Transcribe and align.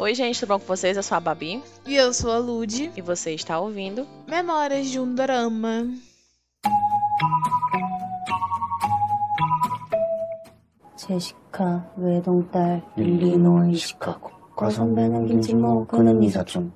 Oi, 0.00 0.14
gente, 0.14 0.38
tudo 0.40 0.50
bom 0.50 0.58
com 0.58 0.66
vocês? 0.66 0.96
Eu 0.96 1.02
sou 1.02 1.16
a 1.16 1.20
Babi. 1.20 1.62
E 1.86 1.94
eu 1.96 2.12
sou 2.12 2.30
a 2.30 2.38
Lud. 2.38 2.92
E 2.96 3.00
você 3.00 3.34
está 3.34 3.58
ouvindo 3.58 4.06
Memórias 4.26 4.88
de 4.88 5.00
um 5.00 5.14
Dorama. 5.14 5.86
제시카 10.96 11.92
외동딸 11.96 12.82
일리노이 12.96 13.76
시카고 13.76 14.30
과선배는 14.56 15.26
김치모 15.26 15.86
그는 15.86 16.22
이사촌 16.22 16.72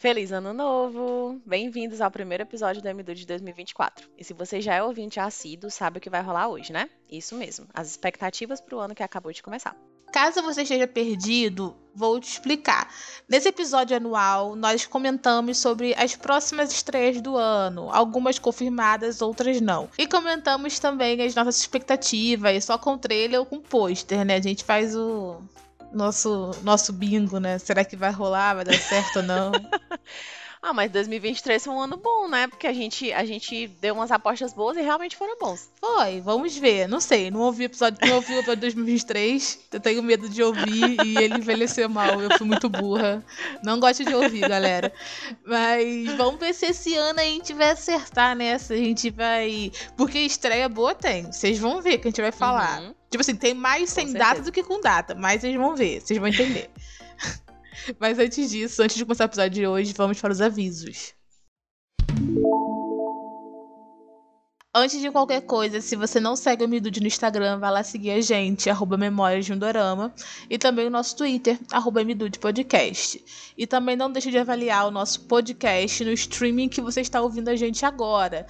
Feliz 0.00 0.32
Ano 0.32 0.54
Novo! 0.54 1.38
Bem-vindos 1.44 2.00
ao 2.00 2.10
primeiro 2.10 2.42
episódio 2.42 2.80
do 2.80 2.88
MDU 2.88 3.14
de 3.14 3.26
2024. 3.26 4.08
E 4.16 4.24
se 4.24 4.32
você 4.32 4.58
já 4.58 4.74
é 4.74 4.82
ouvinte 4.82 5.20
assíduo, 5.20 5.70
sabe 5.70 5.98
o 5.98 6.00
que 6.00 6.08
vai 6.08 6.22
rolar 6.22 6.48
hoje, 6.48 6.72
né? 6.72 6.88
Isso 7.12 7.34
mesmo, 7.34 7.66
as 7.74 7.90
expectativas 7.90 8.62
para 8.62 8.76
o 8.76 8.80
ano 8.80 8.94
que 8.94 9.02
acabou 9.02 9.30
de 9.30 9.42
começar. 9.42 9.76
Caso 10.10 10.40
você 10.40 10.62
esteja 10.62 10.86
perdido, 10.86 11.76
vou 11.94 12.18
te 12.18 12.30
explicar. 12.30 12.90
Nesse 13.28 13.50
episódio 13.50 13.94
anual, 13.94 14.56
nós 14.56 14.86
comentamos 14.86 15.58
sobre 15.58 15.94
as 15.98 16.16
próximas 16.16 16.72
estreias 16.72 17.20
do 17.20 17.36
ano, 17.36 17.90
algumas 17.92 18.38
confirmadas, 18.38 19.20
outras 19.20 19.60
não. 19.60 19.90
E 19.98 20.06
comentamos 20.06 20.78
também 20.78 21.20
as 21.20 21.34
nossas 21.34 21.58
expectativas, 21.58 22.64
só 22.64 22.78
com 22.78 22.96
trailer 22.96 23.38
ou 23.38 23.44
com 23.44 23.60
pôster, 23.60 24.24
né? 24.24 24.36
A 24.36 24.42
gente 24.42 24.64
faz 24.64 24.96
o 24.96 25.42
nosso, 25.92 26.50
nosso 26.62 26.92
bingo, 26.92 27.38
né? 27.38 27.58
Será 27.58 27.84
que 27.84 27.96
vai 27.96 28.10
rolar? 28.10 28.54
Vai 28.54 28.64
dar 28.64 28.74
certo 28.74 29.16
ou 29.16 29.22
não? 29.22 29.52
Ah, 30.62 30.74
mas 30.74 30.90
2023 30.90 31.64
foi 31.64 31.72
um 31.72 31.80
ano 31.80 31.96
bom, 31.96 32.28
né? 32.28 32.46
Porque 32.46 32.66
a 32.66 32.72
gente, 32.72 33.10
a 33.14 33.24
gente 33.24 33.66
deu 33.80 33.94
umas 33.94 34.10
apostas 34.10 34.52
boas 34.52 34.76
e 34.76 34.82
realmente 34.82 35.16
foram 35.16 35.38
bons. 35.38 35.70
Foi, 35.80 36.20
vamos 36.20 36.54
ver. 36.54 36.86
Não 36.86 37.00
sei, 37.00 37.30
não 37.30 37.40
ouvi 37.40 37.64
o 37.64 37.66
episódio, 37.66 37.98
não 38.06 38.16
ouvi 38.16 38.34
o 38.34 38.38
episódio 38.40 38.56
de 38.56 38.60
2023. 38.60 39.58
Eu 39.72 39.80
tenho 39.80 40.02
medo 40.02 40.28
de 40.28 40.42
ouvir 40.42 41.02
e 41.02 41.16
ele 41.16 41.38
envelheceu 41.38 41.88
mal. 41.88 42.20
Eu 42.20 42.36
fui 42.36 42.46
muito 42.46 42.68
burra. 42.68 43.24
Não 43.64 43.80
gosto 43.80 44.04
de 44.04 44.14
ouvir, 44.14 44.46
galera. 44.46 44.92
Mas 45.46 46.14
vamos 46.16 46.38
ver 46.38 46.52
se 46.52 46.66
esse 46.66 46.94
ano 46.94 47.20
a 47.20 47.24
gente 47.24 47.54
vai 47.54 47.70
acertar 47.70 48.36
nessa. 48.36 48.74
A 48.74 48.76
gente 48.76 49.08
vai. 49.08 49.72
Porque 49.96 50.18
estreia 50.18 50.68
boa 50.68 50.94
tem. 50.94 51.32
Vocês 51.32 51.58
vão 51.58 51.80
ver 51.80 51.96
que 51.96 52.08
a 52.08 52.10
gente 52.10 52.20
vai 52.20 52.32
falar. 52.32 52.82
Uhum. 52.82 52.99
Tipo 53.10 53.22
assim, 53.22 53.34
tem 53.34 53.54
mais 53.54 53.90
sem 53.90 54.12
data 54.12 54.40
do 54.40 54.52
que 54.52 54.62
com 54.62 54.80
data. 54.80 55.14
Mas 55.14 55.40
vocês 55.40 55.56
vão 55.56 55.74
ver, 55.74 56.00
vocês 56.00 56.18
vão 56.18 56.28
entender. 56.28 56.70
Mas 57.98 58.18
antes 58.18 58.50
disso, 58.50 58.82
antes 58.82 58.96
de 58.96 59.04
começar 59.04 59.24
o 59.24 59.26
episódio 59.26 59.50
de 59.50 59.66
hoje, 59.66 59.92
vamos 59.96 60.20
para 60.20 60.32
os 60.32 60.40
avisos. 60.40 61.14
Antes 64.72 65.00
de 65.00 65.10
qualquer 65.10 65.40
coisa, 65.40 65.80
se 65.80 65.96
você 65.96 66.20
não 66.20 66.36
segue 66.36 66.64
o 66.64 66.68
Midude 66.68 67.00
no 67.00 67.08
Instagram, 67.08 67.58
vai 67.58 67.72
lá 67.72 67.82
seguir 67.82 68.12
a 68.12 68.20
gente, 68.20 68.70
arroba 68.70 68.96
Memórias 68.96 69.44
de 69.44 69.52
um 69.52 69.58
Dorama, 69.58 70.14
e 70.48 70.56
também 70.56 70.86
o 70.86 70.90
nosso 70.90 71.16
Twitter, 71.16 71.58
arroba 71.72 72.04
Midude 72.04 72.38
Podcast. 72.38 73.20
E 73.58 73.66
também 73.66 73.96
não 73.96 74.12
deixe 74.12 74.30
de 74.30 74.38
avaliar 74.38 74.86
o 74.86 74.92
nosso 74.92 75.22
podcast 75.22 76.04
no 76.04 76.12
streaming 76.12 76.68
que 76.68 76.80
você 76.80 77.00
está 77.00 77.20
ouvindo 77.20 77.48
a 77.48 77.56
gente 77.56 77.84
agora. 77.84 78.46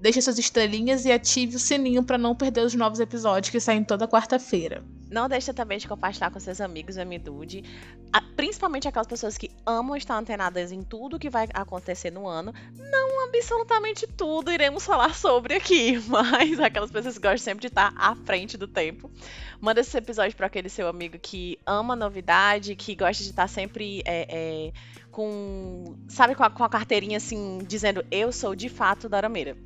Deixe 0.00 0.22
suas 0.22 0.38
estrelinhas 0.38 1.04
e 1.04 1.10
ative 1.10 1.56
o 1.56 1.58
sininho 1.58 2.04
para 2.04 2.16
não 2.16 2.34
perder 2.34 2.60
os 2.64 2.74
novos 2.74 3.00
episódios 3.00 3.50
que 3.50 3.58
saem 3.58 3.82
toda 3.82 4.06
quarta-feira. 4.06 4.84
Não 5.10 5.28
deixa 5.28 5.52
também 5.52 5.78
de 5.78 5.88
compartilhar 5.88 6.30
com 6.30 6.38
seus 6.38 6.60
amigos 6.60 6.96
o 6.96 7.00
MDude, 7.00 7.64
a- 8.12 8.20
principalmente 8.36 8.86
aquelas 8.86 9.06
pessoas 9.08 9.36
que 9.38 9.50
amam 9.66 9.96
estar 9.96 10.16
antenadas 10.16 10.70
em 10.70 10.82
tudo 10.82 11.18
que 11.18 11.28
vai 11.30 11.48
acontecer 11.52 12.10
no 12.12 12.26
ano. 12.28 12.52
Não 12.76 13.24
absolutamente 13.24 14.06
tudo 14.06 14.52
iremos 14.52 14.84
falar 14.84 15.14
sobre 15.14 15.54
aqui, 15.54 15.98
mas 16.06 16.60
aquelas 16.60 16.90
pessoas 16.90 17.14
que 17.16 17.20
gostam 17.22 17.38
sempre 17.38 17.62
de 17.62 17.66
estar 17.68 17.92
à 17.96 18.14
frente 18.14 18.56
do 18.56 18.68
tempo. 18.68 19.10
Manda 19.60 19.80
esse 19.80 19.96
episódio 19.96 20.36
para 20.36 20.46
aquele 20.46 20.68
seu 20.68 20.86
amigo 20.88 21.18
que 21.18 21.58
ama 21.66 21.96
novidade, 21.96 22.76
que 22.76 22.94
gosta 22.94 23.22
de 23.24 23.30
estar 23.30 23.48
sempre 23.48 24.00
é, 24.04 24.26
é, 24.68 24.72
com, 25.10 25.96
sabe, 26.08 26.34
com 26.34 26.44
a, 26.44 26.50
com 26.50 26.62
a 26.62 26.68
carteirinha 26.68 27.16
assim, 27.16 27.58
dizendo 27.66 28.04
eu 28.10 28.30
sou 28.30 28.54
de 28.54 28.68
fato 28.68 29.08
Dorameira. 29.08 29.56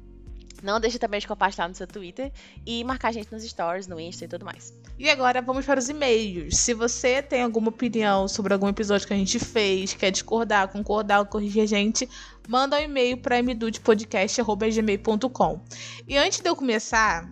Não 0.63 0.79
deixe 0.79 0.99
também 0.99 1.19
de 1.19 1.27
compartilhar 1.27 1.69
no 1.69 1.75
seu 1.75 1.87
Twitter 1.87 2.31
e 2.65 2.85
marcar 2.85 3.09
a 3.09 3.13
gente 3.13 3.33
nos 3.33 3.43
stories, 3.43 3.89
no 3.89 3.99
Insta 3.99 4.25
e 4.25 4.29
tudo 4.29 4.45
mais. 4.45 4.73
E 4.99 5.09
agora 5.11 5.43
vamos 5.43 5.67
para 5.67 5.81
os 5.81 5.89
e-mails. 5.89 6.59
Se 6.59 6.73
você 6.73 7.21
tem 7.21 7.43
alguma 7.43 7.71
opinião 7.71 8.29
sobre 8.29 8.55
algum 8.55 8.69
episódio 8.69 9.05
que 9.07 9.13
a 9.13 9.17
gente 9.17 9.41
fez, 9.41 9.95
quer 9.95 10.13
discordar, 10.13 10.69
concordar 10.69 11.19
ou 11.19 11.27
corrigir 11.27 11.63
a 11.63 11.67
gente, 11.67 12.09
manda 12.49 12.77
um 12.77 12.81
e-mail 12.81 13.17
para 13.17 13.43
mdudepodcast.gmail.com. 13.43 15.61
E 16.07 16.17
antes 16.17 16.39
de 16.41 16.49
eu 16.49 16.55
começar 16.55 17.29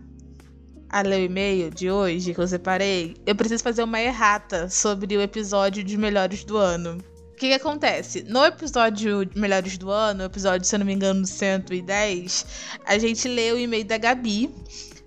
a 0.89 1.03
ler 1.03 1.21
o 1.21 1.25
e-mail 1.25 1.71
de 1.71 1.89
hoje 1.89 2.35
que 2.35 2.41
eu 2.41 2.49
separei, 2.49 3.15
eu 3.25 3.37
preciso 3.37 3.63
fazer 3.63 3.85
uma 3.85 4.01
errata 4.01 4.69
sobre 4.69 5.17
o 5.17 5.23
episódio 5.23 5.85
de 5.85 5.97
melhores 5.97 6.43
do 6.43 6.57
ano. 6.57 6.99
O 7.41 7.43
que, 7.43 7.49
que 7.49 7.55
acontece? 7.55 8.23
No 8.28 8.45
episódio 8.45 9.27
Melhores 9.34 9.78
do 9.78 9.91
Ano, 9.91 10.25
episódio, 10.25 10.67
se 10.67 10.75
eu 10.75 10.78
não 10.78 10.84
me 10.84 10.93
engano, 10.93 11.27
110, 11.27 12.47
a 12.84 12.99
gente 12.99 13.27
leu 13.27 13.56
o 13.56 13.59
e-mail 13.59 13.83
da 13.83 13.97
Gabi. 13.97 14.55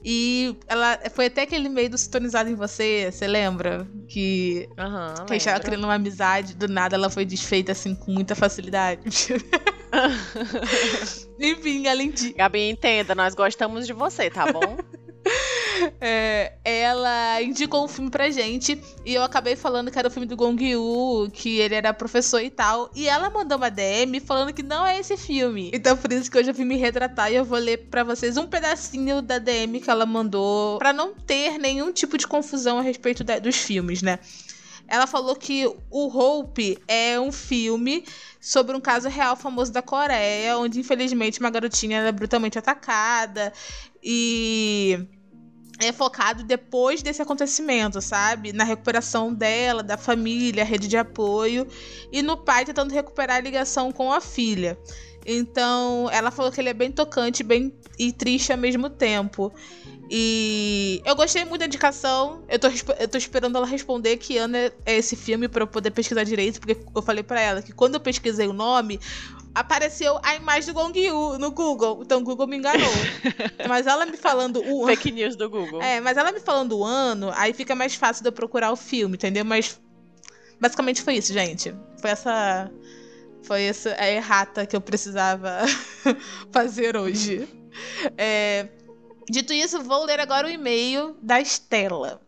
E 0.03 0.57
ela 0.67 0.99
foi 1.13 1.27
até 1.27 1.43
aquele 1.43 1.67
e-mail 1.67 1.91
do 1.91 1.97
Sintonizado 1.97 2.49
em 2.49 2.55
Você, 2.55 3.11
você 3.11 3.27
lembra? 3.27 3.87
Que, 4.07 4.67
Aham, 4.79 5.13
que 5.27 5.33
a 5.33 5.35
gente 5.35 5.45
tava 5.45 5.59
criando 5.59 5.83
uma 5.83 5.93
amizade, 5.93 6.55
do 6.55 6.67
nada 6.67 6.95
ela 6.95 7.07
foi 7.07 7.23
desfeita 7.23 7.71
assim 7.71 7.93
com 7.93 8.11
muita 8.11 8.33
facilidade. 8.33 9.03
Enfim, 11.39 11.87
além 11.87 12.09
de. 12.09 12.33
Gabi, 12.33 12.67
entenda, 12.67 13.13
nós 13.13 13.35
gostamos 13.35 13.85
de 13.85 13.93
você, 13.93 14.31
tá 14.31 14.51
bom? 14.51 14.77
É, 15.99 16.53
ela 16.63 17.41
indicou 17.41 17.83
um 17.83 17.87
filme 17.87 18.09
pra 18.09 18.29
gente 18.29 18.79
e 19.05 19.13
eu 19.13 19.23
acabei 19.23 19.55
falando 19.55 19.91
que 19.91 19.97
era 19.99 20.07
o 20.07 20.11
filme 20.11 20.27
do 20.27 20.35
Gong 20.35 20.63
Yu, 20.63 21.29
que 21.33 21.57
ele 21.59 21.75
era 21.75 21.93
professor 21.93 22.39
e 22.41 22.49
tal. 22.49 22.89
E 22.95 23.07
ela 23.09 23.29
mandou 23.29 23.57
uma 23.57 23.69
DM 23.69 24.19
falando 24.19 24.53
que 24.53 24.63
não 24.63 24.85
é 24.85 24.99
esse 24.99 25.17
filme. 25.17 25.71
Então 25.73 25.97
por 25.97 26.11
isso 26.13 26.29
que 26.29 26.37
hoje 26.37 26.49
eu 26.51 26.53
vim 26.53 26.65
me 26.65 26.77
retratar 26.77 27.31
e 27.31 27.35
eu 27.35 27.43
vou 27.43 27.57
ler 27.57 27.77
pra 27.89 28.03
vocês 28.03 28.37
um 28.37 28.47
pedacinho 28.47 29.21
da 29.21 29.39
DM 29.39 29.81
que 29.81 29.89
ela 29.89 30.05
mandou 30.05 30.77
pra 30.77 30.93
não 30.93 31.13
ter 31.13 31.57
nenhum 31.57 31.91
tipo 31.91 32.17
de 32.17 32.27
confusão 32.27 32.77
a 32.77 32.81
respeito 32.81 33.23
da- 33.23 33.39
dos 33.39 33.55
filmes, 33.57 34.01
né? 34.01 34.19
Ela 34.93 35.07
falou 35.07 35.35
que 35.35 35.65
o 35.89 36.07
Hope 36.07 36.77
é 36.87 37.19
um 37.19 37.31
filme 37.31 38.05
sobre 38.39 38.75
um 38.75 38.79
caso 38.79 39.09
real 39.09 39.35
famoso 39.35 39.73
da 39.73 39.81
Coreia, 39.81 40.55
onde 40.59 40.79
infelizmente 40.79 41.39
uma 41.39 41.49
garotinha 41.49 41.97
era 41.97 42.11
brutalmente 42.11 42.59
atacada 42.59 43.51
e 44.03 44.99
é 45.79 45.91
focado 45.91 46.43
depois 46.43 47.01
desse 47.01 47.23
acontecimento, 47.23 47.99
sabe? 48.01 48.53
Na 48.53 48.63
recuperação 48.63 49.33
dela, 49.33 49.81
da 49.81 49.97
família, 49.97 50.63
rede 50.63 50.87
de 50.87 50.95
apoio 50.95 51.67
e 52.11 52.21
no 52.21 52.37
pai 52.37 52.63
tentando 52.63 52.93
recuperar 52.93 53.37
a 53.37 53.41
ligação 53.41 53.91
com 53.91 54.13
a 54.13 54.21
filha. 54.21 54.77
Então, 55.25 56.07
ela 56.11 56.29
falou 56.29 56.51
que 56.51 56.61
ele 56.61 56.69
é 56.69 56.73
bem 56.73 56.91
tocante, 56.91 57.41
bem 57.41 57.73
e 57.97 58.11
triste 58.11 58.51
ao 58.51 58.59
mesmo 58.59 58.91
tempo. 58.91 59.51
E 60.09 61.01
eu 61.05 61.15
gostei 61.15 61.45
muito 61.45 61.61
da 61.61 61.65
indicação. 61.65 62.43
Eu 62.47 62.59
tô, 62.59 62.67
eu 62.99 63.07
tô 63.07 63.17
esperando 63.17 63.57
ela 63.57 63.65
responder 63.65 64.17
que 64.17 64.37
ano 64.37 64.57
é 64.57 64.71
é 64.85 64.97
esse 64.97 65.15
filme 65.15 65.47
pra 65.47 65.63
eu 65.63 65.67
poder 65.67 65.91
pesquisar 65.91 66.23
direito, 66.23 66.59
porque 66.59 66.77
eu 66.95 67.01
falei 67.01 67.23
pra 67.23 67.39
ela 67.39 67.61
que 67.61 67.71
quando 67.71 67.95
eu 67.95 67.99
pesquisei 67.99 68.47
o 68.47 68.53
nome, 68.53 68.99
apareceu 69.55 70.19
a 70.23 70.35
imagem 70.35 70.73
do 70.73 70.73
Gong 70.73 70.99
Yu 70.99 71.37
no 71.39 71.51
Google. 71.51 72.01
Então 72.03 72.19
o 72.19 72.23
Google 72.23 72.47
me 72.47 72.57
enganou. 72.57 72.91
Mas 73.67 73.87
ela 73.87 74.05
me 74.05 74.17
falando 74.17 74.61
o 74.65 74.85
Fake 74.85 75.11
news 75.11 75.35
do 75.35 75.49
Google. 75.49 75.81
é, 75.81 75.99
mas 76.01 76.17
ela 76.17 76.31
me 76.31 76.39
falando 76.39 76.77
o 76.77 76.83
ano, 76.83 77.31
aí 77.35 77.53
fica 77.53 77.73
mais 77.75 77.95
fácil 77.95 78.23
de 78.23 78.29
eu 78.29 78.33
procurar 78.33 78.71
o 78.71 78.75
filme, 78.75 79.15
entendeu? 79.15 79.45
Mas 79.45 79.79
basicamente 80.59 81.01
foi 81.01 81.15
isso, 81.15 81.31
gente. 81.33 81.73
Foi 81.99 82.09
essa. 82.11 82.71
Foi 83.43 83.63
essa 83.63 83.95
a 83.99 84.07
errata 84.09 84.65
que 84.65 84.75
eu 84.75 84.81
precisava 84.81 85.59
fazer 86.51 86.95
hoje. 86.95 87.47
É, 88.17 88.67
dito 89.29 89.53
isso, 89.53 89.81
vou 89.81 90.05
ler 90.05 90.19
agora 90.19 90.47
o 90.47 90.49
e-mail 90.49 91.15
da 91.21 91.39
Estela. 91.39 92.21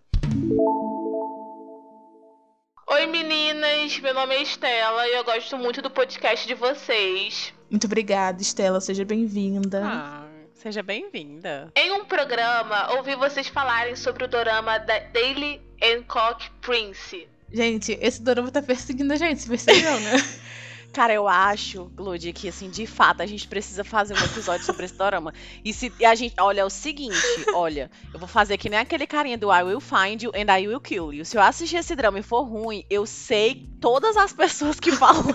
Oi 2.88 3.06
meninas, 3.08 4.00
meu 4.00 4.14
nome 4.14 4.36
é 4.36 4.42
Estela 4.42 5.08
e 5.08 5.16
eu 5.16 5.24
gosto 5.24 5.58
muito 5.58 5.82
do 5.82 5.90
podcast 5.90 6.48
de 6.48 6.54
vocês. 6.54 7.54
Muito 7.70 7.86
obrigada, 7.86 8.42
Estela, 8.42 8.80
seja 8.80 9.04
bem-vinda. 9.04 9.82
Ah, 9.84 10.28
seja 10.54 10.82
bem-vinda. 10.82 11.72
Em 11.76 11.92
um 11.92 12.06
programa, 12.06 12.94
ouvi 12.96 13.16
vocês 13.16 13.48
falarem 13.48 13.96
sobre 13.96 14.24
o 14.24 14.28
dorama 14.28 14.78
da 14.78 15.00
Daily 15.00 15.62
Hancock 15.82 16.50
Prince. 16.62 17.28
Gente, 17.52 17.98
esse 18.02 18.22
dorama 18.22 18.52
tá 18.52 18.62
perseguindo 18.62 19.14
a 19.14 19.16
gente, 19.16 19.42
você 19.42 19.50
percebeu, 19.50 20.00
né? 20.00 20.14
Cara, 20.96 21.14
eu 21.14 21.28
acho, 21.28 21.92
Lud, 21.98 22.32
que 22.32 22.48
assim, 22.48 22.70
de 22.70 22.88
fato, 22.88 23.20
a 23.20 23.26
gente 23.26 23.50
precisa 23.50 23.84
fazer 23.84 24.14
um 24.14 24.24
episódio 24.24 24.66
sobre 24.66 24.86
esse 24.86 24.96
dorama. 24.96 25.34
E 25.62 25.74
se 25.74 25.92
e 26.00 26.06
a 26.06 26.16
gente. 26.16 26.34
Olha, 26.40 26.62
é 26.62 26.66
o 26.66 26.70
seguinte, 26.70 27.18
olha, 27.54 27.92
eu 28.14 28.18
vou 28.18 28.30
fazer 28.30 28.58
que 28.58 28.70
nem 28.70 28.80
aquele 28.80 29.06
carinha 29.06 29.38
do 29.38 29.54
I 29.54 29.64
Will 29.64 29.82
Find 29.82 30.24
You 30.24 30.32
and 30.34 30.58
I 30.58 30.70
Will 30.70 30.80
Kill 30.80 31.14
You. 31.14 31.26
Se 31.26 31.36
eu 31.36 31.42
assistir 31.42 31.76
esse 31.76 31.98
drama 31.98 32.20
e 32.20 32.24
for 32.24 32.44
ruim, 32.44 32.86
eu 32.90 33.06
sei 33.06 33.68
todas 33.82 34.16
as 34.16 34.32
pessoas 34.32 34.80
que 34.80 34.90
falam. 34.90 35.26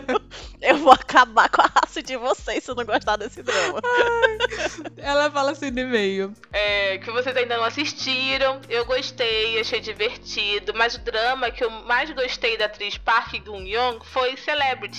eu 0.60 0.76
vou 0.76 0.92
acabar 0.92 1.48
com 1.48 1.62
a 1.62 1.70
raça 1.74 2.02
de 2.02 2.16
vocês 2.18 2.62
se 2.62 2.70
eu 2.70 2.74
não 2.74 2.84
gostar 2.84 3.16
desse 3.16 3.42
drama. 3.42 3.80
Ela 4.98 5.30
fala 5.30 5.52
assim 5.52 5.70
no 5.70 5.80
e-mail. 5.80 6.34
É, 6.52 6.98
que 6.98 7.10
vocês 7.10 7.34
ainda 7.34 7.56
não 7.56 7.64
assistiram. 7.64 8.60
Eu 8.68 8.84
gostei, 8.84 9.58
achei 9.58 9.80
divertido. 9.80 10.74
Mas 10.74 10.96
o 10.96 10.98
drama 11.00 11.50
que 11.50 11.64
eu 11.64 11.70
mais 11.70 12.10
gostei 12.10 12.58
da 12.58 12.66
atriz 12.66 12.98
Park 12.98 13.34
Gun-young 13.42 14.00
foi 14.04 14.36
Celebrity. 14.36 14.97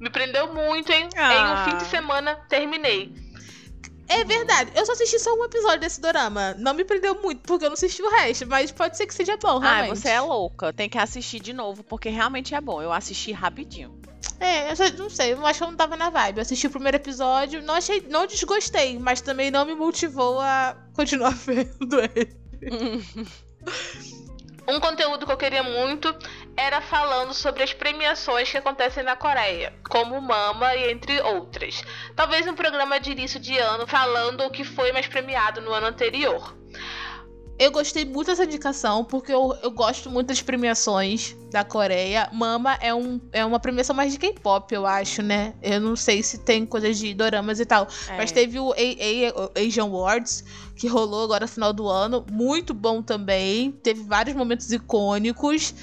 Me 0.00 0.10
prendeu 0.10 0.52
muito, 0.54 0.90
hein? 0.92 1.08
Ah. 1.16 1.34
Em 1.34 1.52
um 1.52 1.64
fim 1.70 1.76
de 1.84 1.90
semana, 1.90 2.34
terminei. 2.48 3.12
É 4.10 4.24
verdade, 4.24 4.70
eu 4.74 4.86
só 4.86 4.92
assisti 4.92 5.18
só 5.18 5.34
um 5.34 5.44
episódio 5.44 5.80
desse 5.80 6.00
dorama. 6.00 6.54
Não 6.58 6.72
me 6.72 6.82
prendeu 6.82 7.20
muito, 7.20 7.42
porque 7.42 7.66
eu 7.66 7.68
não 7.68 7.74
assisti 7.74 8.00
o 8.02 8.08
resto, 8.08 8.46
mas 8.46 8.72
pode 8.72 8.96
ser 8.96 9.06
que 9.06 9.12
seja 9.12 9.36
bom, 9.36 9.58
Ah, 9.62 9.74
realmente. 9.82 9.98
você 9.98 10.08
é 10.08 10.20
louca. 10.20 10.72
Tem 10.72 10.88
que 10.88 10.96
assistir 10.96 11.40
de 11.40 11.52
novo, 11.52 11.82
porque 11.82 12.08
realmente 12.08 12.54
é 12.54 12.60
bom. 12.60 12.80
Eu 12.80 12.90
assisti 12.90 13.32
rapidinho. 13.32 14.00
É, 14.40 14.70
eu 14.70 14.76
só- 14.76 14.88
não 14.96 15.10
sei, 15.10 15.34
eu 15.34 15.44
acho 15.46 15.58
que 15.58 15.64
eu 15.64 15.68
não 15.70 15.76
tava 15.76 15.94
na 15.96 16.08
vibe. 16.08 16.38
Eu 16.38 16.42
assisti 16.42 16.66
o 16.66 16.70
primeiro 16.70 16.96
episódio, 16.96 17.60
não 17.62 17.74
achei, 17.74 18.00
não 18.08 18.26
desgostei, 18.26 18.98
mas 18.98 19.20
também 19.20 19.50
não 19.50 19.66
me 19.66 19.74
motivou 19.74 20.40
a 20.40 20.74
continuar 20.94 21.34
vendo 21.44 22.00
ele. 22.00 22.34
Um 24.70 24.80
conteúdo 24.80 25.24
que 25.24 25.32
eu 25.32 25.36
queria 25.38 25.62
muito 25.62 26.14
era 26.58 26.80
falando 26.80 27.32
sobre 27.32 27.62
as 27.62 27.72
premiações 27.72 28.50
que 28.50 28.56
acontecem 28.58 29.04
na 29.04 29.14
Coreia, 29.14 29.72
como 29.88 30.20
Mama 30.20 30.74
e 30.74 30.90
entre 30.90 31.20
outras. 31.22 31.84
Talvez 32.16 32.48
um 32.48 32.54
programa 32.54 32.98
de 32.98 33.12
início 33.12 33.38
de 33.38 33.56
ano 33.56 33.86
falando 33.86 34.40
o 34.44 34.50
que 34.50 34.64
foi 34.64 34.90
mais 34.90 35.06
premiado 35.06 35.60
no 35.60 35.72
ano 35.72 35.86
anterior. 35.86 36.56
Eu 37.60 37.70
gostei 37.72 38.04
muito 38.04 38.28
dessa 38.28 38.44
indicação, 38.44 39.04
porque 39.04 39.32
eu, 39.32 39.56
eu 39.62 39.70
gosto 39.72 40.08
muito 40.10 40.28
das 40.28 40.40
premiações 40.40 41.36
da 41.50 41.64
Coreia. 41.64 42.28
Mama 42.32 42.76
é, 42.80 42.94
um, 42.94 43.20
é 43.32 43.44
uma 43.44 43.58
premiação 43.58 43.94
mais 43.96 44.12
de 44.12 44.18
K-pop, 44.18 44.72
eu 44.72 44.86
acho, 44.86 45.22
né? 45.22 45.54
Eu 45.60 45.80
não 45.80 45.96
sei 45.96 46.22
se 46.22 46.38
tem 46.38 46.64
coisas 46.66 46.98
de 46.98 47.12
doramas 47.14 47.58
e 47.58 47.66
tal. 47.66 47.88
Mas 48.16 48.30
É. 48.30 48.34
teve 48.34 48.60
o 48.60 48.72
A- 48.72 48.76
A- 48.76 49.60
Asian 49.60 49.84
Awards, 49.84 50.44
que 50.76 50.86
rolou 50.86 51.24
agora 51.24 51.46
no 51.46 51.48
final 51.48 51.72
do 51.72 51.88
ano. 51.88 52.24
Muito 52.30 52.72
bom 52.72 53.02
também. 53.02 53.72
Teve 53.72 54.02
vários 54.04 54.36
momentos 54.36 54.70
icônicos. 54.72 55.74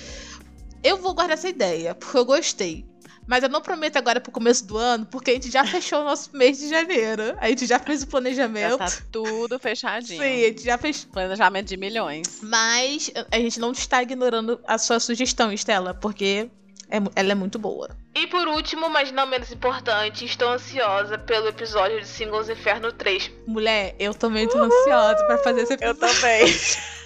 Eu 0.86 0.98
vou 0.98 1.14
guardar 1.14 1.34
essa 1.38 1.50
ideia, 1.50 1.96
porque 1.96 2.18
eu 2.18 2.24
gostei. 2.26 2.86
Mas 3.28 3.42
eu 3.44 3.50
não 3.50 3.60
prometo 3.60 3.98
agora 3.98 4.22
pro 4.22 4.32
começo 4.32 4.68
do 4.68 4.78
ano, 4.78 5.04
porque 5.08 5.32
a 5.32 5.34
gente 5.34 5.50
já 5.50 5.66
fechou 5.66 6.02
o 6.02 6.04
nosso 6.04 6.30
mês 6.38 6.60
de 6.60 6.70
janeiro. 6.70 7.36
A 7.40 7.50
gente 7.50 7.66
já 7.66 7.80
fez 7.80 8.02
o 8.04 8.06
Já 8.06 8.12
planejamento. 8.12 8.78
tá 8.78 8.92
tudo 9.12 9.58
fechadinho. 9.58 10.22
Sim, 10.22 10.44
a 10.44 10.48
gente 10.48 10.64
já 10.64 10.78
fez. 10.78 11.06
Planejamento 11.06 11.68
de 11.70 11.76
milhões. 11.78 12.40
Mas 12.44 13.12
a 13.32 13.38
gente 13.38 13.60
não 13.60 13.72
está 13.72 14.04
ignorando 14.04 14.60
a 14.68 14.78
sua 14.78 15.00
sugestão, 15.00 15.52
Estela, 15.52 15.92
porque 15.96 16.52
é 16.88 16.98
ela 17.16 17.32
é 17.32 17.36
muito 17.36 17.58
boa. 17.58 17.90
E 18.14 18.28
por 18.28 18.48
último, 18.48 18.88
mas 18.90 19.12
não 19.12 19.26
menos 19.26 19.52
importante, 19.52 20.24
estou 20.24 20.50
ansiosa 20.50 21.18
pelo 21.18 21.48
episódio 21.48 22.00
de 22.00 22.08
Singles 22.08 22.48
Inferno 22.48 22.92
3. 22.92 23.32
Mulher, 23.48 23.96
eu 23.98 24.14
também 24.14 24.48
tô 24.48 24.60
ansiosa 24.60 25.26
pra 25.26 25.40
fazer 25.40 25.62
esse 25.64 25.74
Eu 25.82 25.92
episódio. 25.92 26.16
também. 26.22 26.46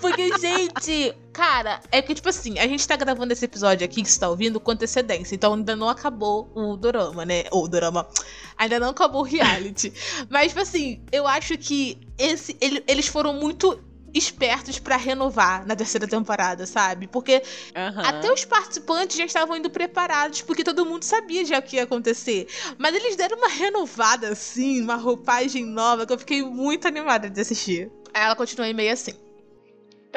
Porque, 0.00 0.38
gente, 0.38 1.14
cara, 1.32 1.80
é 1.90 2.00
que, 2.02 2.14
tipo 2.14 2.28
assim, 2.28 2.58
a 2.58 2.66
gente 2.66 2.86
tá 2.86 2.96
gravando 2.96 3.32
esse 3.32 3.44
episódio 3.44 3.84
aqui 3.84 4.02
que 4.02 4.10
você 4.10 4.18
tá 4.20 4.28
ouvindo 4.28 4.58
com 4.60 4.70
antecedência. 4.70 5.34
Então 5.34 5.54
ainda 5.54 5.76
não 5.76 5.88
acabou 5.88 6.50
o 6.54 6.76
dorama, 6.76 7.24
né? 7.24 7.44
Ou 7.50 7.64
o 7.64 7.68
dorama. 7.68 8.08
Ainda 8.56 8.78
não 8.80 8.90
acabou 8.90 9.20
o 9.22 9.24
reality. 9.24 9.92
Mas, 10.28 10.48
tipo 10.48 10.60
assim, 10.60 11.02
eu 11.12 11.26
acho 11.26 11.56
que 11.58 11.98
esse, 12.18 12.56
ele- 12.60 12.82
eles 12.86 13.06
foram 13.06 13.32
muito 13.34 13.78
espertos 14.14 14.78
pra 14.78 14.96
renovar 14.96 15.66
na 15.66 15.76
terceira 15.76 16.08
temporada, 16.08 16.64
sabe? 16.66 17.06
Porque 17.06 17.42
Aham. 17.76 18.02
até 18.02 18.32
os 18.32 18.44
participantes 18.44 19.16
já 19.16 19.24
estavam 19.26 19.54
indo 19.56 19.68
preparados, 19.68 20.40
porque 20.40 20.64
todo 20.64 20.84
mundo 20.86 21.04
sabia 21.04 21.44
já 21.44 21.58
o 21.58 21.62
que 21.62 21.76
ia 21.76 21.82
acontecer. 21.82 22.48
Mas 22.78 22.94
eles 22.94 23.16
deram 23.16 23.36
uma 23.36 23.48
renovada, 23.48 24.30
assim, 24.30 24.80
uma 24.80 24.96
roupagem 24.96 25.64
nova, 25.66 26.06
que 26.06 26.12
eu 26.12 26.18
fiquei 26.18 26.42
muito 26.42 26.88
animada 26.88 27.28
de 27.28 27.38
assistir. 27.40 27.90
Aí 28.14 28.22
ela 28.24 28.34
continua 28.34 28.72
meio 28.72 28.92
assim. 28.92 29.12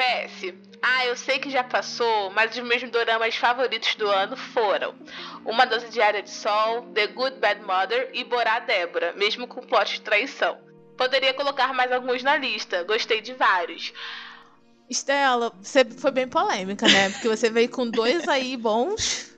PS. 0.02 0.54
Ah, 0.82 1.06
eu 1.06 1.16
sei 1.16 1.38
que 1.38 1.48
já 1.48 1.62
passou, 1.62 2.30
mas 2.30 2.56
os 2.56 2.62
meus 2.64 2.82
doramas 2.90 3.36
favoritos 3.36 3.94
do 3.94 4.08
ano 4.08 4.36
foram 4.36 4.94
Uma 5.44 5.64
Dose 5.64 5.88
Diária 5.90 6.22
de 6.22 6.30
Sol, 6.30 6.82
The 6.92 7.06
Good 7.06 7.38
Bad 7.38 7.62
Mother 7.62 8.10
e 8.12 8.24
Borá 8.24 8.58
Débora, 8.58 9.12
mesmo 9.12 9.46
com 9.46 9.60
plot 9.62 9.94
de 9.94 10.00
traição. 10.00 10.58
Poderia 10.96 11.32
colocar 11.34 11.72
mais 11.72 11.92
alguns 11.92 12.22
na 12.22 12.36
lista, 12.36 12.82
gostei 12.82 13.20
de 13.20 13.32
vários. 13.34 13.92
Estela, 14.90 15.52
você 15.62 15.84
foi 15.84 16.10
bem 16.10 16.28
polêmica, 16.28 16.86
né? 16.86 17.10
Porque 17.10 17.28
você 17.28 17.48
veio 17.48 17.70
com 17.70 17.88
dois 17.88 18.26
aí 18.28 18.56
bons, 18.56 19.32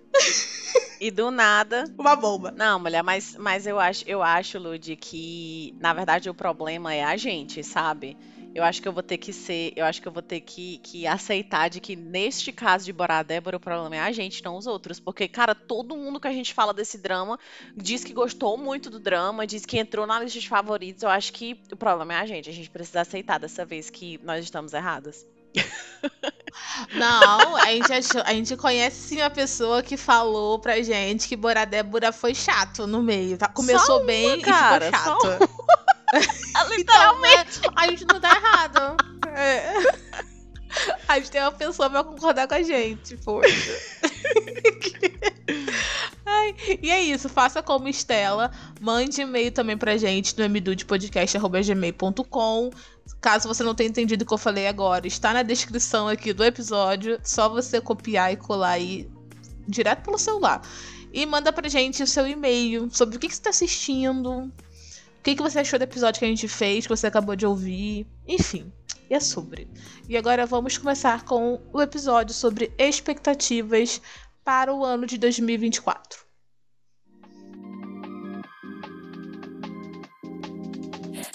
E 1.01 1.11
do 1.11 1.31
nada. 1.31 1.85
uma 1.99 2.17
bomba. 2.17 2.51
Não, 2.53 2.79
mulher, 2.81 3.03
mas, 3.03 3.37
mas 3.37 3.67
eu 3.67 3.79
acho, 3.79 4.05
eu 4.07 4.23
acho, 4.23 4.59
Lud, 4.59 4.97
que 4.97 5.75
na 5.79 5.93
verdade 5.93 6.31
o 6.31 6.35
problema 6.35 6.95
é 6.95 7.05
a 7.05 7.17
gente, 7.17 7.63
sabe? 7.63 8.17
Eu 8.55 8.63
acho 8.63 8.81
que 8.81 8.87
eu 8.87 8.93
vou 8.93 9.03
ter 9.03 9.19
que 9.19 9.33
ser, 9.33 9.73
eu 9.75 9.85
acho 9.85 10.01
que 10.01 10.07
eu 10.07 10.13
vou 10.13 10.23
ter 10.23 10.41
que, 10.41 10.79
que 10.79 11.07
aceitar 11.07 11.69
de 11.69 11.81
que 11.81 11.97
neste 11.97 12.53
caso 12.53 12.85
de 12.85 12.93
Borá 12.93 13.23
Débora 13.23 13.57
o 13.57 13.61
problema 13.61 13.97
é 13.97 14.01
a 14.01 14.13
gente, 14.13 14.45
não 14.45 14.57
os 14.57 14.67
outros. 14.67 15.01
Porque, 15.01 15.27
cara, 15.27 15.55
todo 15.57 15.97
mundo 15.97 16.21
que 16.21 16.29
a 16.29 16.33
gente 16.33 16.55
fala 16.55 16.73
desse 16.73 16.97
drama 16.97 17.37
diz 17.77 18.05
que 18.05 18.13
gostou 18.13 18.57
muito 18.57 18.89
do 18.89 19.01
drama, 19.01 19.45
diz 19.47 19.67
que 19.67 19.77
entrou 19.77 20.07
na 20.07 20.21
lista 20.21 20.39
de 20.39 20.49
favoritos. 20.49 21.03
Eu 21.03 21.11
acho 21.11 21.33
que 21.33 21.61
o 21.73 21.77
problema 21.77 22.15
é 22.15 22.17
a 22.19 22.27
gente. 22.27 22.49
A 22.49 22.53
gente 22.53 22.71
precisa 22.71 23.01
aceitar 23.01 23.39
dessa 23.39 23.65
vez 23.65 23.91
que 23.91 24.21
nós 24.23 24.45
estamos 24.45 24.73
erradas. 24.73 25.27
Não, 26.95 27.57
a 27.57 27.67
gente, 27.67 27.93
achou- 27.93 28.23
a 28.25 28.33
gente 28.33 28.57
conhece 28.57 29.09
sim 29.09 29.21
a 29.21 29.31
pessoa 29.31 29.83
que 29.83 29.97
falou 29.97 30.59
pra 30.59 30.81
gente 30.83 31.27
que 31.29 31.37
Borá 31.37 31.65
Débora 31.65 32.13
foi 32.13 32.35
chato 32.35 32.87
no 32.87 33.03
meio. 33.03 33.37
Tá? 33.37 33.49
Começou 33.49 33.99
Só 33.99 34.05
bem 34.05 34.41
cara, 34.41 34.89
e 34.89 34.93
ficou 34.93 35.21
só 35.21 35.39
chato. 36.55 36.73
Então, 36.75 37.21
né, 37.21 37.47
a 37.77 37.89
gente 37.89 38.05
não 38.07 38.21
tá 38.21 38.31
errado. 38.31 38.97
É. 39.29 40.25
A 41.07 41.19
gente 41.19 41.31
tem 41.31 41.41
uma 41.41 41.53
pessoa 41.53 41.89
pra 41.89 42.03
concordar 42.03 42.49
com 42.49 42.55
a 42.55 42.63
gente, 42.63 43.17
poxa. 43.19 43.47
Ai, 46.27 46.57
e 46.83 46.91
é 46.91 47.01
isso, 47.01 47.29
faça 47.29 47.63
como 47.63 47.87
Estela. 47.87 48.51
Mande 48.81 49.21
e-mail 49.21 49.53
também 49.53 49.79
pra 49.79 49.97
gente 49.97 50.37
no 50.37 50.45
mdudepodcast.gmail.com. 50.49 52.71
Caso 53.21 53.47
você 53.47 53.63
não 53.63 53.73
tenha 53.75 53.89
entendido 53.89 54.25
o 54.25 54.27
que 54.27 54.35
eu 54.35 54.39
falei 54.39 54.67
agora, 54.67 55.07
está 55.07 55.33
na 55.33 55.45
descrição 55.45 56.09
aqui 56.09 56.33
do 56.33 56.43
episódio. 56.43 57.21
Só 57.23 57.49
você 57.49 57.81
copiar 57.81 58.33
e 58.33 58.37
colar 58.37 58.71
aí 58.71 59.09
direto 59.69 60.03
pelo 60.03 60.19
celular. 60.19 60.61
E 61.13 61.25
manda 61.25 61.53
pra 61.53 61.69
gente 61.69 62.03
o 62.03 62.07
seu 62.07 62.27
e-mail 62.27 62.89
sobre 62.91 63.17
o 63.17 63.21
que, 63.21 63.29
que 63.29 63.37
você 63.37 63.43
tá 63.43 63.51
assistindo, 63.51 64.51
que, 65.25 65.35
que 65.35 65.43
você 65.43 65.61
achou 65.61 65.79
do 65.79 65.83
episódio 65.83 66.19
que 66.19 66.25
a 66.27 66.29
gente 66.29 66.47
fez, 66.47 66.87
que 66.87 66.95
você 66.95 67.07
acabou 67.07 67.35
de 67.35 67.47
ouvir. 67.47 68.07
Enfim, 68.29 68.71
e 69.09 69.15
é 69.15 69.21
sobre. 69.21 69.67
E 70.07 70.19
agora 70.19 70.45
vamos 70.45 70.77
começar 70.77 71.25
com 71.25 71.61
o 71.73 71.81
episódio 71.81 72.35
sobre 72.35 72.71
expectativas 72.79 74.03
para 74.45 74.73
o 74.73 74.85
ano 74.85 75.07
de 75.07 75.17
2024. 75.17 76.23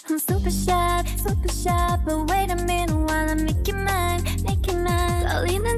I'm 0.08 0.18
super 0.18 0.52
super 0.52 2.04
but 2.04 2.32
wait 2.32 2.50
a 2.50 2.56
minute 2.56 2.92
while 2.92 3.30
I 3.30 3.36
make 3.36 3.68
you 3.68 3.76
mine, 3.76 4.24
make 4.44 4.68
you 4.68 4.78
mine. 4.78 5.10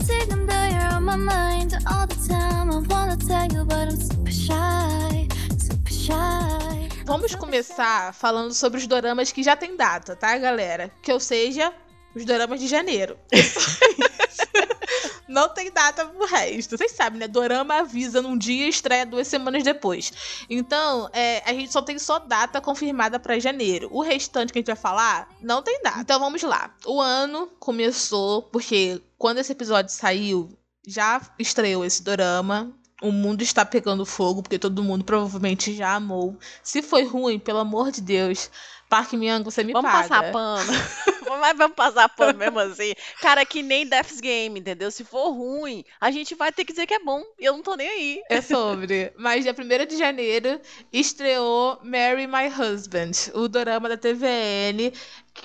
Take 0.07 0.29
them 0.29 0.45
though 0.47 0.67
you're 0.67 0.95
on 0.95 1.03
my 1.03 1.15
mind 1.15 1.77
all 1.85 2.07
the 2.07 2.15
time. 2.27 2.71
I 2.71 2.79
wanna 2.87 3.17
tell 3.17 3.47
you, 3.51 3.65
but 3.65 3.89
I'm 3.89 3.97
super 3.97 4.31
shy, 4.31 5.27
super 5.57 5.93
shy. 5.93 6.71
Vamos 7.11 7.35
começar 7.35 7.70
falando 8.13 8.53
sobre 8.53 8.79
os 8.79 8.87
doramas 8.87 9.31
que 9.31 9.43
já 9.43 9.55
tem 9.55 9.75
data, 9.75 10.15
tá, 10.15 10.37
galera? 10.37 10.91
Que 11.01 11.11
ou 11.11 11.19
seja, 11.19 11.73
os 12.15 12.25
doramas 12.25 12.59
de 12.59 12.67
janeiro. 12.67 13.17
Não 15.27 15.47
tem 15.47 15.71
data 15.71 16.05
pro 16.05 16.25
resto. 16.25 16.77
Vocês 16.77 16.91
sabem, 16.91 17.17
né? 17.17 17.27
Dorama 17.27 17.75
avisa 17.75 18.21
num 18.21 18.37
dia 18.37 18.65
e 18.65 18.69
estreia 18.69 19.05
duas 19.05 19.29
semanas 19.29 19.63
depois. 19.63 20.11
Então, 20.49 21.09
é, 21.13 21.41
a 21.49 21.53
gente 21.53 21.71
só 21.71 21.81
tem 21.81 21.97
só 21.97 22.19
data 22.19 22.59
confirmada 22.59 23.17
pra 23.17 23.39
janeiro. 23.39 23.87
O 23.91 24.01
restante 24.01 24.51
que 24.51 24.59
a 24.59 24.61
gente 24.61 24.67
vai 24.67 24.75
falar 24.75 25.29
não 25.41 25.61
tem 25.61 25.81
data. 25.81 26.01
Então 26.01 26.19
vamos 26.19 26.43
lá. 26.43 26.75
O 26.85 26.99
ano 26.99 27.47
começou 27.59 28.43
porque 28.43 29.01
quando 29.17 29.37
esse 29.37 29.53
episódio 29.53 29.93
saiu, 29.93 30.49
já 30.85 31.21
estreou 31.39 31.85
esse 31.85 32.03
dorama. 32.03 32.75
O 33.01 33.11
mundo 33.11 33.41
está 33.41 33.65
pegando 33.65 34.05
fogo, 34.05 34.43
porque 34.43 34.59
todo 34.59 34.83
mundo 34.83 35.03
provavelmente 35.03 35.73
já 35.73 35.95
amou. 35.95 36.37
Se 36.61 36.81
foi 36.81 37.03
ruim, 37.03 37.39
pelo 37.39 37.59
amor 37.59 37.91
de 37.91 37.99
Deus, 37.99 38.49
Park 38.87 39.13
Myung, 39.13 39.43
você 39.43 39.63
me 39.63 39.73
Vamos 39.73 39.91
paga. 39.91 40.07
passar 40.07 40.31
pano. 40.31 40.71
mas 41.41 41.57
vamos 41.57 41.75
passar 41.75 42.07
por 42.09 42.33
mesmo 42.35 42.59
assim. 42.59 42.93
Cara, 43.19 43.43
que 43.43 43.63
nem 43.63 43.85
Death's 43.85 44.21
Game, 44.21 44.59
entendeu? 44.59 44.91
Se 44.91 45.03
for 45.03 45.31
ruim, 45.31 45.83
a 45.99 46.11
gente 46.11 46.35
vai 46.35 46.51
ter 46.51 46.63
que 46.63 46.71
dizer 46.71 46.85
que 46.85 46.93
é 46.93 46.99
bom. 46.99 47.23
E 47.39 47.45
eu 47.45 47.53
não 47.53 47.63
tô 47.63 47.75
nem 47.75 47.89
aí. 47.89 48.21
É 48.29 48.39
sobre. 48.41 49.11
Mas 49.17 49.43
dia 49.43 49.55
1 49.57 49.85
de 49.87 49.97
janeiro 49.97 50.61
estreou 50.93 51.79
Marry 51.83 52.27
My 52.27 52.47
Husband, 52.47 53.11
o 53.33 53.47
dorama 53.47 53.89
da 53.89 53.97
TVN, 53.97 54.93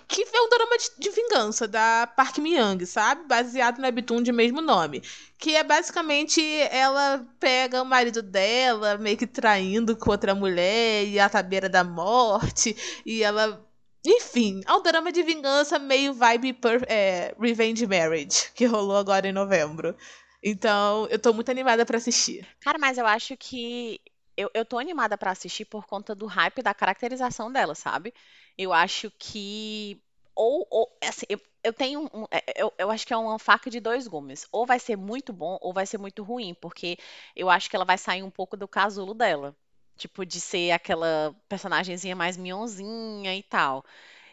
que 0.08 0.22
é 0.22 0.40
um 0.40 0.48
drama 0.48 0.76
de, 0.78 0.90
de 0.98 1.10
vingança 1.10 1.68
da 1.68 2.06
Park 2.16 2.38
Myung, 2.38 2.84
sabe? 2.84 3.26
Baseado 3.26 3.78
na 3.78 3.88
webtoon 3.88 4.22
de 4.22 4.32
mesmo 4.32 4.60
nome. 4.60 5.02
Que 5.38 5.56
é 5.56 5.64
basicamente 5.64 6.42
ela 6.70 7.26
pega 7.38 7.82
o 7.82 7.86
marido 7.86 8.22
dela, 8.22 8.98
meio 8.98 9.16
que 9.16 9.26
traindo 9.26 9.96
com 9.96 10.10
outra 10.10 10.34
mulher, 10.34 11.06
e 11.06 11.18
a 11.18 11.28
tabeira 11.28 11.68
da 11.68 11.84
morte, 11.84 12.76
e 13.04 13.22
ela. 13.22 13.64
Enfim, 14.04 14.60
é 14.66 14.72
um 14.72 14.82
drama 14.82 15.10
de 15.10 15.22
vingança 15.22 15.80
meio 15.80 16.14
vibe 16.14 16.52
per, 16.52 16.84
é, 16.88 17.34
Revenge 17.40 17.86
Marriage, 17.86 18.52
que 18.54 18.64
rolou 18.64 18.96
agora 18.96 19.28
em 19.28 19.32
novembro. 19.32 19.96
Então, 20.42 21.08
eu 21.10 21.18
tô 21.18 21.32
muito 21.32 21.50
animada 21.50 21.84
para 21.84 21.96
assistir. 21.96 22.46
Cara, 22.60 22.78
mas 22.78 22.98
eu 22.98 23.06
acho 23.06 23.36
que 23.36 24.00
eu, 24.36 24.50
eu 24.54 24.64
tô 24.64 24.78
animada 24.78 25.16
para 25.18 25.30
assistir 25.30 25.64
por 25.64 25.86
conta 25.86 26.14
do 26.14 26.26
hype 26.26 26.62
da 26.62 26.74
caracterização 26.74 27.50
dela, 27.52 27.74
sabe? 27.74 28.14
Eu 28.56 28.72
acho 28.72 29.10
que. 29.18 30.00
Ou, 30.34 30.66
ou 30.70 30.98
assim, 31.02 31.24
eu, 31.28 31.40
eu 31.64 31.72
tenho 31.72 32.02
um, 32.12 32.24
é, 32.30 32.42
eu, 32.62 32.72
eu 32.78 32.90
acho 32.90 33.06
que 33.06 33.12
é 33.12 33.16
uma 33.16 33.38
faca 33.38 33.70
de 33.70 33.80
dois 33.80 34.06
gumes. 34.06 34.46
Ou 34.52 34.66
vai 34.66 34.78
ser 34.78 34.96
muito 34.96 35.32
bom, 35.32 35.58
ou 35.62 35.72
vai 35.72 35.86
ser 35.86 35.98
muito 35.98 36.22
ruim, 36.22 36.54
porque 36.54 36.98
eu 37.34 37.48
acho 37.50 37.70
que 37.70 37.76
ela 37.76 37.84
vai 37.84 37.96
sair 37.98 38.22
um 38.22 38.30
pouco 38.30 38.56
do 38.56 38.68
casulo 38.68 39.14
dela. 39.14 39.56
Tipo, 39.96 40.26
de 40.26 40.40
ser 40.40 40.72
aquela 40.72 41.34
personagemzinha 41.48 42.14
mais 42.14 42.36
mionzinha 42.36 43.34
e 43.34 43.42
tal. 43.42 43.84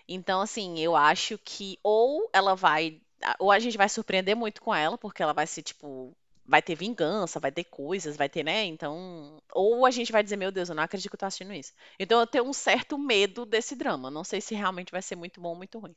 Então, 0.08 0.42
assim, 0.42 0.80
eu 0.80 0.96
acho 0.96 1.38
que 1.40 1.80
ou 1.84 2.30
ela 2.34 2.56
vai. 2.56 3.02
Ou 3.40 3.52
a 3.52 3.60
gente 3.60 3.78
vai 3.78 3.90
surpreender 3.90 4.36
muito 4.36 4.62
com 4.62 4.74
ela, 4.76 4.98
porque 4.98 5.24
ela 5.24 5.34
vai 5.34 5.48
ser, 5.48 5.62
tipo, 5.64 6.16
vai 6.54 6.62
ter 6.62 6.76
vingança, 6.76 7.40
vai 7.40 7.52
ter 7.52 7.64
coisas, 7.64 8.16
vai 8.16 8.30
ter, 8.30 8.44
né? 8.44 8.64
Então, 8.66 9.42
ou 9.52 9.88
a 9.88 9.90
gente 9.90 10.12
vai 10.12 10.22
dizer, 10.22 10.38
meu 10.38 10.52
Deus, 10.52 10.70
eu 10.70 10.76
não 10.76 10.84
acredito 10.84 11.10
que 11.10 11.16
eu 11.16 11.20
tô 11.20 11.26
assistindo 11.26 11.52
isso. 11.52 11.74
Então 12.00 12.20
eu 12.20 12.28
tenho 12.28 12.44
um 12.44 12.54
certo 12.54 12.96
medo 12.96 13.44
desse 13.44 13.76
drama. 13.76 14.12
Não 14.12 14.24
sei 14.24 14.40
se 14.40 14.54
realmente 14.54 14.92
vai 14.92 15.02
ser 15.02 15.16
muito 15.16 15.42
bom 15.42 15.50
ou 15.50 15.56
muito 15.56 15.80
ruim. 15.80 15.96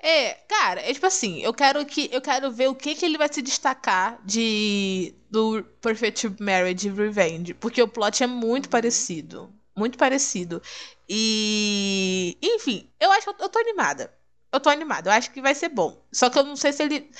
É, 0.00 0.32
cara, 0.48 0.80
é 0.80 0.94
tipo 0.94 1.04
assim, 1.04 1.42
eu 1.42 1.52
quero 1.52 1.84
que 1.84 2.08
eu 2.10 2.22
quero 2.22 2.50
ver 2.50 2.68
o 2.68 2.74
que 2.74 2.94
que 2.94 3.04
ele 3.04 3.18
vai 3.18 3.30
se 3.30 3.42
destacar 3.42 4.18
de 4.24 5.14
do 5.30 5.62
Perfect 5.82 6.36
Marriage 6.40 6.88
Revenge, 6.88 7.52
porque 7.52 7.82
o 7.82 7.88
plot 7.88 8.22
é 8.22 8.26
muito 8.26 8.70
parecido, 8.70 9.52
muito 9.76 9.98
parecido. 9.98 10.62
E, 11.06 12.38
enfim, 12.42 12.90
eu 12.98 13.12
acho 13.12 13.34
que 13.34 13.42
eu 13.42 13.48
tô 13.50 13.58
animada. 13.58 14.10
Eu 14.50 14.58
tô 14.58 14.70
animada, 14.70 15.10
eu 15.10 15.14
acho 15.14 15.30
que 15.32 15.42
vai 15.42 15.54
ser 15.54 15.68
bom. 15.68 16.02
Só 16.10 16.30
que 16.30 16.38
eu 16.38 16.44
não 16.44 16.56
sei 16.56 16.72
se 16.72 16.82
ele 16.82 17.10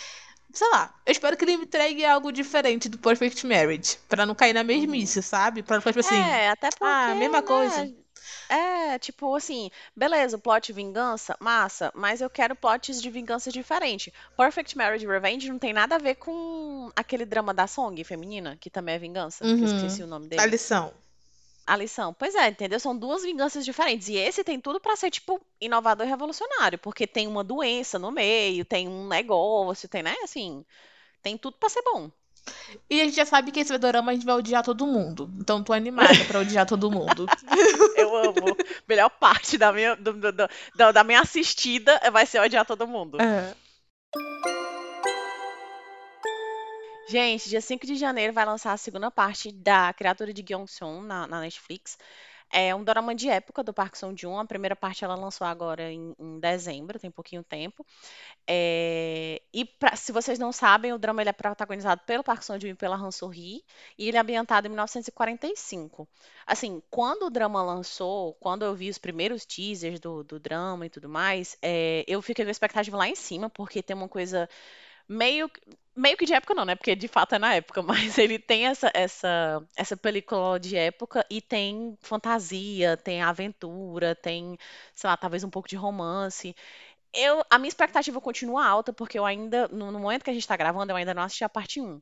sei 0.57 0.69
lá, 0.71 0.95
eu 1.07 1.13
espero 1.13 1.37
que 1.37 1.45
ele 1.45 1.57
me 1.57 1.65
entregue 1.65 2.05
algo 2.05 2.33
diferente 2.33 2.89
do 2.89 2.99
Perfect 2.99 3.47
Marriage. 3.47 3.99
Pra 4.09 4.27
não 4.27 4.35
cair 4.35 4.53
na 4.53 4.65
mesmice, 4.65 5.23
sabe? 5.23 5.63
Pra 5.63 5.77
não 5.77 5.81
ficar 5.83 5.93
tipo 5.93 6.01
assim. 6.01 6.17
É, 6.17 6.51
até 6.51 6.69
porque. 6.71 6.85
Ah, 6.85 7.15
mesma 7.15 7.39
né, 7.39 7.43
coisa. 7.43 7.95
É, 8.49 8.99
tipo 8.99 9.35
assim, 9.35 9.71
beleza, 9.95 10.37
o 10.37 10.41
plot 10.41 10.73
vingança, 10.73 11.37
massa, 11.41 11.93
mas 11.95 12.21
eu 12.21 12.31
quero 12.31 12.55
plots 12.57 13.03
de 13.03 13.11
vingança 13.11 13.51
diferente. 13.53 14.13
Perfect 14.37 14.77
Marriage 14.77 15.07
Revenge 15.07 15.49
não 15.51 15.59
tem 15.59 15.73
nada 15.73 15.97
a 15.97 15.99
ver 15.99 16.17
com 16.17 16.91
aquele 16.97 17.25
drama 17.27 17.53
da 17.55 17.67
Song 17.67 18.03
feminina, 18.05 18.57
que 18.61 18.71
também 18.71 18.95
é 18.95 18.99
vingança, 18.99 19.45
que 19.57 19.65
eu 19.65 19.69
Uhum. 19.69 19.77
esqueci 19.77 20.03
o 20.03 20.07
nome 20.07 20.29
dele. 20.29 20.43
A 20.43 20.47
lição. 20.47 20.93
A 21.67 21.77
lição. 21.77 22.15
Pois 22.15 22.35
é, 22.37 22.49
entendeu? 22.49 22.79
São 22.79 22.97
duas 22.97 23.23
vinganças 23.25 23.65
diferentes. 23.65 24.09
E 24.09 24.17
esse 24.17 24.45
tem 24.45 24.61
tudo 24.61 24.79
pra 24.81 24.95
ser, 24.95 25.11
tipo, 25.11 25.41
inovador 25.61 26.07
e 26.07 26.09
revolucionário. 26.11 26.79
Porque 26.79 27.07
tem 27.07 27.27
uma 27.27 27.43
doença 27.43 27.99
no 27.99 28.13
meio, 28.13 28.65
tem 28.65 28.87
um 28.87 29.09
negócio, 29.09 29.89
tem, 29.89 30.03
né? 30.03 30.15
Assim, 30.23 30.65
tem 31.23 31.37
tudo 31.37 31.57
pra 31.59 31.69
ser 31.69 31.83
bom. 31.83 32.09
E 32.89 33.01
a 33.01 33.05
gente 33.05 33.17
já 33.17 33.27
sabe 33.27 33.51
que 33.51 33.59
esse 33.59 33.77
dorama 33.77 34.13
a 34.13 34.15
gente 34.15 34.25
vai 34.25 34.37
odiar 34.37 34.63
todo 34.63 34.87
mundo. 34.87 35.29
Então 35.41 35.65
tô 35.65 35.73
animada 35.73 36.25
pra 36.29 36.39
odiar 36.39 36.65
todo 36.65 36.89
mundo. 36.89 37.27
Eu 37.97 38.15
amo. 38.17 38.57
Melhor 38.89 39.11
parte 39.11 39.59
da 39.59 39.73
minha, 39.73 39.97
do- 39.97 40.13
do- 40.13 40.31
do- 40.33 40.49
da, 40.77 40.93
da 40.93 41.03
minha 41.03 41.21
assistida 41.21 42.01
vai 42.13 42.25
ser 42.27 42.39
odiar 42.41 42.65
todo 42.65 42.87
mundo. 42.87 43.19
É. 43.21 43.53
Gente, 47.09 47.49
dia 47.49 47.61
5 47.61 47.87
de 47.87 47.95
janeiro 47.95 48.33
vai 48.33 48.45
lançar 48.45 48.73
a 48.73 48.77
segunda 48.77 49.11
parte 49.13 49.53
da 49.53 49.93
Criatura 49.95 50.33
de 50.33 50.43
Gyeongseon 50.43 51.03
na, 51.03 51.27
na 51.27 51.41
Netflix. 51.41 51.97
É 52.53 52.75
um 52.75 52.83
dorama 52.85 53.15
de 53.15 53.29
época 53.29 53.63
do 53.63 53.73
Park 53.75 53.97
Seo-joon. 53.97 54.39
A 54.39 54.45
primeira 54.45 54.77
parte 54.77 55.05
ela 55.05 55.17
lançou 55.17 55.47
agora 55.47 55.91
em, 55.93 56.15
em 56.19 56.39
dezembro, 56.41 56.99
tem 56.99 57.11
pouquinho 57.11 57.43
tempo. 57.45 57.85
É, 58.49 59.43
e 59.53 59.65
pra- 59.65 59.97
se 59.97 60.13
vocês 60.13 60.39
não 60.39 60.53
sabem, 60.53 60.93
o 60.93 60.99
drama 60.99 61.23
ele 61.23 61.31
é 61.31 61.33
protagonizado 61.35 62.03
pelo 62.07 62.25
Park 62.25 62.43
Seo-joon 62.43 62.71
e 62.71 62.75
pela 62.75 62.97
Han 62.97 63.11
So-hee, 63.13 63.65
e 63.99 64.09
ele 64.09 64.17
é 64.17 64.21
ambientado 64.21 64.67
em 64.67 64.71
1945. 64.71 66.09
Assim, 66.47 66.83
quando 66.91 67.25
o 67.27 67.31
drama 67.31 67.63
lançou, 67.63 68.35
quando 68.35 68.65
eu 68.65 68.75
vi 68.75 68.91
os 68.91 68.99
primeiros 68.99 69.45
teasers 69.47 70.01
do, 70.01 70.25
do 70.25 70.41
drama 70.41 70.87
e 70.87 70.91
tudo 70.91 71.09
mais, 71.09 71.57
é, 71.63 72.05
eu 72.09 72.23
fiquei 72.23 72.45
com 72.45 72.51
a 72.51 72.53
expectativa 72.53 72.97
lá 72.97 73.09
em 73.09 73.17
cima, 73.17 73.51
porque 73.51 73.83
tem 73.83 73.97
uma 73.97 74.09
coisa 74.09 74.49
meio 75.09 75.51
meio 75.95 76.17
que 76.17 76.27
de 76.27 76.35
época 76.35 76.55
não, 76.55 76.65
né? 76.65 76.75
Porque 76.75 76.95
de 76.95 77.09
fato 77.09 77.35
é 77.35 77.39
na 77.39 77.55
época, 77.55 77.83
mas 78.15 78.19
ele 78.19 78.39
tem 78.39 78.67
essa 78.67 78.91
essa 78.95 79.63
essa 79.77 79.97
película 79.97 80.59
de 80.61 80.77
época 80.77 81.25
e 81.31 81.41
tem 81.41 81.97
fantasia, 82.03 82.97
tem 82.97 83.23
aventura, 83.23 84.15
tem, 84.15 84.59
sei 84.95 85.09
lá, 85.11 85.17
talvez 85.17 85.45
um 85.45 85.51
pouco 85.51 85.69
de 85.69 85.77
romance. 85.77 86.55
Eu, 87.15 87.45
a 87.51 87.59
minha 87.59 87.69
expectativa 87.69 88.21
continua 88.21 88.67
alta 88.67 88.93
porque 88.93 89.19
eu 89.19 89.27
ainda 89.27 89.69
no, 89.69 89.91
no 89.93 90.01
momento 90.01 90.25
que 90.25 90.31
a 90.31 90.35
gente 90.35 90.49
tá 90.49 90.57
gravando, 90.57 90.93
eu 90.93 90.97
ainda 90.97 91.15
não 91.15 91.23
assisti 91.23 91.45
a 91.45 91.49
parte 91.49 91.81
1. 91.81 92.01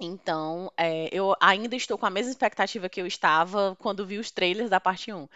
Então, 0.00 0.72
é, 0.76 1.08
eu 1.12 1.34
ainda 1.40 1.76
estou 1.76 1.96
com 1.96 2.06
a 2.06 2.10
mesma 2.10 2.30
expectativa 2.32 2.88
que 2.88 3.00
eu 3.00 3.06
estava 3.06 3.76
quando 3.76 4.06
vi 4.06 4.18
os 4.18 4.30
trailers 4.30 4.68
da 4.70 4.80
parte 4.80 5.12
1. 5.12 5.28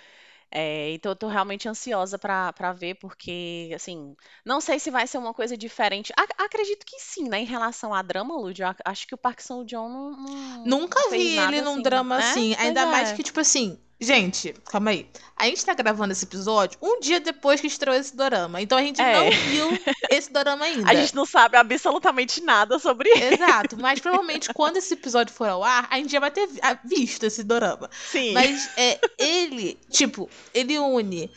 É, 0.50 0.93
então 0.93 1.12
eu 1.12 1.17
tô 1.17 1.28
realmente 1.28 1.69
ansiosa 1.69 2.19
pra 2.19 2.52
pra 2.55 2.73
ver, 2.73 2.95
porque, 2.97 3.71
assim, 3.75 4.17
não 4.45 4.61
sei 4.61 4.78
se 4.78 4.90
vai 4.90 5.07
ser 5.07 5.19
uma 5.19 5.35
coisa 5.35 5.57
diferente. 5.57 6.12
Ac- 6.17 6.35
acredito 6.38 6.87
que 6.87 6.99
sim, 7.00 7.28
né? 7.28 7.40
Em 7.40 7.45
relação 7.45 7.93
a 7.93 8.00
drama, 8.02 8.35
Lud, 8.35 8.61
eu 8.62 8.69
ac- 8.69 8.81
acho 8.85 9.07
que 9.07 9.14
o 9.14 9.19
Park 9.19 9.40
Seo-joon 9.40 9.88
não, 9.88 10.11
não, 10.12 10.64
Nunca 10.64 10.99
fez 11.11 11.23
vi 11.23 11.37
nada 11.37 11.57
ele 11.57 11.61
num 11.62 11.73
assim, 11.73 11.83
drama 11.83 12.17
né? 12.17 12.23
assim. 12.31 12.55
Pois 12.55 12.61
Ainda 12.67 12.87
mais 12.87 13.11
é. 13.11 13.14
que, 13.17 13.23
tipo 13.23 13.40
assim. 13.40 13.78
Gente, 14.00 14.55
calma 14.71 14.90
aí. 14.90 15.09
A 15.37 15.47
gente 15.47 15.64
tá 15.64 15.75
gravando 15.75 16.12
esse 16.12 16.25
episódio 16.25 16.78
um 16.81 17.00
dia 17.00 17.19
depois 17.19 17.61
que 17.61 17.67
estreou 17.67 17.97
esse 17.97 18.14
dorama. 18.17 18.62
Então 18.62 18.78
a 18.78 18.83
gente 18.83 19.00
É. 19.00 19.12
não 19.12 19.31
viu 19.31 19.78
esse 20.11 20.33
dorama 20.33 20.64
ainda. 20.67 20.88
A 20.88 20.95
gente 20.95 21.14
não 21.17 21.26
sabe 21.26 21.57
absolutamente 21.57 22.40
nada 22.40 22.78
sobre 22.78 23.09
ele. 23.11 23.35
Exato, 23.35 23.76
mas 23.81 23.99
provavelmente 23.99 24.52
quando 24.55 24.76
esse 24.76 24.95
episódio 24.95 25.35
for 25.35 25.49
ao 25.49 25.64
ar, 25.64 25.88
a 25.90 25.97
gente 25.97 26.12
já 26.12 26.21
vai 26.21 26.31
ter 26.31 26.49
ah, 26.62 26.78
visto 26.85 27.25
esse 27.25 27.43
dorama. 27.43 27.90
Sim. 28.11 28.33
Mas 28.35 28.71
é, 28.76 29.00
ele, 29.19 29.76
tipo, 29.90 30.31
ele 30.55 30.78
une 30.78 31.28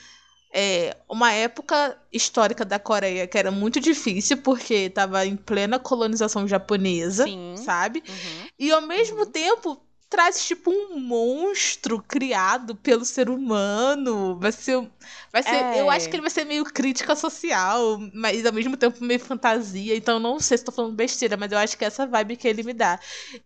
é, 0.53 0.96
uma 1.10 1.32
época 1.32 1.98
histórica 2.12 2.63
da 2.65 2.77
Coreia 2.77 3.25
que 3.25 3.38
era 3.38 3.50
muito 3.50 3.80
difícil, 3.80 4.38
porque 4.38 4.89
tava 4.89 5.25
em 5.25 5.36
plena 5.36 5.80
colonização 5.80 6.48
japonesa, 6.48 7.24
Sim. 7.24 7.56
sabe? 7.58 8.03
Uhum. 8.08 8.48
E 8.60 8.72
ao 8.72 8.82
mesmo 8.82 9.25
tempo 9.25 9.82
traz 10.12 10.46
tipo 10.46 10.72
um 10.72 11.00
monstro 11.00 12.03
criado 12.03 12.75
pelo 12.75 13.06
ser 13.06 13.30
humano. 13.32 14.39
Vai 14.39 14.51
ser, 14.53 14.91
vai 15.34 15.44
ser, 15.44 15.65
eu 15.74 15.89
acho 15.89 16.08
É. 16.08 16.10
que 16.10 16.15
ele 16.18 16.22
vai 16.22 16.32
ser 16.32 16.46
meio 16.46 16.65
crítica 16.65 17.15
social, 17.15 17.98
mas 18.13 18.46
ao 18.46 18.53
mesmo 18.53 18.77
tempo 18.77 19.03
meio 19.03 19.20
fantasia. 19.22 19.96
Então 19.98 20.20
não 20.20 20.39
sei 20.39 20.58
se 20.60 20.65
tô 20.65 20.72
falando 20.74 20.96
besteira, 20.96 21.38
mas 21.38 21.51
eu 21.51 21.60
acho 21.60 21.77
que 21.77 21.86
é 21.86 21.88
essa 21.88 22.08
vibe 22.08 22.38
que 22.38 22.48
ele 22.48 22.63
me 22.63 22.74
dá. 22.74 23.00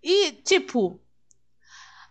E 0.04 0.34
tipo, 0.44 1.02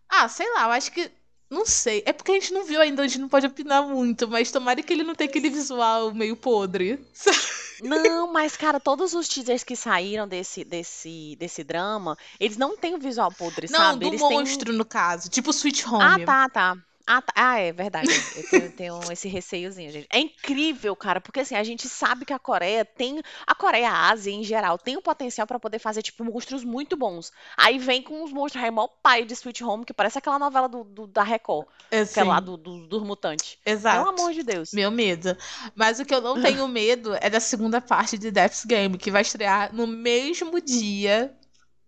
ah, 0.08 0.28
sei 0.28 0.50
lá, 0.54 0.64
eu 0.66 0.72
acho 0.72 0.92
que 0.92 1.10
não 1.54 1.64
sei. 1.64 2.02
É 2.04 2.12
porque 2.12 2.32
a 2.32 2.34
gente 2.34 2.52
não 2.52 2.64
viu 2.64 2.80
ainda, 2.80 3.02
a 3.02 3.06
gente 3.06 3.20
não 3.20 3.28
pode 3.28 3.46
opinar 3.46 3.86
muito, 3.86 4.28
mas 4.28 4.50
tomara 4.50 4.82
que 4.82 4.92
ele 4.92 5.04
não 5.04 5.14
tenha 5.14 5.30
aquele 5.30 5.48
visual 5.48 6.12
meio 6.12 6.36
podre. 6.36 6.98
Não, 7.82 8.32
mas, 8.32 8.56
cara, 8.56 8.78
todos 8.78 9.14
os 9.14 9.28
teasers 9.28 9.64
que 9.64 9.74
saíram 9.74 10.28
desse, 10.28 10.64
desse, 10.64 11.36
desse 11.38 11.64
drama, 11.64 12.16
eles 12.38 12.56
não 12.56 12.76
têm 12.76 12.94
o 12.94 12.98
visual 12.98 13.32
podre, 13.32 13.66
Não, 13.68 13.78
sabe? 13.78 13.98
do 13.98 14.06
Eles 14.06 14.20
têm. 14.22 14.30
monstro, 14.30 14.72
no 14.72 14.84
caso. 14.84 15.28
Tipo 15.28 15.50
Sweet 15.50 15.86
Home. 15.88 16.22
Ah, 16.22 16.24
tá, 16.24 16.48
tá. 16.48 16.76
Ah, 17.06 17.20
tá. 17.20 17.32
Ah, 17.36 17.58
é 17.58 17.70
verdade. 17.72 18.26
Eu 18.34 18.42
tenho, 18.44 18.72
tenho 18.72 19.10
esse 19.12 19.28
receiozinho, 19.28 19.90
gente. 19.90 20.06
É 20.10 20.18
incrível, 20.18 20.96
cara, 20.96 21.20
porque 21.20 21.40
assim, 21.40 21.54
a 21.54 21.62
gente 21.62 21.86
sabe 21.88 22.24
que 22.24 22.32
a 22.32 22.38
Coreia 22.38 22.84
tem. 22.84 23.20
A 23.46 23.54
Coreia, 23.54 23.90
a 23.90 24.10
Ásia 24.10 24.30
em 24.32 24.42
geral, 24.42 24.78
tem 24.78 24.96
o 24.96 25.02
potencial 25.02 25.46
pra 25.46 25.60
poder 25.60 25.78
fazer, 25.78 26.00
tipo, 26.02 26.24
monstros 26.24 26.64
muito 26.64 26.96
bons. 26.96 27.30
Aí 27.58 27.78
vem 27.78 28.02
com 28.02 28.22
os 28.24 28.32
monstros, 28.32 28.64
aí 28.64 28.70
mó 28.70 28.88
pai 29.02 29.24
de 29.24 29.34
Sweet 29.34 29.62
Home, 29.62 29.84
que 29.84 29.92
parece 29.92 30.16
aquela 30.18 30.38
novela 30.38 30.66
do, 30.68 30.82
do- 30.84 31.06
da 31.06 31.22
Record, 31.22 31.66
É, 31.90 32.04
que 32.06 32.20
é 32.20 32.24
lá 32.24 32.40
do, 32.40 32.56
do, 32.56 32.86
dos 32.86 33.02
mutantes. 33.02 33.58
exato. 33.66 33.98
Pelo 33.98 34.08
amor 34.08 34.32
de 34.32 34.42
Deus. 34.42 34.70
Meu 34.72 34.90
medo. 34.90 35.36
Mas 35.74 36.00
o 36.00 36.04
que 36.06 36.14
eu 36.14 36.20
não 36.22 36.38
tenho 36.38 36.66
medo 36.66 37.14
é 37.20 37.28
da 37.28 37.38
segunda 37.40 37.80
parte 37.82 38.16
de 38.16 38.30
Death's 38.30 38.64
Game, 38.64 38.96
que 38.96 39.10
vai 39.10 39.22
estrear 39.22 39.74
no 39.74 39.86
mesmo 39.86 40.60
dia 40.60 41.36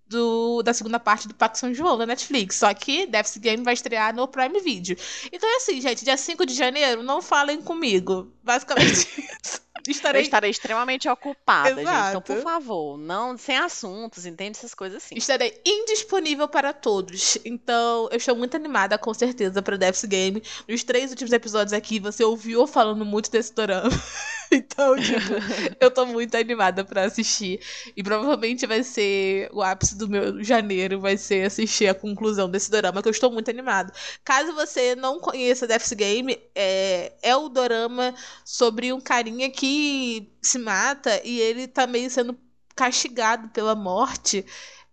do, 0.09 0.63
da 0.63 0.73
segunda 0.73 0.99
parte 0.99 1.29
do 1.29 1.35
Parque 1.35 1.59
São 1.59 1.73
João 1.73 1.99
da 1.99 2.07
Netflix. 2.07 2.57
Só 2.57 2.73
que 2.73 3.07
Death's 3.07 3.37
Game 3.37 3.63
vai 3.63 3.75
estrear 3.75 4.15
no 4.15 4.29
Prime 4.29 4.61
Video. 4.61 4.97
Então 5.33 5.49
é 5.49 5.57
assim, 5.57 5.81
gente, 5.81 6.05
dia 6.05 6.17
5 6.17 6.47
de 6.47 6.55
janeiro, 6.55 7.03
não 7.03 7.21
falem 7.21 7.61
comigo. 7.61 8.33
Basicamente 8.43 9.09
isso. 9.45 9.67
Eu 9.87 9.93
Estarei. 9.93 10.23
estarei 10.23 10.51
extremamente 10.51 11.09
ocupada, 11.09 11.69
gente. 11.69 11.83
Então, 11.83 11.93
Exato. 11.93 12.21
por 12.23 12.43
favor, 12.43 12.99
não 12.99 13.39
sem 13.39 13.57
assuntos, 13.57 14.27
entende? 14.27 14.59
Essas 14.59 14.75
coisas 14.75 15.03
assim. 15.03 15.15
Estarei 15.15 15.61
indisponível 15.65 16.49
para 16.49 16.73
todos. 16.73 17.39
Então, 17.45 18.09
eu 18.11 18.17
estou 18.17 18.35
muito 18.35 18.57
animada, 18.57 18.99
com 18.99 19.15
certeza, 19.15 19.63
para 19.63 19.77
Death's 19.77 20.05
Game. 20.05 20.43
Nos 20.69 20.83
três 20.83 21.11
últimos 21.11 21.33
episódios 21.33 21.73
aqui, 21.73 22.01
você 22.01 22.25
ouviu 22.25 22.67
falando 22.67 23.05
muito 23.05 23.31
desse 23.31 23.55
dorama. 23.55 23.89
então, 24.53 24.97
tipo, 24.97 25.33
eu 25.81 25.91
tô 25.91 26.07
muito 26.07 26.37
animada 26.37 26.85
para 26.85 27.05
assistir. 27.05 27.61
E 27.97 28.03
provavelmente 28.03 28.67
vai 28.67 28.83
ser 28.83 29.49
o 29.53 29.63
ápice 29.63 29.97
do 29.97 30.09
meu 30.09 30.43
janeiro, 30.43 31.01
vai 31.01 31.17
ser 31.17 31.47
assistir 31.47 31.89
a 31.89 31.95
conclusão 31.95 32.49
desse 32.51 32.71
dorama, 32.71 33.03
que 33.03 33.09
eu 33.09 33.13
estou 33.13 33.31
muito 33.31 33.51
animado. 33.51 33.93
Caso 34.25 34.53
você 34.55 34.95
não 34.95 35.19
conheça 35.21 35.67
Death's 35.67 35.93
Game, 35.93 36.39
é, 36.55 37.13
é 37.23 37.37
o 37.37 37.49
dorama 37.49 38.15
sobre 38.45 38.93
um 38.93 39.01
carinha 39.01 39.51
que 39.51 40.31
se 40.43 40.59
mata 40.59 41.21
e 41.25 41.41
ele 41.41 41.67
tá 41.69 41.87
meio 41.87 42.11
sendo 42.11 42.39
castigado 42.75 43.49
pela 43.51 43.75
morte. 43.75 44.45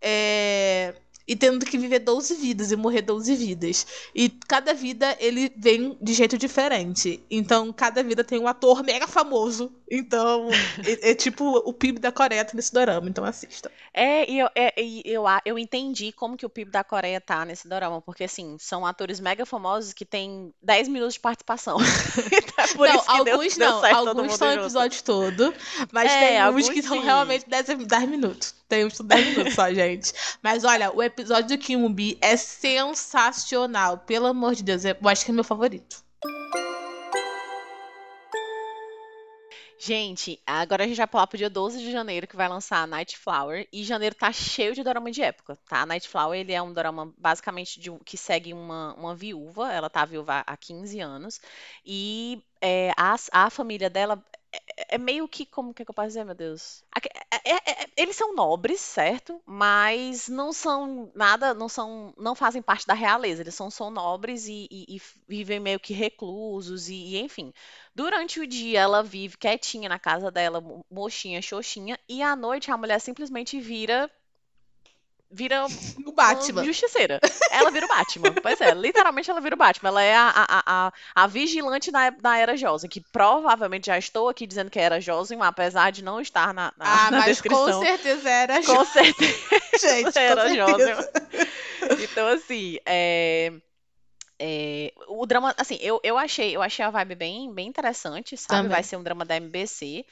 é, 0.02 0.96
e 1.28 1.36
tendo 1.36 1.66
que 1.66 1.78
viver 1.78 2.00
12 2.00 2.36
vidas 2.36 2.72
e 2.72 2.76
morrer 2.76 3.02
12 3.02 3.36
vidas. 3.36 3.88
E 4.14 4.30
cada 4.30 4.74
vida 4.74 5.16
ele 5.20 5.52
vem 5.56 5.98
de 6.02 6.14
jeito 6.14 6.38
diferente. 6.38 7.24
Então, 7.32 7.72
cada 7.72 8.04
vida 8.04 8.24
tem 8.24 8.40
um 8.40 8.48
ator 8.48 8.84
mega 8.84 9.08
famoso. 9.08 9.72
Então, 9.90 10.50
é, 10.86 11.12
é 11.12 11.16
tipo 11.16 11.46
o 11.66 11.72
PIB 11.74 12.00
da 12.00 12.12
Coreia 12.12 12.44
tá 12.44 12.52
nesse 12.54 12.74
dorama. 12.74 13.08
Então, 13.10 13.24
assista. 13.24 13.72
É, 13.94 14.30
e 14.30 14.40
eu, 14.40 14.50
é, 14.56 14.74
eu, 15.06 15.24
eu 15.46 15.58
entendi 15.60 16.12
como 16.12 16.36
que 16.36 16.46
o 16.46 16.50
PIB 16.50 16.72
da 16.72 16.84
Coreia 16.84 17.22
tá 17.22 17.46
nesse 17.46 17.68
dorama, 17.68 18.02
porque 18.02 18.24
assim, 18.26 18.58
são 18.60 18.86
atores 18.86 19.20
mega 19.20 19.46
famosos 19.46 19.94
que 19.94 20.06
têm 20.06 20.54
10 20.62 20.88
minutos 20.88 21.14
de 21.16 21.20
participação. 21.20 21.78
Então, 22.34 22.64
é 22.64 22.68
por 22.74 22.88
não, 22.88 23.24
deu- 23.24 23.34
alguns 23.36 23.58
deu 23.58 23.70
não. 23.70 23.82
todo 23.82 24.10
Alguns 24.10 24.34
são 24.36 24.48
o 24.48 24.52
episódio 24.52 25.04
todo. 25.04 25.54
Mas 25.92 26.12
É, 26.12 26.20
tem 26.20 26.38
uns 26.38 26.42
alguns 26.46 26.70
que 26.70 26.82
são 26.82 26.98
sim. 26.98 27.04
realmente 27.04 27.48
10, 27.48 27.66
10 27.88 28.10
minutos. 28.10 28.56
Tem 28.74 28.86
uns 28.86 28.94
que 28.94 28.98
são 28.98 29.06
10 29.06 29.28
minutos 29.28 29.54
só, 29.54 29.72
gente. 29.72 30.12
Mas 30.42 30.64
olha, 30.64 30.92
o 30.92 31.04
episódio 31.04 31.56
do 31.56 31.62
Kimbi 31.62 32.18
é 32.20 32.36
sensacional. 32.36 34.00
Pelo 34.00 34.26
amor 34.26 34.56
de 34.56 34.64
Deus, 34.64 34.84
eu 34.84 34.98
acho 35.06 35.24
que 35.24 35.30
é 35.30 35.34
meu 35.34 35.44
favorito. 35.44 36.04
Gente, 39.78 40.42
agora 40.44 40.86
a 40.86 40.88
gente 40.88 40.98
vai 40.98 41.06
pular 41.06 41.28
pro 41.28 41.38
dia 41.38 41.52
12 41.52 41.78
de 41.78 41.92
janeiro, 41.92 42.26
que 42.26 42.36
vai 42.36 42.50
lançar 42.50 42.82
a 42.82 42.88
Night 42.88 43.16
Flower. 43.16 43.68
E 43.72 43.84
janeiro 43.84 44.16
tá 44.16 44.32
cheio 44.32 44.74
de 44.74 44.82
dorama 44.82 45.12
de 45.12 45.22
época, 45.22 45.56
tá? 45.70 45.86
Night 45.86 46.10
Flower, 46.10 46.40
ele 46.40 46.54
é 46.54 46.60
um 46.60 46.74
dorama 46.74 47.14
basicamente 47.16 47.80
de 47.80 47.92
que 48.04 48.18
segue 48.18 48.54
uma, 48.54 48.96
uma 48.96 49.14
viúva. 49.14 49.72
Ela 49.72 49.88
tá 49.88 50.04
viúva 50.04 50.44
há 50.48 50.58
15 50.58 51.00
anos. 51.00 51.40
E 51.86 52.42
é, 52.60 52.92
a, 52.98 53.16
a 53.34 53.50
família 53.52 53.88
dela 53.88 54.24
é, 54.78 54.96
é 54.96 54.98
meio 54.98 55.28
que, 55.28 55.46
como 55.46 55.74
que, 55.74 55.82
é 55.82 55.86
que 55.86 55.92
eu 55.92 55.96
posso 55.96 56.08
dizer, 56.10 56.24
meu 56.24 56.36
Deus? 56.36 56.84
Aque- 56.92 57.10
é- 57.32 57.52
é- 57.56 57.84
é- 57.84 57.90
eles 57.98 58.16
são 58.16 58.34
nobres, 58.36 58.80
certo? 58.82 59.42
Mas 59.46 60.28
não 60.28 60.54
são 60.54 61.12
nada, 61.16 61.54
não 61.54 61.68
são, 61.70 62.14
não 62.18 62.36
fazem 62.36 62.62
parte 62.62 62.86
da 62.88 62.94
realeza. 62.94 63.42
Eles 63.42 63.56
são 63.56 63.70
só 63.72 63.90
nobres 63.90 64.48
e, 64.48 64.68
e- 64.72 64.96
e 64.98 65.02
vivem 65.28 65.60
meio 65.60 65.80
que 65.80 65.94
reclusos 65.94 66.90
e, 66.90 66.94
e, 66.96 67.20
enfim. 67.20 67.54
Durante 67.96 68.40
o 68.40 68.48
dia 68.48 68.80
ela 68.82 69.02
vive 69.04 69.38
quietinha 69.38 69.90
na 69.90 70.00
casa 70.00 70.30
dela, 70.32 70.62
mo- 70.62 70.86
mochinha, 70.90 71.42
xoxinha, 71.42 72.00
e 72.08 72.22
à 72.22 72.36
noite 72.36 72.72
a 72.72 72.78
mulher 72.78 73.00
simplesmente 73.00 73.60
vira 73.60 74.10
vira 75.34 75.66
O 75.66 75.68
uma 76.02 76.14
Batman. 76.14 76.64
justiceira. 76.64 77.20
Ela 77.52 77.72
vira 77.72 77.86
o 77.86 77.90
Batman. 77.90 78.34
Pois 78.42 78.62
é, 78.62 78.74
literalmente 78.74 79.30
ela 79.32 79.42
vira 79.42 79.56
o 79.56 79.58
Batman. 79.58 79.90
Ela 79.90 80.04
é 80.04 80.16
a, 80.16 80.30
a, 80.36 80.64
a, 80.88 80.94
a 81.16 81.28
vigilante 81.28 81.92
da, 81.92 82.10
da 82.12 82.38
Era 82.38 82.56
Josen, 82.56 82.90
que 82.90 83.02
provavelmente 83.12 83.88
já 83.88 83.98
estou 83.98 84.30
aqui 84.30 84.46
dizendo 84.48 84.70
que 84.70 84.80
é 84.80 84.84
Era 84.84 85.02
Josen, 85.02 85.40
apesar 85.42 85.92
de 85.92 86.04
não 86.04 86.22
estar 86.22 86.54
na, 86.54 86.72
na, 86.78 87.08
Ah, 87.08 87.12
na 87.12 87.18
mas 87.18 87.26
descrição. 87.26 87.80
com 87.80 87.86
certeza 87.86 88.30
era 88.30 88.64
Com 88.64 88.86
certeza 88.86 89.34
gente. 89.82 90.18
era 90.20 90.44
com 90.44 90.78
certeza. 90.78 91.12
Josen. 91.12 92.04
Então, 92.04 92.28
assim, 92.28 92.78
é, 92.86 93.52
é, 94.40 94.94
o 95.08 95.26
drama, 95.26 95.54
assim, 95.58 95.78
eu, 95.82 96.00
eu 96.04 96.18
achei, 96.18 96.56
eu 96.56 96.62
achei 96.62 96.84
a 96.84 96.90
vibe 96.90 97.16
bem, 97.16 97.54
bem 97.54 97.68
interessante, 97.68 98.38
sabe? 98.38 98.64
Também. 98.64 98.70
Vai 98.72 98.84
ser 98.84 98.98
um 98.98 99.04
drama 99.04 99.26
da 99.26 99.36
MBC, 99.38 100.06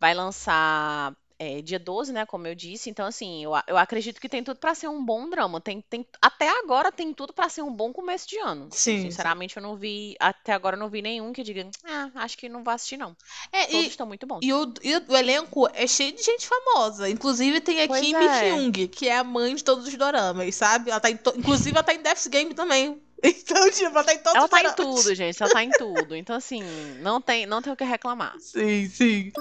vai 0.00 0.14
lançar 0.14 1.12
é, 1.38 1.62
dia 1.62 1.78
12, 1.78 2.12
né, 2.12 2.26
como 2.26 2.46
eu 2.46 2.54
disse. 2.54 2.90
Então, 2.90 3.06
assim, 3.06 3.44
eu, 3.44 3.52
eu 3.66 3.76
acredito 3.78 4.20
que 4.20 4.28
tem 4.28 4.42
tudo 4.42 4.58
pra 4.58 4.74
ser 4.74 4.88
um 4.88 5.04
bom 5.04 5.28
drama. 5.30 5.60
Tem, 5.60 5.80
tem, 5.88 6.04
até 6.20 6.48
agora 6.58 6.90
tem 6.90 7.12
tudo 7.14 7.32
pra 7.32 7.48
ser 7.48 7.62
um 7.62 7.72
bom 7.72 7.92
começo 7.92 8.28
de 8.28 8.38
ano. 8.38 8.68
Sim, 8.72 9.02
Sinceramente, 9.02 9.56
eu 9.56 9.62
não 9.62 9.76
vi, 9.76 10.16
até 10.18 10.52
agora 10.52 10.76
eu 10.76 10.80
não 10.80 10.88
vi 10.88 11.00
nenhum 11.00 11.32
que 11.32 11.42
diga, 11.42 11.68
ah, 11.84 12.10
acho 12.16 12.36
que 12.36 12.48
não 12.48 12.64
vou 12.64 12.72
assistir, 12.74 12.96
não. 12.96 13.16
É, 13.52 13.66
Todos 13.66 13.86
e, 13.86 13.88
estão 13.88 14.06
muito 14.06 14.26
bons. 14.26 14.40
e 14.42 14.52
o, 14.52 14.72
e 14.82 14.96
o 14.96 15.16
elenco 15.16 15.68
é 15.72 15.86
cheio 15.86 16.12
de 16.12 16.22
gente 16.22 16.46
famosa. 16.48 17.08
Inclusive 17.08 17.60
tem 17.60 17.82
a 17.82 17.86
Pois 17.88 18.00
Kim 18.00 18.14
é. 18.14 18.50
Hyung, 18.50 18.72
que 18.88 19.08
é 19.08 19.16
a 19.18 19.24
mãe 19.24 19.54
de 19.54 19.62
todos 19.62 19.86
os 19.86 19.94
doramas, 19.94 20.54
sabe? 20.54 20.90
Ela 20.90 21.00
tá 21.00 21.08
to- 21.16 21.34
Inclusive, 21.36 21.70
ela 21.76 21.84
tá 21.84 21.94
em 21.94 22.02
Death's 22.02 22.26
Game 22.26 22.54
também. 22.54 23.00
Então, 23.20 23.68
tipo, 23.72 23.86
ela 23.86 24.04
tá 24.04 24.14
em 24.14 24.18
todos 24.18 24.36
Ela 24.36 24.48
tá 24.48 24.62
em 24.62 24.72
tudo, 24.76 25.12
gente. 25.12 25.42
Ela 25.42 25.50
tá 25.52 25.64
em 25.64 25.70
tudo. 25.70 26.14
Então, 26.14 26.36
assim, 26.36 26.62
não 27.00 27.20
tem, 27.20 27.46
não 27.46 27.60
tem 27.60 27.72
o 27.72 27.76
que 27.76 27.82
reclamar. 27.82 28.36
Sim, 28.38 28.88
sim. 28.88 29.32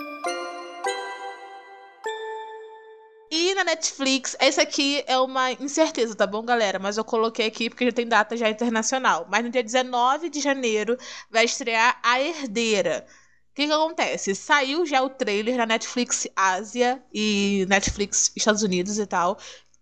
E 3.30 3.54
na 3.56 3.64
Netflix, 3.64 4.36
esse 4.40 4.60
aqui 4.60 5.04
é 5.06 5.18
uma 5.20 5.52
incerteza, 5.54 6.16
tá 6.16 6.26
bom, 6.26 6.42
galera? 6.44 6.80
Mas 6.80 6.98
eu 6.98 7.04
coloquei 7.04 7.46
aqui 7.48 7.70
porque 7.70 7.86
já 7.86 7.92
tem 7.92 8.08
data 8.08 8.38
já 8.38 8.50
internacional. 8.50 9.28
Mas 9.30 9.44
no 9.44 9.50
dia 9.50 9.64
19 9.64 10.30
de 10.30 10.40
janeiro 10.40 10.98
vai 11.30 11.44
estrear 11.46 12.00
A 12.04 12.22
Herdeira. 12.22 13.06
O 13.52 13.56
que, 13.56 13.66
que 13.68 13.72
acontece? 13.74 14.34
Saiu 14.36 14.86
já 14.86 15.02
o 15.02 15.10
trailer 15.10 15.58
na 15.58 15.66
Netflix 15.66 16.28
Ásia 16.36 17.04
e 17.14 17.66
Netflix 17.68 18.32
Estados 18.36 18.62
Unidos 18.62 18.98
e 19.00 19.06
tal. 19.06 19.38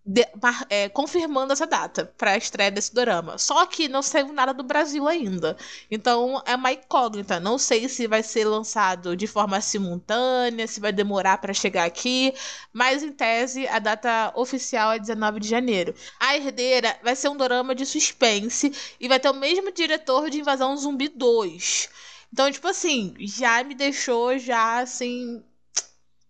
De- 0.05 0.27
é, 0.69 0.87
confirmando 0.89 1.53
essa 1.53 1.65
data 1.65 2.13
para 2.17 2.31
a 2.31 2.37
estreia 2.37 2.69
desse 2.71 2.93
dorama. 2.93 3.37
Só 3.37 3.65
que 3.65 3.87
não 3.87 4.01
saiu 4.01 4.31
nada 4.33 4.53
do 4.53 4.63
Brasil 4.63 5.07
ainda. 5.07 5.57
Então 5.89 6.41
é 6.45 6.55
uma 6.55 6.71
incógnita. 6.71 7.39
Não 7.39 7.57
sei 7.57 7.89
se 7.89 8.07
vai 8.07 8.21
ser 8.23 8.45
lançado 8.45 9.15
de 9.15 9.25
forma 9.27 9.59
simultânea, 9.61 10.67
se 10.67 10.79
vai 10.79 10.91
demorar 10.91 11.37
para 11.39 11.53
chegar 11.53 11.85
aqui. 11.85 12.33
Mas 12.71 13.03
em 13.03 13.11
tese, 13.11 13.67
a 13.67 13.79
data 13.79 14.31
oficial 14.35 14.91
é 14.91 14.99
19 14.99 15.39
de 15.39 15.47
janeiro. 15.47 15.93
A 16.19 16.35
Herdeira 16.37 16.97
vai 17.03 17.15
ser 17.15 17.29
um 17.29 17.37
dorama 17.37 17.73
de 17.73 17.85
suspense 17.85 18.71
e 18.99 19.07
vai 19.07 19.19
ter 19.19 19.29
o 19.29 19.33
mesmo 19.33 19.71
diretor 19.71 20.29
de 20.29 20.39
Invasão 20.39 20.75
Zumbi 20.77 21.07
2. 21.09 21.89
Então, 22.31 22.51
tipo 22.51 22.67
assim, 22.67 23.13
já 23.19 23.63
me 23.63 23.73
deixou 23.75 24.37
já 24.37 24.79
assim 24.79 25.43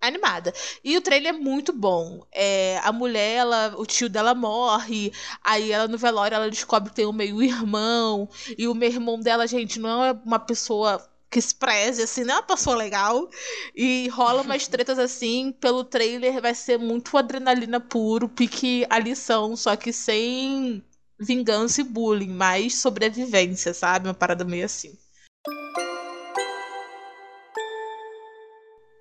animada. 0.08 0.54
E 0.84 0.98
o 0.98 1.02
trailer 1.02 1.34
é 1.34 1.38
muito 1.38 1.74
bom. 1.74 2.26
É, 2.32 2.80
a 2.84 2.92
mulher, 2.92 3.38
ela, 3.38 3.76
o 3.78 3.86
tio 3.86 4.10
dela 4.10 4.34
morre, 4.36 5.12
aí 5.44 5.72
ela 5.72 5.88
no 5.88 5.98
velório 5.98 6.36
ela 6.36 6.50
descobre 6.50 6.90
que 6.90 6.96
tem 6.96 7.06
um 7.06 7.14
meio-irmão, 7.14 8.30
e 8.58 8.68
o 8.68 8.76
meio-irmão 8.76 9.20
dela, 9.20 9.48
gente, 9.48 9.80
não 9.80 10.04
é 10.04 10.12
uma 10.12 10.40
pessoa 10.40 11.06
que 11.30 11.42
se 11.42 11.54
preze, 11.54 12.02
assim, 12.04 12.24
não 12.24 12.36
é 12.36 12.38
uma 12.38 12.44
pessoa 12.44 12.76
legal. 12.76 13.30
E 13.76 14.08
rola 14.10 14.42
umas 14.42 14.68
tretas 14.70 14.98
assim, 15.00 15.52
pelo 15.60 15.84
trailer 15.84 16.42
vai 16.42 16.56
ser 16.56 16.80
muito 16.80 17.18
adrenalina 17.18 17.80
puro, 17.80 18.30
pique 18.30 18.86
a 18.90 18.98
lição, 19.00 19.56
só 19.56 19.76
que 19.76 19.92
sem 19.92 20.84
vingança 21.20 21.82
e 21.82 21.84
bullying, 21.84 22.30
mais 22.30 22.76
sobrevivência, 22.76 23.74
sabe? 23.74 24.08
Uma 24.08 24.14
parada 24.14 24.44
meio 24.44 24.66
assim. 24.66 24.98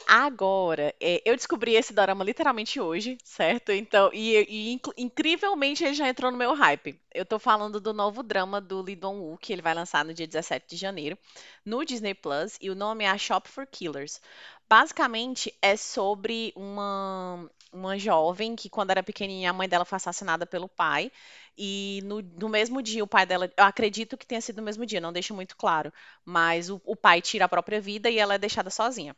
Agora, 0.07 0.95
é, 1.01 1.23
eu 1.25 1.35
descobri 1.35 1.75
esse 1.75 1.95
dorama 1.95 2.23
literalmente 2.23 2.79
hoje, 2.79 3.17
certo? 3.25 3.73
Então, 3.73 4.11
e, 4.13 4.37
e 4.51 4.73
inc- 4.75 4.93
incrivelmente 4.99 5.83
ele 5.83 5.95
já 5.95 6.07
entrou 6.07 6.31
no 6.31 6.37
meu 6.37 6.53
hype. 6.55 7.01
Eu 7.13 7.25
tô 7.25 7.39
falando 7.39 7.81
do 7.81 7.95
novo 7.95 8.23
drama 8.23 8.61
do 8.61 8.83
Lee 8.83 8.97
Dong-woo, 8.97 9.39
que 9.39 9.51
ele 9.53 9.63
vai 9.63 9.73
lançar 9.73 10.05
no 10.05 10.13
dia 10.13 10.27
17 10.27 10.67
de 10.69 10.77
janeiro, 10.77 11.17
no 11.65 11.83
Disney 11.87 12.13
Plus, 12.15 12.59
e 12.61 12.69
o 12.71 12.75
nome 12.75 13.05
é 13.05 13.09
A 13.09 13.17
Shop 13.17 13.49
for 13.49 13.67
Killers. 13.67 14.21
Basicamente, 14.69 15.55
é 15.63 15.75
sobre 15.75 16.53
uma, 16.55 17.49
uma 17.73 17.99
jovem 17.99 18.55
que, 18.55 18.69
quando 18.69 18.91
era 18.91 19.03
pequenininha, 19.03 19.51
a 19.51 19.53
mãe 19.55 19.69
dela 19.69 19.87
foi 19.87 19.97
assassinada 19.97 20.45
pelo 20.45 20.69
pai. 20.69 21.11
E 21.57 22.01
no, 22.05 22.21
no 22.21 22.49
mesmo 22.51 22.83
dia, 22.83 23.03
o 23.03 23.07
pai 23.09 23.25
dela, 23.25 23.51
eu 23.57 23.65
acredito 23.65 24.19
que 24.19 24.27
tenha 24.27 24.41
sido 24.43 24.57
no 24.59 24.63
mesmo 24.65 24.85
dia, 24.85 25.01
não 25.01 25.13
deixa 25.15 25.33
muito 25.33 25.57
claro, 25.57 25.91
mas 26.27 26.69
o, 26.69 26.79
o 26.85 26.95
pai 26.97 27.23
tira 27.23 27.47
a 27.47 27.49
própria 27.49 27.81
vida 27.81 28.11
e 28.11 28.19
ela 28.19 28.35
é 28.35 28.39
deixada 28.39 28.69
sozinha. 28.71 29.17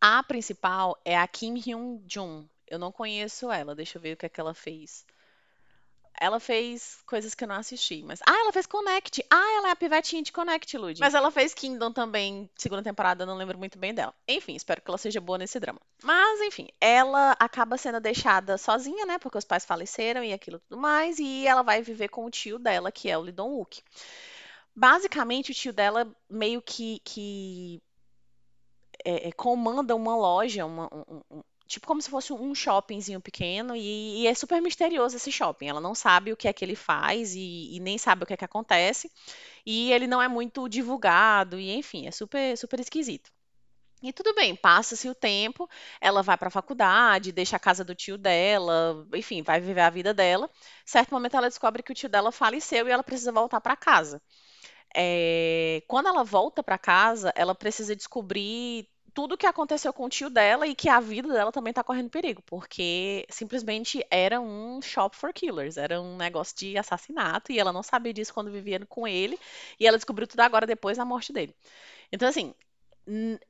A 0.00 0.22
principal 0.22 0.96
é 1.04 1.16
a 1.16 1.26
Kim 1.26 1.54
Hyun 1.58 2.02
Jun. 2.06 2.46
Eu 2.66 2.78
não 2.78 2.92
conheço 2.92 3.50
ela, 3.50 3.74
deixa 3.74 3.98
eu 3.98 4.02
ver 4.02 4.12
o 4.12 4.16
que 4.16 4.26
é 4.26 4.28
que 4.28 4.40
ela 4.40 4.54
fez. 4.54 5.04
Ela 6.20 6.40
fez 6.40 6.98
coisas 7.06 7.32
que 7.32 7.44
eu 7.44 7.48
não 7.48 7.54
assisti, 7.54 8.02
mas. 8.02 8.20
Ah, 8.26 8.36
ela 8.40 8.52
fez 8.52 8.66
Connect. 8.66 9.24
Ah, 9.30 9.56
ela 9.56 9.68
é 9.68 9.70
a 9.70 9.76
pivetinha 9.76 10.20
de 10.20 10.32
Connect, 10.32 10.76
Lud. 10.76 10.98
Mas 10.98 11.14
ela 11.14 11.30
fez 11.30 11.54
Kingdom 11.54 11.92
também, 11.92 12.50
segunda 12.56 12.82
temporada, 12.82 13.24
não 13.24 13.36
lembro 13.36 13.56
muito 13.56 13.78
bem 13.78 13.94
dela. 13.94 14.12
Enfim, 14.26 14.56
espero 14.56 14.82
que 14.82 14.90
ela 14.90 14.98
seja 14.98 15.20
boa 15.20 15.38
nesse 15.38 15.60
drama. 15.60 15.80
Mas, 16.02 16.40
enfim, 16.40 16.68
ela 16.80 17.36
acaba 17.38 17.78
sendo 17.78 18.00
deixada 18.00 18.58
sozinha, 18.58 19.06
né? 19.06 19.18
Porque 19.18 19.38
os 19.38 19.44
pais 19.44 19.64
faleceram 19.64 20.24
e 20.24 20.32
aquilo 20.32 20.58
tudo 20.58 20.80
mais. 20.80 21.20
E 21.20 21.46
ela 21.46 21.62
vai 21.62 21.82
viver 21.82 22.08
com 22.08 22.24
o 22.24 22.30
tio 22.30 22.58
dela, 22.58 22.90
que 22.90 23.08
é 23.08 23.16
o 23.16 23.20
Lee 23.20 23.32
Dong-wook. 23.32 23.80
Basicamente, 24.74 25.52
o 25.52 25.54
tio 25.54 25.72
dela 25.72 26.12
meio 26.28 26.60
que, 26.60 27.00
que 27.04 27.80
é, 29.08 29.28
é, 29.28 29.32
comanda 29.32 29.96
uma 29.96 30.14
loja, 30.14 30.66
uma, 30.66 30.86
um, 30.92 31.22
um, 31.30 31.42
tipo 31.66 31.86
como 31.86 32.02
se 32.02 32.10
fosse 32.10 32.30
um 32.30 32.54
shoppingzinho 32.54 33.20
pequeno 33.22 33.74
e, 33.74 34.22
e, 34.22 34.26
é 34.26 34.34
super 34.34 34.60
misterioso 34.60 35.16
esse 35.16 35.32
shopping. 35.32 35.68
Ela 35.68 35.80
não 35.80 35.94
sabe 35.94 36.30
o 36.30 36.36
que 36.36 36.46
é 36.46 36.52
que 36.52 36.62
ele 36.62 36.76
faz 36.76 37.34
e, 37.34 37.74
e, 37.74 37.80
nem 37.80 37.96
sabe 37.96 38.24
o 38.24 38.26
que 38.26 38.34
é 38.34 38.36
que 38.36 38.44
acontece. 38.44 39.10
E 39.64 39.90
ele 39.92 40.06
não 40.06 40.20
é 40.20 40.28
muito 40.28 40.68
divulgado 40.68 41.58
e 41.58 41.70
enfim, 41.74 42.06
é 42.06 42.10
super 42.10 42.56
super 42.58 42.80
esquisito. 42.80 43.30
E 44.02 44.12
tudo 44.12 44.34
bem, 44.34 44.54
passa-se 44.54 45.08
o 45.08 45.14
tempo, 45.14 45.68
ela 46.00 46.22
vai 46.22 46.36
para 46.36 46.48
a 46.48 46.50
faculdade, 46.50 47.32
deixa 47.32 47.56
a 47.56 47.58
casa 47.58 47.84
do 47.84 47.94
tio 47.94 48.16
dela, 48.18 49.06
enfim, 49.14 49.42
vai 49.42 49.60
viver 49.60 49.80
a 49.80 49.90
vida 49.90 50.14
dela. 50.14 50.50
Certo 50.84 51.12
momento 51.12 51.36
ela 51.36 51.48
descobre 51.48 51.82
que 51.82 51.92
o 51.92 51.94
tio 51.94 52.08
dela 52.08 52.30
faleceu 52.30 52.86
e 52.86 52.90
ela 52.90 53.02
precisa 53.02 53.32
voltar 53.32 53.60
para 53.60 53.74
casa. 53.74 54.22
É, 54.94 55.82
quando 55.86 56.08
ela 56.08 56.24
volta 56.24 56.62
para 56.62 56.78
casa, 56.78 57.32
ela 57.36 57.54
precisa 57.54 57.94
descobrir 57.96 58.88
tudo 59.18 59.36
que 59.36 59.48
aconteceu 59.48 59.92
com 59.92 60.04
o 60.04 60.08
tio 60.08 60.30
dela 60.30 60.64
e 60.64 60.76
que 60.76 60.88
a 60.88 61.00
vida 61.00 61.26
dela 61.26 61.50
também 61.50 61.72
tá 61.72 61.82
correndo 61.82 62.08
perigo, 62.08 62.40
porque 62.46 63.26
simplesmente 63.28 64.00
era 64.12 64.40
um 64.40 64.80
shop 64.80 65.16
for 65.16 65.32
killers, 65.32 65.76
era 65.76 66.00
um 66.00 66.16
negócio 66.16 66.56
de 66.56 66.78
assassinato 66.78 67.50
e 67.50 67.58
ela 67.58 67.72
não 67.72 67.82
sabia 67.82 68.14
disso 68.14 68.32
quando 68.32 68.48
vivia 68.48 68.78
com 68.86 69.08
ele 69.08 69.36
e 69.80 69.88
ela 69.88 69.98
descobriu 69.98 70.28
tudo 70.28 70.38
agora 70.38 70.68
depois 70.68 70.98
da 70.98 71.04
morte 71.04 71.32
dele. 71.32 71.52
Então, 72.12 72.28
assim, 72.28 72.54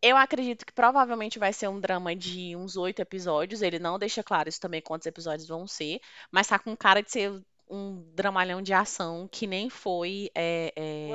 eu 0.01 0.17
acredito 0.17 0.65
que 0.65 0.73
provavelmente 0.73 1.39
vai 1.39 1.53
ser 1.53 1.69
um 1.69 1.79
drama 1.79 2.17
de 2.17 2.57
uns 2.57 2.75
oito 2.79 3.03
episódios. 3.03 3.61
Ele 3.61 3.79
não 3.79 3.99
deixa 3.99 4.23
claro 4.23 4.49
isso 4.49 4.63
também 4.63 4.81
quantos 4.81 5.07
episódios 5.07 5.49
vão 5.49 5.67
ser, 5.67 6.01
mas 6.33 6.47
tá 6.47 6.59
com 6.59 6.75
cara 6.75 7.03
de 7.03 7.11
ser 7.11 7.43
um 7.69 8.03
dramalhão 8.15 8.63
de 8.63 8.73
ação 8.73 9.29
que 9.31 9.47
nem 9.47 9.69
foi 9.69 10.31
é, 10.35 10.73
é... 10.75 11.09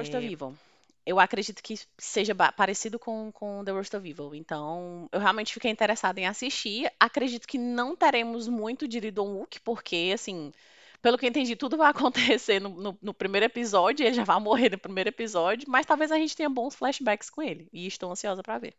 Eu 1.05 1.19
acredito 1.19 1.61
que 1.61 1.77
seja 1.97 2.33
parecido 2.33 2.97
com, 2.97 3.31
com 3.31 3.63
The 3.63 3.73
Worst 3.73 3.93
of 3.93 4.09
Evil. 4.09 4.33
Então, 4.33 5.09
eu 5.11 5.19
realmente 5.19 5.53
fiquei 5.53 5.69
interessada 5.69 6.19
em 6.19 6.27
assistir. 6.27 6.89
Acredito 6.99 7.47
que 7.47 7.57
não 7.57 7.95
teremos 7.95 8.47
muito 8.47 8.87
de 8.87 9.01
Lidon 9.01 9.33
Wook, 9.33 9.59
porque, 9.61 10.11
assim, 10.13 10.53
pelo 11.01 11.17
que 11.17 11.25
eu 11.25 11.29
entendi, 11.29 11.57
tudo 11.57 11.75
vai 11.75 11.89
acontecer 11.91 12.61
no, 12.61 12.69
no, 12.69 12.97
no, 13.01 13.13
primeiro 13.13 13.45
episódio, 13.45 14.05
ele 14.05 14.15
já 14.15 14.23
vai 14.23 14.39
morrer 14.39 14.71
no 14.71 14.77
primeiro 14.77 15.09
episódio, 15.09 15.69
mas 15.69 15.85
talvez 15.85 16.09
a 16.09 16.17
gente 16.17 16.37
tenha 16.37 16.49
bons 16.49 16.73
flashbacks 16.73 17.29
com 17.29 17.41
ele. 17.41 17.67
E 17.73 17.85
estou 17.85 18.09
ansiosa 18.09 18.41
para 18.41 18.59
ver. 18.59 18.73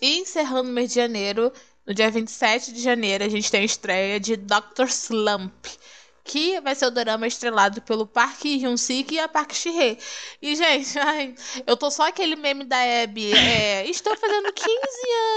E 0.00 0.18
encerrando 0.18 0.70
o 0.70 0.72
mês 0.72 0.90
de 0.90 0.96
janeiro, 0.96 1.52
no 1.84 1.92
dia 1.92 2.10
27 2.10 2.72
de 2.72 2.80
janeiro, 2.80 3.24
a 3.24 3.28
gente 3.28 3.50
tem 3.50 3.62
a 3.62 3.64
estreia 3.64 4.20
de 4.20 4.36
Doctor 4.36 4.86
Slump 4.86 5.66
que 6.24 6.60
vai 6.60 6.74
ser 6.74 6.86
o 6.86 6.90
drama 6.90 7.26
estrelado 7.26 7.82
pelo 7.82 8.06
Park 8.06 8.44
Hyun-sik 8.44 9.14
e 9.14 9.18
a 9.18 9.28
Park 9.28 9.52
Shi-hye. 9.52 9.98
E, 10.40 10.54
gente, 10.54 10.98
ai, 10.98 11.34
eu 11.66 11.76
tô 11.76 11.90
só 11.90 12.08
aquele 12.08 12.36
meme 12.36 12.64
da 12.64 12.76
Abby. 13.02 13.32
É, 13.32 13.88
estou 13.88 14.16
fazendo 14.16 14.52
15 14.52 14.70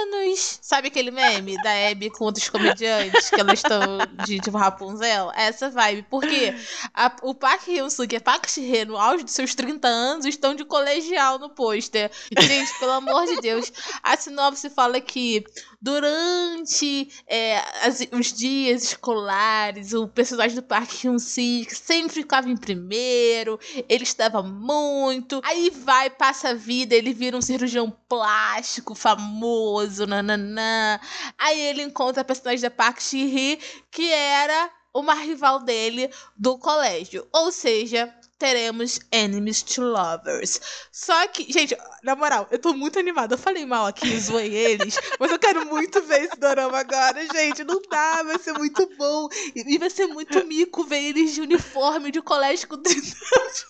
anos. 0.03 0.59
Sabe 0.61 0.87
aquele 0.87 1.11
meme 1.11 1.61
da 1.63 1.89
Abby 1.89 2.09
com 2.09 2.25
outros 2.25 2.49
comediantes 2.49 3.29
que 3.29 3.39
elas 3.39 3.59
estão 3.59 3.97
de 4.25 4.39
tipo 4.39 4.57
Rapunzel? 4.57 5.31
Essa 5.35 5.69
vibe. 5.69 6.05
Porque 6.09 6.53
a, 6.93 7.15
o 7.23 7.33
Park 7.33 7.67
Hyun-suk 7.67 8.13
e 8.13 8.17
a 8.17 8.21
Park 8.21 8.47
Shi-hye, 8.47 8.85
no 8.85 8.97
auge 8.97 9.23
dos 9.23 9.33
seus 9.33 9.55
30 9.55 9.87
anos, 9.87 10.25
estão 10.25 10.53
de 10.53 10.63
colegial 10.63 11.39
no 11.39 11.49
pôster. 11.49 12.11
Gente, 12.37 12.79
pelo 12.79 12.91
amor 12.91 13.25
de 13.25 13.41
Deus. 13.41 13.71
A 14.03 14.15
sinopse 14.15 14.69
fala 14.69 15.01
que 15.01 15.43
durante 15.85 17.09
é, 17.27 17.59
as, 17.85 17.99
os 18.11 18.33
dias 18.33 18.85
escolares, 18.85 19.93
o 19.93 20.07
personagem 20.07 20.55
do 20.55 20.63
Park 20.63 20.91
Hyun-sik 20.91 21.75
sempre 21.75 22.15
ficava 22.15 22.49
em 22.49 22.57
primeiro, 22.57 23.59
ele 23.87 24.03
estudava 24.03 24.41
muito, 24.41 25.39
aí 25.43 25.69
vai, 25.69 26.09
passa 26.09 26.49
a 26.49 26.53
vida, 26.55 26.95
ele 26.95 27.13
vira 27.13 27.37
um 27.37 27.41
cirurgião 27.41 27.95
plástico 28.09 28.95
famoso, 28.95 30.07
nananã. 30.07 30.99
Aí 31.37 31.61
ele 31.61 31.83
encontra 31.83 32.23
a 32.23 32.25
personagem 32.25 32.63
da 32.63 32.71
Park 32.71 32.99
Shi-hee, 32.99 33.59
que 33.91 34.11
era 34.11 34.71
uma 34.91 35.13
rival 35.13 35.59
dele 35.59 36.09
do 36.35 36.57
colégio. 36.57 37.27
Ou 37.31 37.51
seja, 37.51 38.11
teremos 38.37 38.99
Enemies 39.11 39.63
to 39.63 39.81
Lovers. 39.81 40.59
Só 40.91 41.27
que, 41.27 41.51
gente, 41.51 41.75
na 42.03 42.15
moral, 42.15 42.47
eu 42.51 42.59
tô 42.59 42.73
muito 42.73 42.99
animada. 42.99 43.35
Eu 43.35 43.39
falei 43.39 43.65
mal 43.65 43.85
aqui, 43.85 44.19
zoei 44.19 44.53
eles, 44.53 44.99
mas 45.19 45.31
eu 45.31 45.39
quero 45.39 45.65
muito 45.65 46.01
ver 46.01 46.23
esse 46.23 46.37
dorama 46.39 46.79
agora, 46.79 47.25
gente. 47.33 47.63
Não 47.63 47.81
dá, 47.89 48.23
vai 48.23 48.39
ser 48.39 48.53
muito 48.53 48.89
bom. 48.97 49.27
E 49.55 49.77
vai 49.77 49.89
ser 49.89 50.07
muito 50.07 50.45
mico 50.45 50.83
ver 50.83 51.03
eles 51.03 51.33
de 51.33 51.41
uniforme 51.41 52.11
de 52.11 52.21
colégio 52.21 52.67
com 52.67 52.77
30 52.81 52.99
anos. 52.99 53.65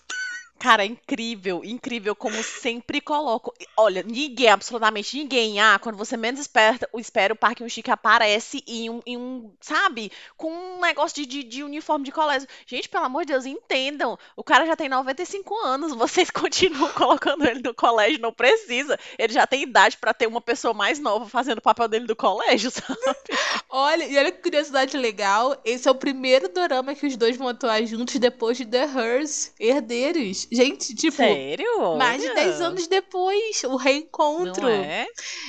Cara, 0.58 0.86
incrível, 0.86 1.62
incrível 1.62 2.16
como 2.16 2.42
sempre 2.42 3.00
coloco. 3.00 3.52
Olha, 3.76 4.02
ninguém, 4.02 4.48
absolutamente 4.48 5.16
ninguém. 5.16 5.60
Ah, 5.60 5.78
quando 5.78 5.96
você 5.96 6.16
menos 6.16 6.40
espera, 6.40 6.78
espera 6.96 7.34
o 7.34 7.36
Parque 7.36 7.68
Chique 7.68 7.90
aparece 7.90 8.64
em 8.66 8.88
um, 8.88 9.00
em 9.04 9.16
um, 9.18 9.52
sabe, 9.60 10.10
com 10.36 10.50
um 10.50 10.80
negócio 10.80 11.14
de, 11.14 11.26
de, 11.26 11.42
de, 11.42 11.62
uniforme 11.62 12.06
de 12.06 12.10
colégio. 12.10 12.48
Gente, 12.66 12.88
pelo 12.88 13.04
amor 13.04 13.24
de 13.24 13.32
Deus, 13.32 13.44
entendam. 13.44 14.18
O 14.34 14.42
cara 14.42 14.64
já 14.64 14.74
tem 14.74 14.88
95 14.88 15.54
anos, 15.62 15.92
vocês 15.94 16.30
continuam 16.30 16.90
colocando 16.92 17.46
ele 17.46 17.60
no 17.60 17.74
colégio, 17.74 18.20
não 18.20 18.32
precisa. 18.32 18.98
Ele 19.18 19.34
já 19.34 19.46
tem 19.46 19.62
idade 19.62 19.98
para 19.98 20.14
ter 20.14 20.26
uma 20.26 20.40
pessoa 20.40 20.72
mais 20.72 20.98
nova 20.98 21.28
fazendo 21.28 21.58
o 21.58 21.62
papel 21.62 21.86
dele 21.86 22.06
do 22.06 22.16
colégio, 22.16 22.70
sabe? 22.72 22.98
olha, 23.68 24.04
e 24.04 24.16
olha 24.16 24.32
que 24.32 24.42
curiosidade 24.42 24.96
legal. 24.96 25.54
Esse 25.64 25.86
é 25.86 25.90
o 25.90 25.94
primeiro 25.94 26.48
dorama 26.48 26.94
que 26.94 27.06
os 27.06 27.16
dois 27.16 27.36
vão 27.36 27.48
atuar 27.48 27.84
juntos 27.84 28.16
depois 28.16 28.56
de 28.56 28.64
The 28.64 28.84
Hers, 28.84 29.52
Herdeiros. 29.60 30.45
Gente, 30.50 30.94
tipo. 30.94 31.16
Sério? 31.16 31.96
Mais 31.96 32.22
de 32.22 32.32
10 32.34 32.60
anos 32.60 32.86
depois, 32.86 33.62
o 33.64 33.76
reencontro. 33.76 34.62
Não 34.62 34.68
é? 34.68 35.06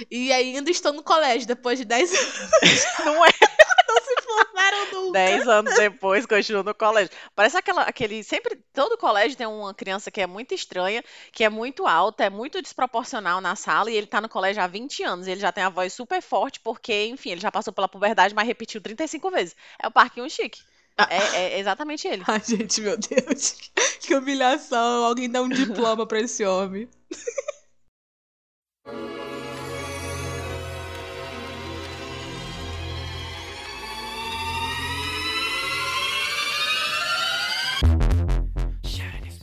E 0.10 0.32
ainda 0.32 0.70
estão 0.72 0.94
no 0.94 1.04
colégio 1.04 1.48
depois 1.48 1.78
de 1.78 1.86
10 1.86 2.14
anos. 2.14 2.50
Não 3.06 3.26
é? 3.26 3.30
Não 3.88 4.02
se 4.02 4.22
formaram 4.22 4.92
nunca. 4.92 5.12
10 5.14 5.48
anos 5.48 5.76
depois, 5.76 6.26
continuam 6.26 6.64
no 6.64 6.76
colégio. 6.76 7.12
Parece 7.36 7.58
aquela, 7.58 7.84
aquele. 7.84 8.24
Sempre. 8.24 8.58
Todo 8.74 8.98
colégio 8.98 9.38
tem 9.38 9.48
uma 9.48 9.74
criança 9.74 10.12
que 10.12 10.22
é 10.22 10.28
muito 10.28 10.54
estranha, 10.54 11.04
que 11.32 11.44
é 11.44 11.50
muito 11.50 11.88
alta, 11.88 12.26
é 12.26 12.30
muito 12.30 12.62
desproporcional 12.62 13.40
na 13.40 13.56
sala, 13.56 13.90
e 13.90 13.96
ele 13.96 14.08
tá 14.08 14.20
no 14.20 14.30
colégio 14.30 14.62
há 14.62 14.68
20 14.68 15.04
anos. 15.04 15.28
Ele 15.28 15.40
já 15.40 15.52
tem 15.52 15.64
a 15.64 15.70
voz 15.70 15.94
super 15.94 16.22
forte, 16.22 16.60
porque, 16.60 17.06
enfim, 17.08 17.32
ele 17.32 17.42
já 17.42 17.52
passou 17.52 17.72
pela 17.72 17.88
puberdade, 17.88 18.36
mas 18.36 18.48
repetiu 18.48 18.82
35 18.82 19.32
vezes. 19.32 19.56
É 19.82 19.88
o 19.88 19.92
Parquinho 19.92 20.30
Chique. 20.30 20.62
É, 20.98 21.38
é, 21.38 21.60
exatamente 21.60 22.08
ele. 22.08 22.24
Ai, 22.28 22.42
gente, 22.44 22.82
meu 22.82 22.98
Deus. 22.98 23.56
Que 24.02 24.16
humilhação. 24.16 25.04
Alguém 25.04 25.30
dá 25.30 25.42
um 25.42 25.50
diploma 25.50 26.08
pra 26.08 26.22
esse 26.22 26.46
homem. 26.46 26.88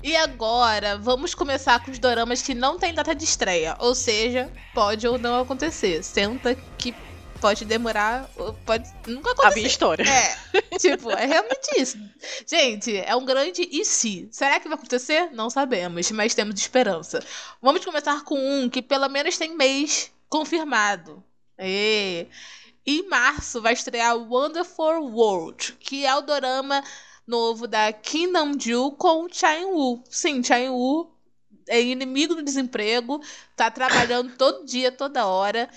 E 0.02 0.16
agora, 0.16 0.96
vamos 0.98 1.34
começar 1.34 1.82
com 1.84 1.90
os 1.90 1.98
doramas 1.98 2.40
que 2.40 2.54
não 2.54 2.78
tem 2.78 2.94
data 2.94 3.14
de 3.14 3.24
estreia. 3.24 3.76
Ou 3.78 3.94
seja, 3.94 4.50
pode 4.72 5.06
ou 5.06 5.18
não 5.18 5.40
acontecer. 5.40 6.02
Senta 6.02 6.54
que 6.78 6.94
pode 7.44 7.66
demorar, 7.66 8.26
pode 8.64 8.90
nunca 9.06 9.32
acontecer. 9.32 9.52
A 9.52 9.54
minha 9.54 9.66
história. 9.66 10.02
É, 10.02 10.78
tipo, 10.78 11.10
é 11.10 11.26
realmente 11.26 11.78
isso. 11.78 11.98
Gente, 12.46 12.96
é 12.96 13.14
um 13.14 13.26
grande 13.26 13.68
e 13.70 13.84
se. 13.84 14.26
Será 14.32 14.58
que 14.58 14.66
vai 14.66 14.78
acontecer? 14.78 15.30
Não 15.30 15.50
sabemos, 15.50 16.10
mas 16.10 16.34
temos 16.34 16.58
esperança. 16.58 17.22
Vamos 17.60 17.84
começar 17.84 18.24
com 18.24 18.34
um 18.34 18.70
que 18.70 18.80
pelo 18.80 19.10
menos 19.10 19.36
tem 19.36 19.54
mês 19.54 20.10
confirmado. 20.26 21.22
E 21.58 22.26
em 22.86 23.06
março 23.10 23.60
vai 23.60 23.74
estrear 23.74 24.16
Wonderful 24.16 25.04
World, 25.12 25.76
que 25.78 26.06
é 26.06 26.16
o 26.16 26.22
dorama 26.22 26.82
novo 27.26 27.66
da 27.66 27.92
Kim 27.92 28.28
Nam-joo 28.28 28.92
com 28.92 29.28
Chain 29.30 29.66
Woo. 29.66 30.02
Sim, 30.08 30.42
Chain 30.42 30.70
Woo 30.70 31.14
é 31.68 31.80
inimigo 31.82 32.34
do 32.34 32.42
desemprego, 32.42 33.22
tá 33.54 33.70
trabalhando 33.70 34.34
todo 34.36 34.64
dia, 34.64 34.90
toda 34.90 35.26
hora. 35.26 35.68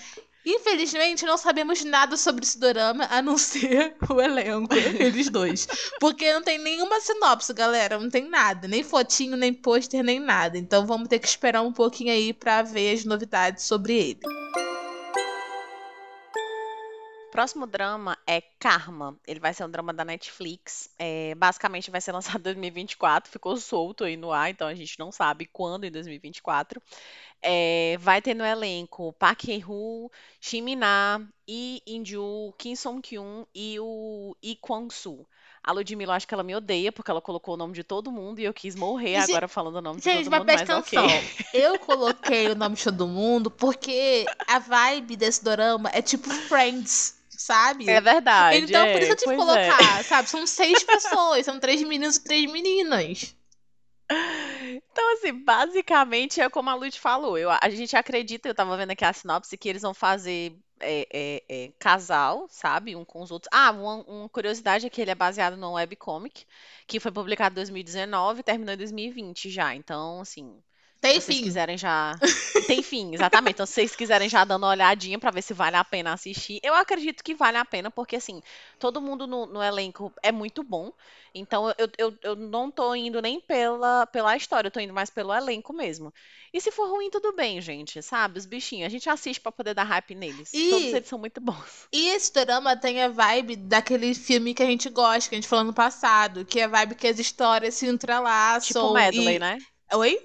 Infelizmente, 0.50 1.26
não 1.26 1.36
sabemos 1.36 1.84
nada 1.84 2.16
sobre 2.16 2.42
esse 2.42 2.58
dorama, 2.58 3.06
a 3.10 3.20
não 3.20 3.36
ser 3.36 3.94
o 4.08 4.18
elenco, 4.18 4.74
eles 4.74 5.28
dois. 5.28 5.68
Porque 6.00 6.32
não 6.32 6.42
tem 6.42 6.56
nenhuma 6.56 6.98
sinopse, 7.02 7.52
galera. 7.52 7.98
Não 7.98 8.08
tem 8.08 8.30
nada. 8.30 8.66
Nem 8.66 8.82
fotinho, 8.82 9.36
nem 9.36 9.52
pôster, 9.52 10.02
nem 10.02 10.18
nada. 10.18 10.56
Então 10.56 10.86
vamos 10.86 11.08
ter 11.08 11.18
que 11.18 11.28
esperar 11.28 11.60
um 11.60 11.72
pouquinho 11.72 12.10
aí 12.10 12.32
pra 12.32 12.62
ver 12.62 12.94
as 12.94 13.04
novidades 13.04 13.64
sobre 13.64 13.92
ele. 13.94 14.20
Próximo 17.30 17.66
drama 17.66 18.18
é 18.26 18.40
Karma. 18.40 19.16
Ele 19.26 19.38
vai 19.38 19.52
ser 19.52 19.64
um 19.64 19.70
drama 19.70 19.92
da 19.92 20.04
Netflix. 20.04 20.90
É, 20.98 21.34
basicamente 21.34 21.90
vai 21.90 22.00
ser 22.00 22.10
lançado 22.10 22.40
em 22.40 22.42
2024. 22.42 23.30
Ficou 23.30 23.56
solto 23.58 24.02
aí 24.02 24.16
no 24.16 24.32
ar, 24.32 24.50
então 24.50 24.66
a 24.66 24.74
gente 24.74 24.98
não 24.98 25.12
sabe 25.12 25.46
quando 25.46 25.84
em 25.84 25.90
2024. 25.90 26.82
É, 27.40 27.96
vai 28.00 28.20
ter 28.20 28.34
no 28.34 28.44
elenco 28.44 29.12
Park 29.14 29.44
Hae-woo, 29.48 30.10
Shin 30.40 30.62
Min-ah, 30.62 31.20
Lee 31.48 31.80
In-ju, 31.86 32.52
Kim 32.58 32.74
Song-kyun 32.74 33.46
e 33.54 33.78
o 33.80 34.36
Lee 34.42 34.56
Kwang-soo. 34.56 35.26
A 35.62 35.72
Ludmilla, 35.72 36.14
acho 36.14 36.26
que 36.26 36.34
ela 36.34 36.42
me 36.42 36.54
odeia, 36.54 36.90
porque 36.90 37.10
ela 37.10 37.20
colocou 37.20 37.54
o 37.54 37.56
nome 37.56 37.74
de 37.74 37.84
todo 37.84 38.10
mundo 38.10 38.38
e 38.40 38.44
eu 38.44 38.54
quis 38.54 38.74
morrer 38.74 39.16
Gente- 39.16 39.30
agora 39.30 39.48
falando 39.48 39.76
o 39.76 39.82
nome 39.82 39.98
de 40.00 40.04
Gente, 40.04 40.24
todo 40.24 40.30
mas 40.30 40.40
mundo, 40.40 40.46
presta 40.46 40.72
mas 40.74 40.86
ok. 40.86 40.98
atenção. 40.98 41.34
Eu 41.52 41.78
coloquei 41.78 42.48
o 42.50 42.54
nome 42.54 42.76
de 42.76 42.84
todo 42.84 43.06
mundo 43.06 43.50
porque 43.50 44.24
a 44.46 44.58
vibe 44.58 45.16
desse 45.16 45.42
dorama 45.42 45.90
é 45.92 46.00
tipo 46.02 46.28
Friends, 46.30 47.16
sabe? 47.28 47.84
É 47.86 48.00
verdade. 48.00 48.58
Então, 48.64 48.88
por 48.90 49.00
é, 49.00 49.02
isso 49.02 49.12
eu 49.12 49.16
tive 49.16 49.34
que 49.34 49.34
é. 49.34 49.36
colocar, 49.36 50.04
sabe? 50.04 50.28
São 50.28 50.46
seis 50.46 50.82
pessoas, 50.84 51.44
são 51.44 51.58
três 51.60 51.82
meninos 51.82 52.16
e 52.16 52.24
três 52.24 52.50
meninas. 52.50 53.34
Então, 54.98 55.12
assim, 55.12 55.32
basicamente 55.44 56.40
é 56.40 56.50
como 56.50 56.70
a 56.70 56.74
Lud 56.74 56.98
falou. 56.98 57.38
Eu, 57.38 57.50
a 57.50 57.68
gente 57.70 57.96
acredita, 57.96 58.48
eu 58.48 58.54
tava 58.54 58.76
vendo 58.76 58.90
aqui 58.90 59.04
a 59.04 59.12
sinopse, 59.12 59.56
que 59.56 59.68
eles 59.68 59.82
vão 59.82 59.94
fazer 59.94 60.58
é, 60.80 61.06
é, 61.12 61.44
é, 61.66 61.72
casal, 61.78 62.48
sabe? 62.48 62.96
Um 62.96 63.04
com 63.04 63.22
os 63.22 63.30
outros. 63.30 63.48
Ah, 63.52 63.70
uma, 63.70 64.02
uma 64.02 64.28
curiosidade 64.28 64.86
é 64.86 64.90
que 64.90 65.00
ele 65.00 65.12
é 65.12 65.14
baseado 65.14 65.56
num 65.56 65.74
webcomic, 65.74 66.44
que 66.84 66.98
foi 66.98 67.12
publicado 67.12 67.52
em 67.52 67.56
2019 67.56 68.40
e 68.40 68.42
terminou 68.42 68.74
em 68.74 68.76
2020 68.76 69.48
já. 69.50 69.72
Então, 69.72 70.20
assim, 70.20 70.60
Tem 71.00 71.20
se 71.20 71.26
vocês 71.26 71.38
fim. 71.38 71.44
quiserem 71.44 71.78
já. 71.78 72.18
Tem 72.66 72.82
fim, 72.82 73.14
exatamente. 73.14 73.54
Então, 73.54 73.66
se 73.66 73.72
vocês 73.74 73.94
quiserem 73.94 74.28
já 74.28 74.44
dando 74.44 74.64
uma 74.64 74.70
olhadinha 74.70 75.18
pra 75.18 75.30
ver 75.30 75.42
se 75.42 75.54
vale 75.54 75.76
a 75.76 75.84
pena 75.84 76.12
assistir, 76.12 76.58
eu 76.62 76.74
acredito 76.74 77.22
que 77.22 77.34
vale 77.34 77.56
a 77.56 77.64
pena, 77.64 77.90
porque 77.90 78.16
assim, 78.16 78.42
todo 78.78 79.00
mundo 79.00 79.26
no, 79.26 79.46
no 79.46 79.62
elenco 79.62 80.12
é 80.22 80.32
muito 80.32 80.62
bom. 80.62 80.92
Então, 81.34 81.72
eu, 81.78 81.88
eu, 81.96 82.18
eu 82.22 82.36
não 82.36 82.70
tô 82.70 82.94
indo 82.94 83.22
nem 83.22 83.40
pela, 83.40 84.06
pela 84.06 84.36
história, 84.36 84.66
eu 84.66 84.72
tô 84.72 84.80
indo 84.80 84.92
mais 84.92 85.08
pelo 85.08 85.32
elenco 85.32 85.72
mesmo. 85.72 86.12
E 86.52 86.60
se 86.60 86.70
for 86.72 86.88
ruim, 86.88 87.10
tudo 87.10 87.32
bem, 87.32 87.60
gente, 87.60 88.02
sabe? 88.02 88.38
Os 88.38 88.46
bichinhos, 88.46 88.86
a 88.86 88.90
gente 88.90 89.08
assiste 89.08 89.40
pra 89.40 89.52
poder 89.52 89.74
dar 89.74 89.84
hype 89.84 90.14
neles. 90.14 90.52
E- 90.52 90.70
Todos 90.70 90.92
eles 90.94 91.08
são 91.08 91.18
muito 91.18 91.40
bons. 91.40 91.86
E 91.92 92.08
esse 92.08 92.32
drama 92.32 92.76
tem 92.76 93.02
a 93.02 93.08
vibe 93.08 93.56
daquele 93.56 94.14
filme 94.14 94.52
que 94.54 94.62
a 94.62 94.66
gente 94.66 94.88
gosta, 94.88 95.28
que 95.28 95.36
a 95.36 95.38
gente 95.38 95.48
falou 95.48 95.64
no 95.64 95.74
passado, 95.74 96.44
que 96.44 96.58
é 96.58 96.64
a 96.64 96.68
vibe 96.68 96.96
que 96.96 97.06
as 97.06 97.18
histórias 97.18 97.74
se 97.74 97.86
entrelaçam. 97.86 98.82
Tipo 98.82 98.94
medley, 98.94 99.36
e... 99.36 99.38
né? 99.38 99.58
Oi? 99.94 100.20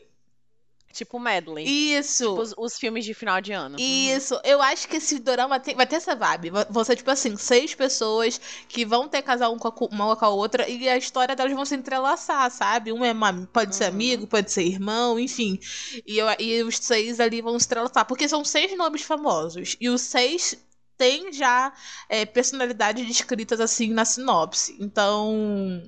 Tipo 0.94 1.20
medley. 1.20 1.66
Isso. 1.98 2.24
Tipo 2.30 2.42
os, 2.42 2.54
os 2.56 2.78
filmes 2.78 3.04
de 3.04 3.16
final 3.16 3.42
de 3.42 3.52
ano. 3.52 3.78
Uhum. 3.80 3.84
Isso, 3.84 4.40
eu 4.44 4.62
acho 4.62 4.88
que 4.88 4.98
esse 4.98 5.18
dorama 5.20 5.60
tem- 5.60 5.76
vai 5.76 5.88
ter 5.88 5.96
essa 5.96 6.16
vibe. 6.16 6.52
Ser, 6.86 6.96
tipo 6.96 7.10
assim, 7.10 7.36
seis 7.36 7.74
pessoas 7.74 8.40
que 8.70 8.86
vão 8.86 9.08
ter 9.10 9.24
casal 9.24 9.52
um 9.54 9.58
com 9.58 9.68
a 9.70 9.88
uma 9.92 10.16
com 10.16 10.26
a 10.26 10.30
outra 10.30 10.70
e 10.70 10.88
a 10.88 10.96
história 10.96 11.36
delas 11.36 11.52
vão 11.52 11.66
se 11.66 11.74
entrelaçar, 11.76 12.50
sabe? 12.52 12.94
Um 12.94 13.04
é 13.04 13.12
uma- 13.12 13.50
pode 13.52 13.76
ser 13.76 13.86
Uhum. 13.86 13.90
amigo, 13.90 14.28
pode 14.28 14.52
ser 14.52 14.62
irmão, 14.64 15.20
enfim. 15.20 15.60
E, 16.06 16.18
eu- 16.20 16.28
e 16.40 16.62
os 16.64 16.78
seis 16.78 17.20
ali 17.20 17.42
vão 17.42 17.58
se 17.58 17.66
entrelaçar, 17.66 18.06
porque 18.06 18.30
são 18.30 18.46
seis 18.46 18.78
nomes 18.78 19.02
famosos. 19.02 19.76
E 19.82 19.90
os 19.90 20.02
seis 20.02 20.56
têm 20.96 21.34
já 21.34 21.74
é, 22.08 22.24
personalidades 22.24 23.06
descritas 23.08 23.60
assim 23.60 23.90
na 23.92 24.06
sinopse. 24.06 24.78
Então. 24.80 25.82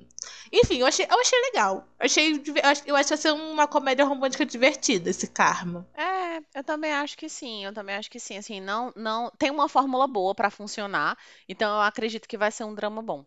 Enfim, 0.52 0.78
eu 0.78 0.86
achei, 0.86 1.06
eu 1.08 1.20
achei 1.20 1.40
legal. 1.42 1.86
Eu, 1.98 2.06
achei, 2.06 2.42
eu 2.86 2.96
acho 2.96 3.16
ser 3.16 3.32
uma 3.32 3.66
comédia 3.66 4.04
romântica 4.04 4.44
divertida, 4.44 5.10
esse 5.10 5.26
karma. 5.26 5.86
É, 5.94 6.38
eu 6.58 6.64
também 6.64 6.92
acho 6.92 7.16
que 7.16 7.28
sim, 7.28 7.64
eu 7.64 7.72
também 7.72 7.96
acho 7.96 8.10
que 8.10 8.20
sim, 8.20 8.36
assim, 8.36 8.60
não, 8.60 8.92
não, 8.96 9.30
tem 9.38 9.50
uma 9.50 9.68
fórmula 9.68 10.06
boa 10.06 10.34
pra 10.34 10.50
funcionar, 10.50 11.16
então 11.48 11.74
eu 11.74 11.82
acredito 11.82 12.28
que 12.28 12.38
vai 12.38 12.50
ser 12.50 12.64
um 12.64 12.74
drama 12.74 13.02
bom. 13.02 13.24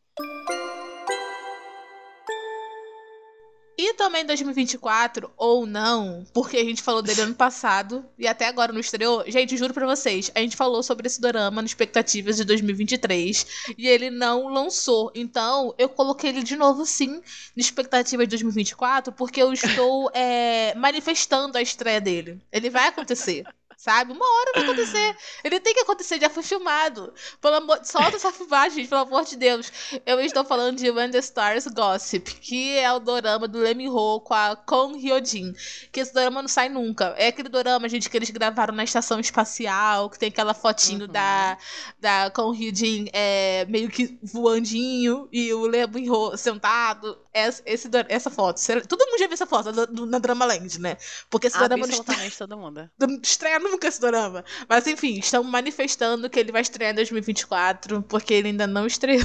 E 3.89 3.93
também 3.95 4.23
2024, 4.23 5.31
ou 5.35 5.65
não, 5.65 6.23
porque 6.31 6.57
a 6.57 6.63
gente 6.63 6.79
falou 6.79 7.01
dele 7.01 7.21
ano 7.21 7.33
passado 7.33 8.05
e 8.19 8.27
até 8.27 8.45
agora 8.45 8.71
não 8.71 8.79
estreou. 8.79 9.23
Gente, 9.25 9.57
juro 9.57 9.73
pra 9.73 9.87
vocês, 9.87 10.29
a 10.35 10.41
gente 10.41 10.55
falou 10.55 10.83
sobre 10.83 11.07
esse 11.07 11.19
dorama 11.19 11.59
no 11.59 11.65
Expectativas 11.65 12.37
de 12.37 12.43
2023 12.43 13.73
e 13.75 13.87
ele 13.87 14.11
não 14.11 14.47
lançou. 14.47 15.11
Então, 15.15 15.73
eu 15.75 15.89
coloquei 15.89 16.29
ele 16.29 16.43
de 16.43 16.55
novo, 16.55 16.85
sim, 16.85 17.15
no 17.15 17.21
Expectativas 17.55 18.27
de 18.27 18.29
2024, 18.29 19.11
porque 19.11 19.41
eu 19.41 19.51
estou 19.51 20.11
é, 20.13 20.75
manifestando 20.77 21.57
a 21.57 21.61
estreia 21.61 21.99
dele. 21.99 22.39
Ele 22.51 22.69
vai 22.69 22.89
acontecer. 22.89 23.43
Sabe? 23.79 24.11
Uma 24.11 24.25
hora 24.25 24.51
vai 24.55 24.63
acontecer. 24.65 25.15
Ele 25.41 25.57
tem 25.57 25.73
que 25.73 25.79
acontecer, 25.79 26.19
já 26.19 26.29
foi 26.29 26.43
filmado. 26.43 27.13
Pelo 27.39 27.55
amor... 27.55 27.79
Solta 27.85 28.17
essa 28.17 28.29
filmagem, 28.29 28.85
pelo 28.85 29.01
amor 29.03 29.23
de 29.23 29.37
Deus. 29.37 29.71
Eu 30.05 30.19
estou 30.19 30.43
falando 30.43 30.75
de 30.75 30.91
When 30.91 31.11
the 31.11 31.19
Stars 31.19 31.65
Gossip, 31.67 32.29
que 32.41 32.77
é 32.77 32.91
o 32.91 32.99
dorama 32.99 33.47
do 33.47 33.57
Lee 33.59 33.73
Min-ho 33.73 34.19
com 34.19 34.33
a 34.33 34.57
Kong 34.57 34.99
Hyojin. 34.99 35.53
Que 35.93 36.01
esse 36.01 36.13
dorama 36.13 36.41
não 36.41 36.49
sai 36.49 36.67
nunca. 36.67 37.15
É 37.17 37.27
aquele 37.27 37.47
dorama, 37.47 37.87
gente, 37.87 38.09
que 38.09 38.17
eles 38.17 38.29
gravaram 38.31 38.75
na 38.75 38.83
estação 38.83 39.17
espacial, 39.17 40.09
que 40.09 40.19
tem 40.19 40.27
aquela 40.27 40.53
fotinho 40.53 41.05
Uhum. 41.05 41.07
da, 41.07 41.57
da 42.01 42.29
Kong 42.31 42.57
Hyojin 42.61 43.07
é, 43.13 43.65
meio 43.69 43.89
que 43.89 44.19
voandinho 44.21 45.29
e 45.31 45.53
o 45.53 45.65
Lee 45.65 45.87
Min-ho 45.87 46.35
sentado. 46.35 47.17
Essa, 47.31 47.61
esse, 47.65 47.87
essa 48.07 48.29
foto. 48.29 48.59
Todo 48.87 49.05
mundo 49.05 49.19
já 49.19 49.27
viu 49.27 49.33
essa 49.33 49.45
foto 49.45 49.71
na 50.05 50.17
Drama 50.17 50.45
Land, 50.45 50.79
né? 50.79 50.97
Porque 51.29 51.47
esse 51.47 51.57
dorama 51.57 51.77
não 51.85 51.89
está- 51.91 52.01
Absolutamente 52.13 52.37
todo 52.37 52.57
mundo. 52.57 52.89
não 52.99 53.19
estreia 53.21 53.59
nunca 53.59 53.87
esse 53.87 54.01
dorama. 54.01 54.43
Mas 54.67 54.87
enfim, 54.87 55.19
estão 55.19 55.43
manifestando 55.43 56.29
que 56.29 56.39
ele 56.39 56.51
vai 56.51 56.61
estrear 56.61 56.91
em 56.91 56.95
2024, 56.95 58.01
porque 58.03 58.33
ele 58.33 58.47
ainda 58.49 58.65
não 58.65 58.87
estreou. 58.87 59.23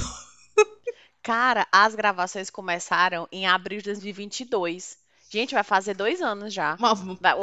Cara, 1.23 1.67
as 1.71 1.95
gravações 1.95 2.51
começaram 2.51 3.27
em 3.31 3.47
abril 3.47 3.79
de 3.79 3.85
2022. 3.85 4.97
Gente, 5.27 5.55
vai 5.55 5.63
fazer 5.63 5.95
dois 5.95 6.21
anos 6.21 6.53
já. 6.53 6.77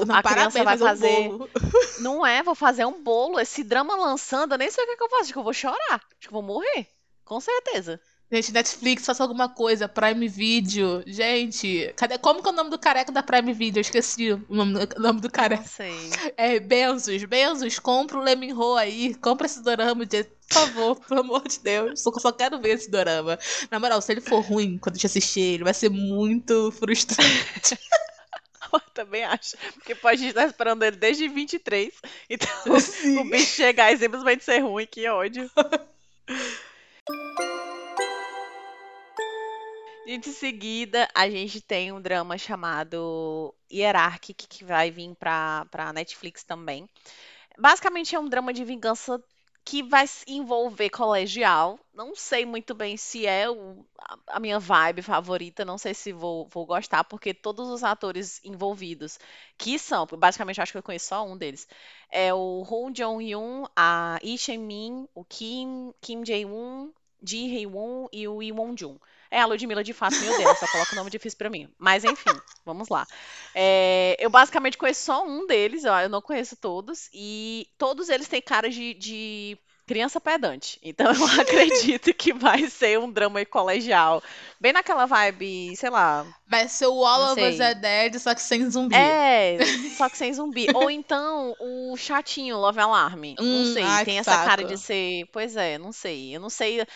Não, 0.07 0.15
a 0.15 0.23
criança 0.23 0.59
vai 0.65 0.79
fazer 0.79 1.29
um. 1.33 1.49
Não 1.99 2.25
é, 2.27 2.43
vou 2.43 2.55
fazer 2.55 2.85
um 2.85 3.03
bolo. 3.03 3.41
Esse 3.41 3.65
drama 3.65 3.97
lançando, 3.97 4.53
eu 4.55 4.59
nem 4.59 4.71
sei 4.71 4.85
o 4.85 4.87
que, 4.87 4.97
que 4.97 5.03
eu 5.03 5.11
faço. 5.11 5.23
Acho 5.25 5.33
que 5.33 5.39
eu 5.39 5.43
vou 5.43 5.53
chorar. 5.53 5.77
Acho 5.95 6.01
que 6.21 6.29
eu 6.29 6.33
vou 6.33 6.43
morrer. 6.43 6.87
Com 7.25 7.41
certeza. 7.41 8.01
Gente, 8.33 8.51
Netflix, 8.51 9.05
faça 9.05 9.23
alguma 9.23 9.47
coisa. 9.47 9.87
Prime 9.87 10.27
Video. 10.27 11.03
Gente, 11.07 11.93
cadê? 11.95 12.17
Como 12.17 12.43
que 12.43 12.49
é 12.49 12.51
o 12.51 12.55
nome 12.55 12.71
do 12.71 12.79
careca 12.79 13.13
da 13.13 13.23
Prime 13.23 13.53
Video? 13.53 13.79
Eu 13.79 13.83
esqueci 13.83 14.33
o 14.33 14.43
nome, 14.49 14.73
o 14.97 15.01
nome 15.01 15.21
do 15.21 15.25
Não 15.25 15.31
careca. 15.31 15.65
sei. 15.65 15.93
É 16.39 16.59
Benzos. 16.59 17.23
Benzos, 17.25 17.79
compra 17.79 18.17
o 18.17 18.23
Leminho 18.23 18.75
aí. 18.75 19.15
Compra 19.17 19.47
esse 19.47 19.63
dorama, 19.63 20.05
gente. 20.11 20.31
Por 20.49 20.55
favor, 20.55 20.97
pelo 21.07 21.21
amor 21.21 21.47
de 21.47 21.61
Deus. 21.61 22.01
Só, 22.01 22.11
só 22.13 22.33
quero 22.33 22.59
ver 22.59 22.71
esse 22.71 22.91
dorama. 22.91 23.39
Na 23.71 23.79
moral, 23.79 24.01
se 24.01 24.13
ele 24.13 24.23
for 24.23 24.41
ruim 24.41 24.79
quando 24.79 24.95
a 24.95 24.97
gente 24.99 25.07
assistir 25.07 25.41
ele, 25.41 25.65
vai 25.65 25.75
ser 25.75 25.91
muito 25.91 26.73
frustrante. 26.73 27.79
Eu 28.73 28.81
também 28.95 29.25
acho. 29.25 29.59
Porque 29.75 29.95
pode 29.95 30.27
estar 30.27 30.47
esperando 30.47 30.83
ele 30.85 30.97
desde 30.97 31.29
23. 31.29 31.93
Então, 32.31 32.81
Sim. 32.81 33.19
o 33.21 33.25
bicho 33.25 33.57
chegar 33.57 33.93
e 33.93 33.99
simplesmente 33.99 34.43
ser 34.43 34.61
ruim, 34.61 34.87
que 34.87 35.07
ódio. 35.07 35.51
E 40.05 40.19
de 40.19 40.31
seguida, 40.33 41.09
a 41.15 41.31
gente 41.31 41.61
tem 41.61 41.93
um 41.93 42.01
drama 42.01 42.37
chamado 42.37 43.55
Hierarchy, 43.73 44.35
que 44.35 44.65
vai 44.65 44.91
vir 44.91 45.15
pra, 45.15 45.65
pra 45.71 45.93
Netflix 45.93 46.43
também. 46.43 46.89
Basicamente 47.59 48.15
é 48.17 48.21
um 48.21 48.29
drama 48.29 48.53
de 48.53 48.65
vingança 48.65 49.23
que 49.65 49.83
vai 49.83 50.07
envolver 50.27 50.91
colegial. 50.91 51.79
Não 51.95 52.15
sei 52.17 52.47
muito 52.47 52.75
bem 52.75 52.97
se 52.97 53.27
é 53.27 53.51
o- 53.51 53.87
a, 54.27 54.41
minha 54.41 54.59
vibe 54.61 55.03
favorita, 55.03 55.65
não 55.65 55.79
sei 55.79 55.95
se 55.95 56.13
vou, 56.13 56.49
vou 56.49 56.67
gostar, 56.67 57.05
porque 57.05 57.35
todos 57.35 57.69
os 57.71 57.85
atores 57.85 58.41
envolvidos, 58.45 59.19
que 59.59 59.79
são, 59.79 60.07
basicamente 60.19 60.61
acho 60.61 60.73
que 60.73 60.79
eu 60.79 60.83
conheço 60.83 61.09
só 61.09 61.27
um 61.27 61.37
deles, 61.39 61.69
é 62.11 62.33
o 62.35 62.63
Hong 62.69 62.93
Jong-hyun, 62.93 63.65
a 63.77 64.19
Lee 64.23 64.39
Chae-min, 64.39 65.09
o 65.15 65.25
Kim, 65.25 65.93
Kim 66.01 66.25
Jae-woon, 66.25 66.93
Ji 67.25 67.47
Hye-won 67.49 68.09
e 68.13 68.29
o 68.29 68.39
Lee 68.39 68.53
Won-jun. 68.53 68.99
É, 69.33 69.41
a 69.41 69.47
Ludmilla 69.47 69.83
de 69.83 69.95
fato, 69.95 70.15
meu 70.21 70.37
Deus, 70.37 70.59
só 70.59 70.67
coloca 70.67 70.93
o 70.93 70.95
nome 70.95 71.09
difícil 71.09 71.39
pra 71.39 71.49
mim. 71.49 71.67
Mas 71.79 72.05
enfim, 72.05 72.39
vamos 72.67 72.91
lá. 72.91 73.07
É, 73.55 74.15
eu 74.21 74.29
basicamente 74.29 74.77
conheço 74.77 75.05
só 75.05 75.27
um 75.27 75.47
deles, 75.47 75.87
ó, 75.87 76.01
eu 76.01 76.11
não 76.11 76.21
conheço 76.21 76.55
todos, 76.55 77.09
e 77.15 77.67
todos 77.79 78.11
eles 78.11 78.29
têm 78.29 78.43
cara 78.43 78.69
de, 78.69 78.93
de 78.93 79.59
criança 79.87 80.21
pedante. 80.21 80.79
Então 80.83 81.13
eu 81.13 81.25
acredito 81.41 82.13
que 82.15 82.33
vai 82.33 82.69
ser 82.69 82.99
um 82.99 83.11
drama 83.11 83.45
colegial. 83.45 84.23
Bem 84.61 84.73
naquela 84.73 85.07
vibe, 85.07 85.75
sei 85.77 85.91
lá. 85.91 86.25
Vai 86.47 86.69
ser 86.69 86.87
o 86.87 87.05
All 87.05 87.21
Não 87.27 87.33
of 87.33 87.43
Us. 87.43 87.61
Are 87.61 87.75
Dead, 87.75 88.19
só 88.19 88.35
que 88.35 88.43
sem 88.43 88.69
zumbi. 88.71 88.95
É, 88.95 89.59
só 89.97 90.09
que 90.09 90.17
sem 90.17 90.33
zumbi. 90.33 90.67
Ou 90.75 90.91
então 90.91 91.55
o 91.61 91.97
chatinho 91.97 92.57
Love 92.59 92.81
Alarm. 92.81 93.23
Não 93.39 93.45
Hum, 93.45 93.73
sei, 93.73 93.83
ai, 93.83 94.05
tem 94.05 94.19
essa 94.19 94.37
cara 94.45 94.63
saco. 94.63 94.69
de 94.75 94.79
ser. 94.79 95.27
Pois 95.33 95.57
é, 95.57 95.79
não 95.79 95.93
sei. 95.93 96.37
Eu 96.37 96.41
não 96.41 96.51
sei. 96.51 96.87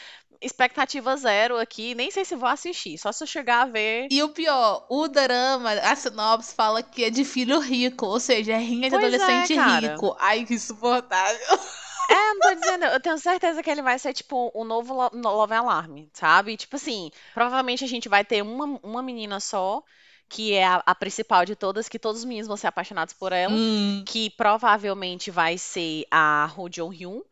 Expectativa 0.41 1.17
zero 1.17 1.57
aqui, 1.59 1.95
nem 1.95 2.11
sei 2.11 2.23
se 2.25 2.37
vou 2.37 2.49
assistir. 2.49 2.99
Só 2.99 3.11
se 3.11 3.25
eu 3.25 3.27
chegar 3.27 3.63
a 3.63 3.67
ver. 3.67 4.07
E 4.11 4.23
o 4.23 4.29
pior, 4.29 4.87
o 4.91 5.09
drama, 5.09 5.73
a 5.73 5.97
sinopse 5.97 6.55
fala 6.55 6.83
que 6.83 7.05
é 7.05 7.11
de 7.11 7.25
filho 7.25 7.59
rico, 7.59 8.05
ou 8.05 8.21
seja, 8.21 8.53
é 8.53 8.59
rinha 8.59 8.91
de 8.91 8.97
Pois 8.99 9.03
é, 9.15 9.17
adolescente 9.17 9.55
cara. 9.55 9.93
rico. 9.93 10.15
Ai, 10.21 10.45
que 10.45 10.55
insuportável. 10.55 11.41
É, 12.09 12.15
não 12.35 12.41
tô 12.41 12.55
dizendo, 12.55 12.85
eu 12.85 13.01
tenho 13.01 13.19
certeza 13.19 13.63
que 13.63 13.71
ele 13.71 13.83
vai 13.83 13.99
ser, 13.99 14.13
tipo, 14.13 14.51
o 14.55 14.65
novo 14.65 14.95
Lo- 14.95 15.11
no- 15.13 15.31
Love 15.37 15.55
Alarm, 15.55 16.07
sabe? 16.13 16.57
Tipo 16.57 16.77
assim, 16.77 17.11
provavelmente 17.35 17.83
a 17.85 17.89
gente 17.89 18.09
vai 18.09 18.25
ter 18.25 18.43
uma, 18.43 18.65
uma 18.83 19.03
menina 19.03 19.41
só 19.41 19.83
que 20.29 20.53
é 20.55 20.65
a, 20.67 20.83
a 20.87 20.95
principal 20.95 21.45
de 21.45 21.55
todas, 21.57 21.89
que 21.89 21.99
todos 21.99 22.21
os 22.21 22.25
meninos 22.25 22.49
vão 22.49 22.57
ser 22.57 22.67
apaixonados 22.69 23.15
por 23.15 23.33
ela, 23.33 23.53
Hum, 23.55 24.03
que 24.05 24.31
provavelmente 24.31 25.31
vai 25.31 25.57
ser 25.59 26.05
a 26.11 26.53
Ho 26.57 26.69
Jong 26.69 26.97
Hyun. 26.97 27.23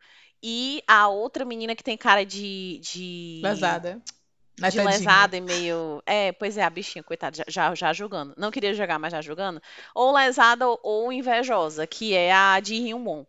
E 0.41 0.81
a 0.87 1.07
outra 1.09 1.43
menina 1.43 1.75
que 1.75 1.83
tem 1.83 1.97
cara 1.97 2.25
de. 2.25 2.79
de 2.83 3.39
lesada. 3.43 4.01
Na 4.59 4.69
de 4.69 4.77
tadinha. 4.77 4.89
lesada 4.97 5.37
e 5.37 5.41
meio. 5.41 6.01
É, 6.05 6.31
pois 6.33 6.57
é, 6.57 6.63
a 6.63 6.69
bichinha, 6.69 7.03
coitada, 7.03 7.43
já, 7.47 7.73
já, 7.75 7.91
julgando. 7.93 8.33
Não 8.37 8.51
queria 8.51 8.73
jogar, 8.73 8.97
mas 8.99 9.11
já 9.11 9.21
julgando. 9.21 9.61
Ou 9.93 10.13
lesada 10.13 10.65
ou, 10.83 11.11
invejosa, 11.11 11.85
que 11.87 12.13
é 12.13 12.33
a 12.33 12.59
de 12.59 12.75
Hyun 12.75 13.03
Won. 13.05 13.25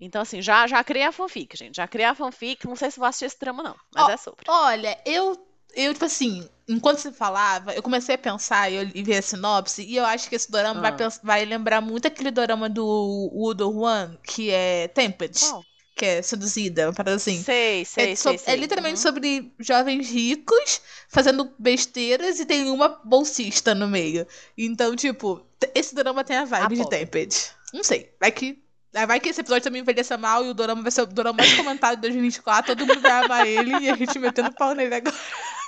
Então, 0.00 0.22
assim, 0.22 0.40
já, 0.40 0.66
já 0.66 0.82
criei 0.82 1.04
a 1.04 1.12
fanfic, 1.12 1.56
gente. 1.56 1.76
Já 1.76 1.86
criei 1.86 2.08
a 2.08 2.14
fanfic. 2.14 2.66
Não 2.66 2.74
sei 2.76 2.90
se 2.90 2.98
vou 2.98 3.06
assistir 3.06 3.26
esse 3.26 3.38
drama, 3.38 3.62
não. 3.62 3.76
Mas 3.94 4.04
Ó, 4.04 4.10
é 4.10 4.16
sobre. 4.16 4.44
Olha, 4.48 4.98
eu, 5.04 5.36
eu, 5.74 5.92
tipo 5.92 6.06
assim, 6.06 6.48
enquanto 6.66 6.98
você 6.98 7.12
falava, 7.12 7.74
eu 7.74 7.82
comecei 7.82 8.14
a 8.14 8.18
pensar 8.18 8.70
e, 8.70 8.76
eu, 8.76 8.90
e 8.94 9.02
ver 9.02 9.18
a 9.18 9.22
sinopse, 9.22 9.82
e 9.82 9.96
eu 9.96 10.04
acho 10.06 10.28
que 10.28 10.34
esse 10.36 10.50
dorama 10.50 10.80
vai, 10.80 10.90
Ah. 10.90 10.94
pens- 10.94 11.20
vai 11.22 11.44
lembrar 11.44 11.80
muito 11.80 12.06
aquele 12.08 12.30
dorama 12.30 12.68
do 12.68 12.84
Woo 12.84 13.82
One, 13.82 14.18
que 14.22 14.50
é 14.50 14.88
Tempest, 14.88 15.44
Qual? 15.50 15.62
que 15.94 16.04
é 16.06 16.22
seduzida, 16.22 16.86
uma 16.86 16.94
parada 16.94 17.16
assim. 17.16 17.42
Sei, 17.42 17.84
sei, 17.84 18.12
É, 18.12 18.16
sei, 18.16 18.38
so- 18.38 18.42
sei. 18.44 18.54
é 18.54 18.56
literalmente 18.56 18.96
Uhum. 18.96 19.02
sobre 19.02 19.52
jovens 19.58 20.08
ricos 20.10 20.80
fazendo 21.10 21.52
besteiras 21.58 22.40
e 22.40 22.46
tem 22.46 22.70
uma 22.70 22.88
bolsista 23.04 23.74
no 23.74 23.86
meio. 23.86 24.26
Então, 24.56 24.96
tipo, 24.96 25.44
esse 25.74 25.94
drama 25.94 26.24
tem 26.24 26.38
a 26.38 26.44
vibe 26.46 26.76
de. 26.76 26.88
Tempest. 26.88 27.50
Não 27.74 27.84
sei. 27.84 28.10
Vai 28.18 28.32
que. 28.32 28.58
Ah, 28.94 29.06
Vai 29.06 29.20
que 29.20 29.28
esse 29.28 29.40
episódio 29.40 29.64
também 29.64 29.82
envelheça 29.82 30.18
mal 30.18 30.44
e 30.44 30.48
o 30.48 30.54
Dorama 30.54 30.82
vai 30.82 30.90
ser 30.90 31.02
o 31.02 31.06
Dorama 31.06 31.38
mais 31.38 31.54
comentado 31.54 31.96
de 31.96 32.02
2024. 32.02 32.74
Todo 32.74 32.86
mundo 32.86 33.00
vai 33.00 33.24
amar 33.24 33.46
ele 33.46 33.76
e 33.78 33.90
a 33.90 33.96
gente 33.96 34.18
metendo 34.18 34.52
pau 34.52 34.74
nele 34.74 34.94
agora. 34.94 35.16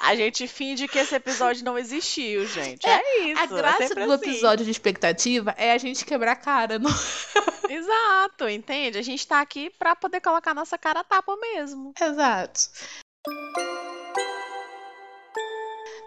A 0.02 0.16
gente 0.16 0.48
finge 0.48 0.88
que 0.88 0.98
esse 0.98 1.14
episódio 1.14 1.64
não 1.64 1.78
existiu, 1.78 2.44
gente. 2.48 2.84
É, 2.84 2.90
É, 2.90 3.24
isso. 3.26 3.40
A 3.40 3.44
é 3.44 3.46
graça 3.46 3.94
do 3.94 4.12
assim. 4.12 4.30
episódio 4.30 4.64
de 4.64 4.70
expectativa 4.70 5.54
é 5.56 5.72
a 5.72 5.78
gente 5.78 6.04
quebrar 6.04 6.32
a 6.32 6.36
cara. 6.36 6.78
Não... 6.78 6.90
Exato, 7.70 8.48
entende? 8.48 8.98
A 8.98 9.02
gente 9.02 9.26
tá 9.26 9.40
aqui 9.40 9.70
pra 9.78 9.94
poder 9.94 10.20
colocar 10.20 10.52
nossa 10.52 10.76
cara 10.76 11.00
a 11.00 11.04
tapa 11.04 11.36
mesmo. 11.36 11.94
Exato. 12.00 12.60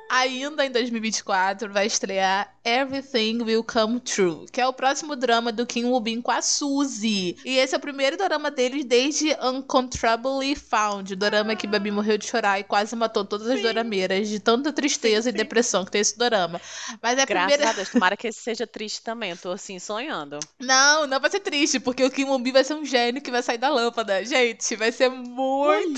Ainda 0.09 0.65
em 0.65 0.71
2024 0.71 1.71
vai 1.71 1.87
estrear 1.87 2.53
Everything 2.63 3.43
Will 3.43 3.63
Come 3.63 3.99
True, 3.99 4.45
que 4.51 4.59
é 4.59 4.67
o 4.67 4.73
próximo 4.73 5.15
drama 5.15 5.51
do 5.51 5.65
Kim 5.65 5.85
Woo 5.85 5.99
Bin 5.99 6.21
com 6.21 6.31
a 6.31 6.41
Suzy. 6.41 7.37
E 7.45 7.57
esse 7.57 7.75
é 7.75 7.77
o 7.77 7.81
primeiro 7.81 8.17
drama 8.17 8.49
deles 8.49 8.85
desde 8.85 9.35
Uncontrollably 9.41 10.55
Found, 10.55 11.13
o 11.13 11.15
drama 11.15 11.55
que 11.55 11.67
Babi 11.67 11.91
morreu 11.91 12.17
de 12.17 12.25
chorar 12.25 12.59
e 12.59 12.63
quase 12.63 12.95
matou 12.95 13.23
todas 13.23 13.47
as 13.47 13.57
Sim. 13.57 13.63
dorameiras 13.63 14.27
de 14.27 14.39
tanta 14.39 14.73
tristeza 14.73 15.23
Sim, 15.23 15.29
e 15.29 15.31
sim. 15.31 15.37
depressão 15.37 15.85
que 15.85 15.91
tem 15.91 16.01
esse 16.01 16.17
dorama. 16.17 16.59
Mas 17.01 17.19
é 17.19 17.21
a 17.21 17.25
Graças 17.25 17.51
primeira 17.51 17.69
a 17.69 17.73
Deus. 17.73 17.89
Tomara 17.89 18.17
que 18.17 18.27
esse 18.27 18.39
seja 18.39 18.65
triste 18.65 19.01
também. 19.01 19.31
Eu 19.31 19.37
tô 19.37 19.51
assim, 19.51 19.77
sonhando. 19.79 20.39
Não, 20.59 21.05
não 21.05 21.19
vai 21.19 21.29
ser 21.29 21.39
triste, 21.39 21.79
porque 21.79 22.03
o 22.03 22.09
Kim 22.09 22.25
Woo 22.25 22.39
Bin 22.39 22.51
vai 22.51 22.63
ser 22.63 22.73
um 22.73 22.85
gênio 22.85 23.21
que 23.21 23.31
vai 23.31 23.43
sair 23.43 23.57
da 23.57 23.69
lâmpada. 23.69 24.23
Gente, 24.25 24.75
vai 24.75 24.91
ser 24.91 25.09
muito 25.09 25.45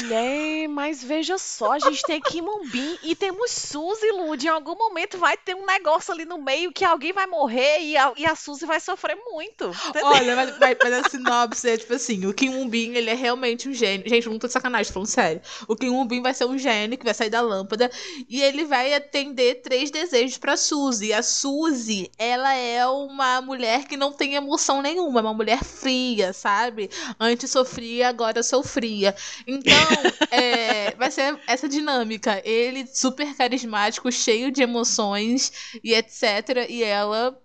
Mulher, 0.08 0.68
mas 0.70 1.04
veja 1.04 1.38
só, 1.38 1.74
a 1.74 1.80
gente 1.80 2.02
tem 2.04 2.22
Kim 2.22 2.44
Bin 2.72 2.98
e 3.04 3.16
temos 3.16 3.52
Suzy, 3.52 3.97
Lud. 4.12 4.46
Em 4.46 4.50
algum 4.50 4.76
momento 4.76 5.18
vai 5.18 5.38
ter 5.38 5.56
um 5.56 5.66
negócio 5.66 6.14
ali 6.14 6.26
no 6.26 6.38
meio 6.38 6.72
que 6.72 6.86
alguém 6.86 7.14
vai 7.14 7.28
morrer 7.28 7.82
e 7.82 7.98
a, 7.98 8.14
e 8.16 8.26
a 8.26 8.36
Suzy 8.36 8.66
vai 8.66 8.80
sofrer 8.80 9.16
muito. 9.16 9.66
entendeu? 9.88 10.06
Olha, 10.08 10.36
mas, 10.36 10.58
mas, 10.60 10.78
mas 10.82 10.94
a 10.94 11.10
sinopse 11.10 11.70
é 11.70 11.78
tipo 11.78 11.94
assim: 11.94 12.26
o 12.26 12.34
Kim 12.34 12.50
Woo 12.50 12.68
Bin, 12.68 12.94
ele 12.94 13.10
é 13.10 13.14
realmente 13.14 13.68
um 13.70 13.74
gênio. 13.74 14.08
Gente, 14.08 14.30
não 14.30 14.40
tô 14.40 14.48
de 14.48 14.54
sacanagem, 14.54 14.88
tô 14.88 14.94
falando 14.94 15.10
sério. 15.10 15.42
O 15.68 15.76
Kim 15.76 15.90
Woo 15.90 16.06
Bin 16.06 16.22
vai 16.22 16.34
ser 16.34 16.46
um 16.46 16.58
gênio 16.58 16.98
que 16.98 17.06
vai 17.06 17.14
sair 17.14 17.30
da 17.30 17.42
lâmpada 17.42 17.90
e 18.30 18.42
ele 18.42 18.66
vai 18.66 18.94
atender 18.94 19.62
três 19.62 19.92
desejos 19.92 20.38
pra 20.38 20.58
Suzy. 20.58 21.14
A 21.14 21.22
Suzy, 21.22 22.12
ela 22.18 22.54
é 22.54 22.86
uma 22.88 23.42
mulher 23.42 23.86
que 23.86 23.98
não 23.98 24.12
tem 24.12 24.36
emoção 24.36 24.82
nenhuma, 24.82 25.20
é 25.20 25.24
uma 25.24 25.34
mulher 25.34 25.64
fria, 25.64 26.34
sabe? 26.34 26.90
Antes 27.20 27.52
sofria, 27.52 28.10
agora 28.10 28.44
sofria. 28.44 29.16
Então, 29.46 29.74
é, 30.32 30.92
vai 30.92 31.12
ser 31.12 31.40
essa 31.48 31.68
dinâmica. 31.68 32.42
Ele 32.44 32.86
super 32.88 33.36
carismático, 33.36 33.87
cheio 34.12 34.52
de 34.52 34.62
emoções 34.62 35.52
e 35.84 35.94
etc. 35.94 36.68
E 36.70 36.84
ela 36.84 37.40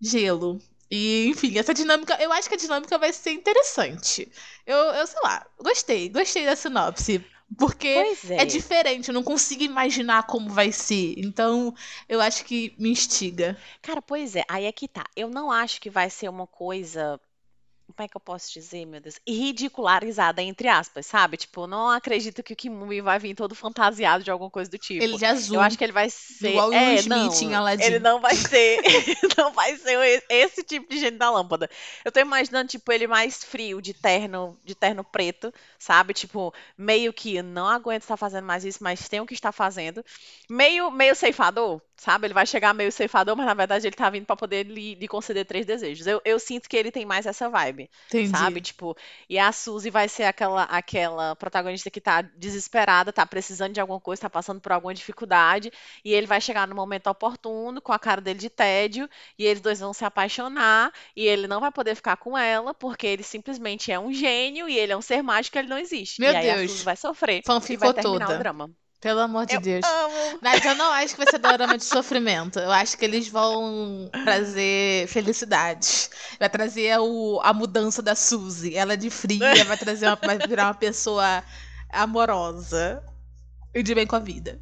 gelo. 0.00 0.60
E, 0.90 1.26
enfim, 1.28 1.58
essa 1.58 1.74
dinâmica, 1.74 2.16
eu 2.20 2.32
acho 2.32 2.48
que 2.48 2.54
a 2.54 2.58
dinâmica 2.58 2.98
vai 2.98 3.12
ser 3.12 3.32
interessante. 3.32 4.30
Eu, 4.66 4.76
eu 4.76 5.06
sei 5.06 5.20
lá, 5.22 5.46
gostei, 5.58 6.08
gostei 6.08 6.44
da 6.44 6.54
sinopse. 6.54 7.24
Porque 7.58 7.88
é. 7.88 8.42
é 8.42 8.44
diferente, 8.44 9.08
eu 9.08 9.14
não 9.14 9.22
consigo 9.22 9.62
imaginar 9.62 10.26
como 10.26 10.48
vai 10.50 10.72
ser. 10.72 11.14
Então, 11.18 11.74
eu 12.08 12.20
acho 12.20 12.44
que 12.44 12.74
me 12.78 12.90
instiga. 12.90 13.56
Cara, 13.82 14.02
pois 14.02 14.34
é, 14.34 14.44
aí 14.48 14.64
é 14.64 14.72
que 14.72 14.88
tá. 14.88 15.04
Eu 15.14 15.28
não 15.28 15.50
acho 15.50 15.80
que 15.80 15.90
vai 15.90 16.08
ser 16.10 16.28
uma 16.28 16.46
coisa. 16.46 17.20
Como 17.96 18.06
é 18.06 18.08
que 18.08 18.16
eu 18.16 18.20
posso 18.20 18.52
dizer, 18.52 18.84
meu 18.86 19.00
Deus? 19.00 19.20
Ridicularizada, 19.26 20.42
entre 20.42 20.66
aspas, 20.66 21.06
sabe? 21.06 21.36
Tipo, 21.36 21.68
não 21.68 21.90
acredito 21.90 22.42
que 22.42 22.52
o 22.52 22.56
Kim 22.56 22.70
Movie 22.70 23.00
vai 23.00 23.20
vir 23.20 23.36
todo 23.36 23.54
fantasiado 23.54 24.24
de 24.24 24.32
alguma 24.32 24.50
coisa 24.50 24.68
do 24.68 24.76
tipo. 24.76 25.02
Ele 25.02 25.16
de 25.16 25.24
azul. 25.24 25.56
Eu 25.56 25.60
acho 25.60 25.78
que 25.78 25.84
ele 25.84 25.92
vai 25.92 26.10
ser. 26.10 26.50
Igual 26.50 26.68
o 26.68 26.70
Will 26.70 26.78
é, 26.78 26.94
Smith 26.96 27.08
não, 27.08 27.42
em 27.42 27.54
Aladdin. 27.54 27.84
Ele 27.84 27.98
não 28.00 28.20
vai 28.20 28.34
ser. 28.34 28.80
não 29.38 29.52
vai 29.52 29.76
ser 29.76 30.24
esse 30.28 30.64
tipo 30.64 30.92
de 30.92 30.98
gênio 30.98 31.18
da 31.20 31.30
lâmpada. 31.30 31.70
Eu 32.04 32.10
tô 32.10 32.18
imaginando, 32.18 32.68
tipo, 32.68 32.90
ele 32.90 33.06
mais 33.06 33.44
frio, 33.44 33.80
de 33.80 33.94
terno, 33.94 34.58
de 34.64 34.74
terno 34.74 35.04
preto, 35.04 35.54
sabe? 35.78 36.12
Tipo, 36.14 36.52
meio 36.76 37.12
que 37.12 37.42
não 37.42 37.68
aguento 37.68 38.02
estar 38.02 38.16
fazendo 38.16 38.44
mais 38.44 38.64
isso, 38.64 38.82
mas 38.82 39.08
tenho 39.08 39.24
que 39.24 39.34
estar 39.34 39.52
fazendo. 39.52 40.04
Meio, 40.50 40.90
meio 40.90 41.14
ceifador, 41.14 41.80
sabe? 41.96 42.26
Ele 42.26 42.34
vai 42.34 42.46
chegar 42.46 42.74
meio 42.74 42.90
ceifador, 42.92 43.36
mas 43.36 43.46
na 43.46 43.54
verdade 43.54 43.86
ele 43.86 43.96
tá 43.96 44.10
vindo 44.10 44.26
pra 44.26 44.36
poder 44.36 44.66
lhe, 44.66 44.94
lhe 44.94 45.08
conceder 45.08 45.44
três 45.46 45.66
desejos. 45.66 46.06
Eu, 46.06 46.20
eu 46.24 46.38
sinto 46.38 46.68
que 46.68 46.76
ele 46.76 46.90
tem 46.90 47.04
mais 47.06 47.26
essa 47.26 47.48
vibe 47.48 47.90
Entendi. 48.08 48.28
sabe? 48.28 48.60
Tipo, 48.60 48.96
e 49.28 49.38
a 49.38 49.50
Suzy 49.52 49.90
vai 49.90 50.08
ser 50.08 50.24
aquela, 50.24 50.64
aquela 50.64 51.36
protagonista 51.36 51.90
que 51.90 52.00
tá 52.00 52.22
desesperada, 52.22 53.12
tá 53.12 53.24
precisando 53.26 53.72
de 53.72 53.80
alguma 53.80 54.00
coisa, 54.00 54.22
tá 54.22 54.30
passando 54.30 54.60
por 54.60 54.72
alguma 54.72 54.94
dificuldade, 54.94 55.72
e 56.04 56.12
ele 56.12 56.26
vai 56.26 56.40
chegar 56.40 56.66
no 56.66 56.74
momento 56.74 57.08
oportuno, 57.08 57.80
com 57.80 57.92
a 57.92 57.98
cara 57.98 58.20
dele 58.20 58.38
de 58.38 58.50
tédio, 58.50 59.08
e 59.38 59.44
eles 59.44 59.60
dois 59.60 59.80
vão 59.80 59.92
se 59.92 60.04
apaixonar, 60.04 60.92
e 61.16 61.26
ele 61.26 61.46
não 61.46 61.60
vai 61.60 61.70
poder 61.72 61.94
ficar 61.94 62.16
com 62.16 62.36
ela, 62.36 62.74
porque 62.74 63.06
ele 63.06 63.22
simplesmente 63.22 63.90
é 63.92 63.98
um 63.98 64.12
gênio, 64.12 64.68
e 64.68 64.78
ele 64.78 64.92
é 64.92 64.96
um 64.96 65.02
ser 65.02 65.22
mágico, 65.22 65.58
ele 65.58 65.68
não 65.68 65.78
existe. 65.78 66.20
Meu 66.20 66.32
e 66.32 66.36
aí 66.36 66.50
a 66.50 66.56
Deus. 66.56 66.70
Suzy 66.72 66.84
vai 66.84 66.96
sofrer, 66.96 67.40
e 67.40 67.42
Fanficou 67.42 67.92
vai 67.92 67.94
terminar 67.94 68.26
toda. 68.26 68.36
o 68.36 68.38
drama. 68.38 68.83
Pelo 69.04 69.20
amor 69.20 69.44
de 69.44 69.54
Eu 69.56 69.60
Deus. 69.60 69.84
amo! 69.84 70.38
Mas 70.40 70.64
eu 70.64 70.74
não 70.76 70.90
acho 70.92 71.14
que 71.14 71.22
vai 71.22 71.30
ser 71.30 71.36
dorama 71.36 71.76
de 71.76 71.84
sofrimento. 71.84 72.58
Eu 72.58 72.72
acho 72.72 72.96
que 72.96 73.04
eles 73.04 73.28
vão 73.28 74.08
trazer 74.24 75.06
felicidade. 75.08 76.08
Vai 76.40 76.48
trazer 76.48 76.98
o, 76.98 77.38
a 77.42 77.52
mudança 77.52 78.00
da 78.00 78.14
Suzy. 78.14 78.74
Ela 78.74 78.96
de 78.96 79.10
fria 79.10 79.62
vai 79.66 79.76
trazer 79.76 80.06
uma, 80.06 80.16
vai 80.16 80.38
virar 80.38 80.68
uma 80.68 80.74
pessoa 80.74 81.44
amorosa 81.92 83.04
e 83.74 83.82
de 83.82 83.94
bem 83.94 84.06
com 84.06 84.16
a 84.16 84.20
vida. 84.20 84.58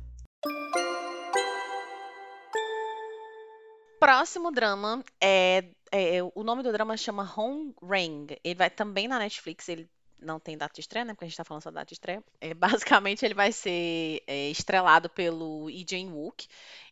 Próximo 4.00 4.50
drama 4.50 5.05
é, 5.20 5.66
é- 5.92 6.18
o 6.35 6.42
nome 6.42 6.64
do 6.64 6.72
drama 6.72 6.96
chama 6.96 7.33
Home 7.37 7.72
Ring. 7.81 8.26
Ele 8.42 8.57
vai 8.57 8.68
também 8.70 9.07
na 9.07 9.20
Netflix, 9.20 9.68
ele 9.68 9.88
não 10.22 10.38
tem 10.40 10.56
data 10.56 10.72
de 10.74 10.80
estreia, 10.80 11.04
né? 11.04 11.12
Porque 11.14 11.24
a 11.24 11.28
gente 11.28 11.37
tá 11.37 11.44
falando 11.44 11.62
só 11.62 11.70
da 11.70 11.80
data 11.80 11.88
de 11.88 11.94
estreia. 11.94 12.22
É, 12.40 12.54
basicamente, 12.54 13.24
ele 13.24 13.35
vai 13.35 13.52
ser 13.52 14.22
é, 14.26 14.48
estrelado 14.50 15.08
pelo 15.11 15.66
Lee 15.66 15.85
Jae-wook. 15.88 16.46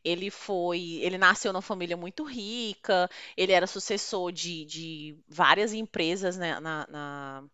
Ele 0.04 0.30
foi, 0.30 0.98
ele 1.02 1.18
nasceu 1.18 1.52
numa 1.52 1.62
família 1.62 1.96
muito 1.96 2.24
rica. 2.24 3.08
Ele 3.36 3.52
era 3.52 3.66
sucessor 3.66 4.32
de, 4.32 4.64
de 4.64 5.16
várias 5.28 5.72
empresas, 5.72 6.36
né? 6.36 6.58
Na, 6.60 6.86
na- 6.88 7.44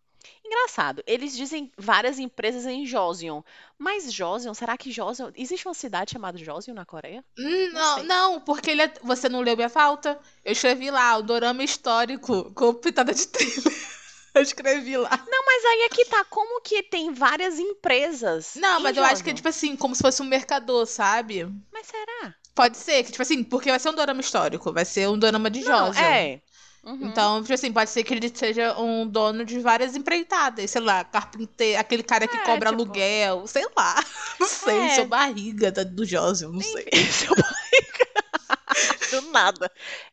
Engraçado, 0.43 1.03
eles 1.05 1.35
dizem 1.35 1.71
várias 1.77 2.19
empresas 2.19 2.65
em 2.65 2.85
Joseon. 2.85 3.41
Mas 3.77 4.11
Joseon, 4.11 4.53
será 4.53 4.77
que 4.77 4.91
Joseon... 4.91 5.31
Existe 5.35 5.67
uma 5.67 5.73
cidade 5.73 6.11
chamada 6.11 6.37
Joseon 6.37 6.73
na 6.73 6.85
Coreia? 6.85 7.23
Hum, 7.37 7.69
Não, 7.71 7.95
sei. 7.95 8.03
não, 8.03 8.41
porque 8.41 8.71
ele 8.71 8.81
é- 8.81 8.93
você 9.03 9.29
não 9.29 9.41
leu 9.41 9.55
minha 9.55 9.69
falta? 9.69 10.19
Eu 10.43 10.51
escrevi 10.53 10.89
lá, 10.89 11.17
o 11.17 11.21
dorama 11.23 11.63
histórico 11.63 12.51
com 12.53 12.73
pitada 12.73 13.13
de 13.13 13.27
thriller. 13.27 13.73
Eu 14.37 14.41
escrevi 14.43 14.97
lá. 14.97 15.09
Não, 15.29 15.45
mas 15.45 15.65
aí 15.65 15.81
é 15.83 15.89
que 15.89 16.05
tá. 16.05 16.23
Como 16.25 16.61
que 16.61 16.83
tem 16.83 17.13
várias 17.13 17.59
empresas? 17.59 18.53
Não, 18.55 18.79
em 18.79 18.83
mas 18.83 18.95
eu 18.97 19.03
acho 19.03 19.23
que 19.23 19.29
é 19.31 19.33
tipo 19.33 19.47
assim, 19.49 19.75
como 19.75 19.95
se 19.95 20.01
fosse 20.01 20.21
um 20.21 20.25
mercador, 20.25 20.85
sabe? 20.85 21.45
Mas 21.71 21.87
será? 21.87 22.33
Pode 22.53 22.77
ser, 22.77 23.03
que 23.03 23.11
tipo 23.11 23.21
assim, 23.21 23.43
porque 23.43 23.69
vai 23.69 23.79
ser 23.79 23.89
um 23.89 23.93
dorama 23.95 24.21
histórico, 24.21 24.73
vai 24.73 24.83
ser 24.85 25.07
um 25.09 25.17
dorama 25.17 25.49
de 25.49 25.61
Não, 25.63 25.93
é. 25.93 26.41
Uhum. 26.83 27.07
Então, 27.07 27.41
tipo 27.41 27.53
assim, 27.53 27.71
pode 27.73 27.89
ser 27.89 28.03
que 28.03 28.13
ele 28.13 28.31
seja 28.33 28.79
um 28.79 29.05
dono 29.07 29.43
de 29.43 29.59
várias 29.59 29.95
empreitadas, 29.95 30.71
sei 30.71 30.81
lá, 30.81 31.03
carpinteiro, 31.03 31.79
aquele 31.79 32.01
cara 32.01 32.27
que 32.27 32.37
É, 32.37 32.43
cobra 32.43 32.69
tipo- 32.69 32.81
aluguel, 32.81 33.45
sei 33.45 33.65
lá. 33.75 33.95
Não 34.39 34.47
sei, 34.47 34.77
É. 34.77 34.89
seu 34.95 35.05
barriga 35.05 35.71
da- 35.71 35.83
do 35.83 36.05
Joseon, 36.05 36.51
não 36.53 36.61
sei. 36.61 36.85
Seu 37.11 37.35
barriga. 37.35 38.07
Do 39.11 39.21
nada. 39.31 39.71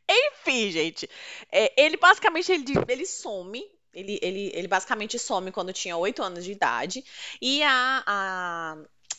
Enfim, 0.08 0.70
gente. 0.70 1.08
É, 1.52 1.72
ele 1.80 1.96
basicamente 1.96 2.50
ele, 2.50 2.64
ele 2.88 3.04
some. 3.06 3.62
Ele, 3.94 4.19
ele, 4.23 4.50
ele 4.54 4.69
basicamente 4.69 5.19
some 5.19 5.50
quando 5.52 5.73
tinha 5.73 5.96
8 5.96 6.23
anos 6.23 6.44
de 6.44 6.52
idade. 6.52 7.04
E 7.40 7.62
a, 7.62 8.02
a 8.06 8.77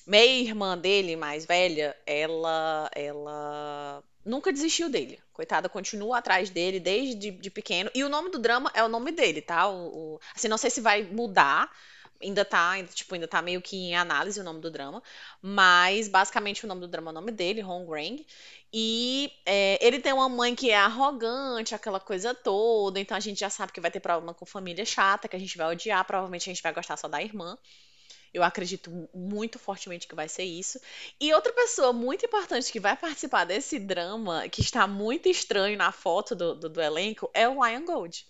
meia-irmã 0.07 0.77
dele, 0.77 1.15
mais 1.15 1.45
velha, 1.45 1.95
ela, 2.05 2.89
ela 2.95 4.03
nunca 4.25 4.51
desistiu 4.51 4.89
dele. 4.89 5.19
Coitada, 5.33 5.67
continua 5.69 6.17
atrás 6.19 6.49
dele 6.49 6.79
desde 6.79 7.15
de, 7.15 7.31
de 7.31 7.49
pequeno. 7.49 7.89
E 7.93 8.03
o 8.03 8.09
nome 8.09 8.29
do 8.29 8.39
drama 8.39 8.71
é 8.73 8.83
o 8.83 8.87
nome 8.89 9.11
dele, 9.11 9.41
tá? 9.41 9.67
O, 9.67 10.15
o- 10.15 10.19
assim, 10.35 10.47
não 10.47 10.57
sei 10.57 10.69
se 10.69 10.81
vai 10.81 11.03
mudar. 11.03 11.69
Ainda 12.21 12.45
tá, 12.45 12.71
ainda, 12.71 12.91
tipo, 12.91 13.13
ainda 13.13 13.27
tá 13.27 13.41
meio 13.41 13.61
que 13.61 13.75
em 13.75 13.95
análise 13.95 14.39
o 14.39 14.43
nome 14.43 14.61
do 14.61 14.71
drama. 14.71 15.01
Mas, 15.41 16.07
basicamente, 16.07 16.65
o 16.65 16.67
nome 16.67 16.81
do 16.81 16.87
drama 16.87 17.09
é 17.09 17.11
o 17.11 17.15
nome 17.15 17.31
dele, 17.31 17.63
Hong 17.63 17.89
Rang. 17.89 18.25
E 18.73 19.31
é, 19.45 19.77
ele 19.85 19.99
tem 19.99 20.13
uma 20.13 20.27
mãe 20.29 20.53
que 20.55 20.69
é 20.71 20.75
arrogante, 20.77 21.73
aquela 21.75 21.99
coisa 21.99 22.33
toda. 22.33 22.99
Então 22.99 23.15
a 23.15 23.19
gente 23.19 23.39
já 23.39 23.49
sabe 23.49 23.71
que 23.71 23.79
vai 23.81 23.91
ter 23.91 23.99
problema 23.99 24.33
com 24.33 24.45
família 24.45 24.85
chata, 24.85 25.27
que 25.27 25.35
a 25.35 25.39
gente 25.39 25.57
vai 25.57 25.67
odiar. 25.71 26.03
Provavelmente 26.05 26.49
a 26.49 26.53
gente 26.53 26.63
vai 26.63 26.73
gostar 26.73 26.97
só 26.97 27.07
da 27.07 27.21
irmã. 27.21 27.57
Eu 28.33 28.43
acredito 28.43 28.91
mu- 28.91 29.09
muito 29.13 29.57
fortemente 29.59 30.07
que 30.07 30.15
vai 30.15 30.27
ser 30.29 30.43
isso. 30.43 30.79
E 31.19 31.33
outra 31.33 31.51
pessoa 31.53 31.91
muito 31.93 32.25
importante 32.25 32.71
que 32.71 32.79
vai 32.79 32.95
participar 32.95 33.45
desse 33.45 33.79
drama, 33.79 34.47
que 34.49 34.61
está 34.61 34.85
muito 34.87 35.27
estranho 35.29 35.77
na 35.77 35.91
foto 35.91 36.35
do, 36.35 36.55
do, 36.55 36.69
do 36.69 36.81
elenco, 36.81 37.29
é 37.33 37.47
o 37.49 37.61
Ryan 37.61 37.85
Gold. 37.85 38.25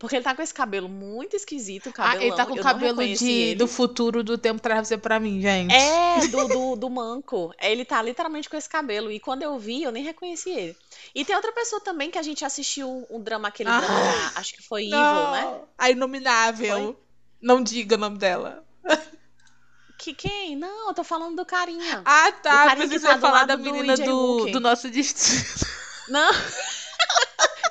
Porque 0.00 0.16
ele 0.16 0.24
tá 0.24 0.34
com 0.34 0.40
esse 0.40 0.52
cabelo 0.54 0.88
muito 0.88 1.36
esquisito, 1.36 1.92
Ah, 1.98 2.16
ele 2.16 2.30
tá 2.30 2.38
cabelão, 2.38 2.46
com 2.46 2.54
o 2.54 2.62
cabelo 2.62 3.06
de, 3.16 3.30
ele. 3.30 3.54
do 3.54 3.68
futuro 3.68 4.24
do 4.24 4.38
tempo 4.38 4.58
traz 4.58 4.88
você 4.88 4.96
pra 4.96 5.20
mim, 5.20 5.42
gente. 5.42 5.74
É, 5.74 6.26
do, 6.28 6.48
do, 6.48 6.74
do 6.76 6.88
manco. 6.88 7.54
Ele 7.60 7.84
tá 7.84 8.00
literalmente 8.00 8.48
com 8.48 8.56
esse 8.56 8.66
cabelo. 8.68 9.12
E 9.12 9.20
quando 9.20 9.42
eu 9.42 9.58
vi, 9.58 9.82
eu 9.82 9.92
nem 9.92 10.02
reconheci 10.02 10.48
ele. 10.48 10.74
E 11.14 11.22
tem 11.22 11.36
outra 11.36 11.52
pessoa 11.52 11.82
também 11.82 12.10
que 12.10 12.16
a 12.18 12.22
gente 12.22 12.42
assistiu 12.46 13.06
um 13.10 13.20
drama, 13.20 13.48
aquele 13.48 13.68
Ah. 13.68 13.78
drama, 13.78 13.94
da- 14.02 14.40
acho 14.40 14.54
que 14.54 14.62
foi 14.62 14.84
Evil, 14.86 14.98
Não, 14.98 15.30
né? 15.32 15.60
A 15.76 15.90
inominável. 15.90 16.98
Não 17.38 17.62
diga 17.62 17.96
o 17.96 17.98
nome 17.98 18.16
dela. 18.16 18.64
Que 19.98 20.14
quem? 20.14 20.56
Não, 20.56 20.88
eu 20.88 20.94
tô 20.94 21.04
falando 21.04 21.36
do 21.36 21.44
carinha. 21.44 22.00
Ah, 22.06 22.32
tá. 22.32 22.64
carinha 22.68 22.86
Mas 22.86 22.90
você 22.90 23.00
tá 23.00 23.06
vai 23.08 23.16
do 23.16 23.20
falar 23.20 23.32
lado 23.40 23.48
da 23.48 23.56
do 23.56 23.62
menina 23.62 23.96
do, 23.98 24.16
Wook. 24.38 24.50
do 24.52 24.60
nosso 24.60 24.88
distrito. 24.90 25.66
Não. 26.08 26.30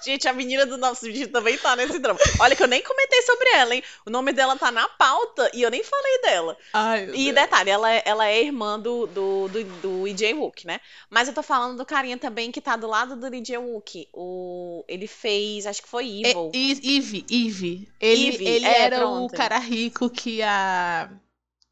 Gente, 0.09 0.27
a 0.27 0.33
menina 0.33 0.65
do 0.65 0.75
nosso 0.77 1.05
vídeo 1.05 1.27
também 1.31 1.55
tá 1.57 1.75
nesse 1.75 1.99
drama. 1.99 2.19
Olha 2.39 2.55
que 2.55 2.63
eu 2.63 2.67
nem 2.67 2.81
comentei 2.81 3.21
sobre 3.21 3.47
ela, 3.51 3.75
hein? 3.75 3.83
O 4.05 4.09
nome 4.09 4.33
dela 4.33 4.55
tá 4.57 4.71
na 4.71 4.87
pauta 4.89 5.51
e 5.53 5.61
eu 5.61 5.69
nem 5.69 5.83
falei 5.83 6.21
dela. 6.23 6.57
Ai, 6.73 7.09
E 7.13 7.31
detalhe, 7.31 7.69
ela, 7.69 7.93
é- 7.93 8.01
ela 8.05 8.27
é 8.27 8.41
irmã 8.43 8.79
do, 8.79 9.05
do, 9.05 9.47
do, 9.49 9.63
do 9.81 10.07
EJ 10.07 10.33
Wook, 10.33 10.65
né? 10.65 10.79
Mas 11.11 11.27
eu 11.27 11.33
tô 11.35 11.43
falando 11.43 11.77
do 11.77 11.85
carinha 11.85 12.17
também 12.17 12.51
que 12.51 12.59
tá 12.59 12.75
do 12.75 12.87
lado 12.87 13.15
do 13.15 13.35
EJ 13.35 13.57
Wook. 13.57 14.07
O, 14.13 14.83
ele 14.87 15.05
fez, 15.05 15.67
acho 15.67 15.83
que 15.83 15.87
foi 15.89 16.05
É, 16.25 16.29
Evil. 16.31 16.51
I- 16.55 16.97
Eve, 16.97 17.25
Eve. 17.29 17.89
Ele, 18.01 18.27
Eve, 18.29 18.47
ele 18.47 18.65
é, 18.65 18.81
era 18.81 19.05
o 19.07 19.11
pronto. 19.27 19.35
cara 19.35 19.59
rico 19.59 20.09
que 20.09 20.41
a. 20.41 21.11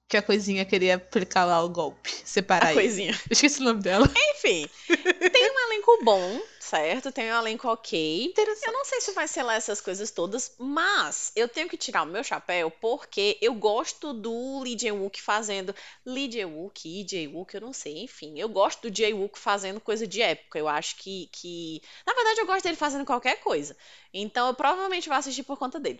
Que 0.10 0.16
a 0.16 0.22
coisinha 0.22 0.64
queria 0.64 0.96
aplicar 0.96 1.44
lá 1.44 1.62
o 1.62 1.68
golpe. 1.68 2.10
Separar 2.24 2.68
a 2.68 2.72
ele. 2.72 2.80
coisinha. 2.80 3.12
Eu 3.12 3.32
esqueci 3.32 3.60
o 3.60 3.66
nome 3.66 3.82
dela. 3.82 4.10
Enfim, 4.36 4.70
tem 4.88 5.52
um 5.52 5.68
elenco 5.68 6.00
bom, 6.02 6.42
certo? 6.62 7.12
Tem 7.12 7.26
um 7.30 7.38
elenco 7.38 7.68
ok. 7.68 8.34
Eu 8.66 8.72
não 8.72 8.86
sei 8.86 9.02
se 9.02 9.12
vai 9.12 9.28
ser 9.28 9.44
lá 9.44 9.56
essas 9.56 9.82
coisas 9.82 10.10
todas, 10.10 10.54
mas 10.58 11.34
eu 11.36 11.50
tenho 11.50 11.68
que 11.68 11.76
tirar 11.76 12.04
o 12.04 12.06
meu 12.06 12.24
chapéu 12.24 12.72
porque 12.72 13.38
eu 13.42 13.54
gosto 13.54 14.14
do 14.14 14.62
Lee 14.62 14.78
Jae-wook 14.80 15.22
fazendo 15.22 15.76
Lee 16.06 16.32
Jae-wook, 16.32 16.88
Lee 16.88 17.06
Jae-wook, 17.06 17.54
eu 17.56 17.62
não 17.62 17.74
sei, 17.74 18.04
enfim. 18.04 18.40
Eu 18.40 18.48
gosto 18.48 18.90
do 18.90 18.98
Jae-wook 18.98 19.38
fazendo 19.38 19.82
coisa 19.82 20.08
de 20.08 20.22
época. 20.22 20.58
Eu 20.58 20.70
acho 20.70 20.96
que, 20.96 21.28
que... 21.34 21.82
Na 22.06 22.14
verdade, 22.14 22.40
eu 22.40 22.46
gosto 22.46 22.64
dele 22.64 22.78
fazendo 22.78 23.06
qualquer 23.06 23.42
coisa. 23.42 23.76
Então, 24.14 24.48
eu 24.48 24.54
provavelmente 24.54 25.10
vou 25.10 25.18
assistir 25.18 25.44
por 25.44 25.58
conta 25.58 25.82
dele. 25.82 26.00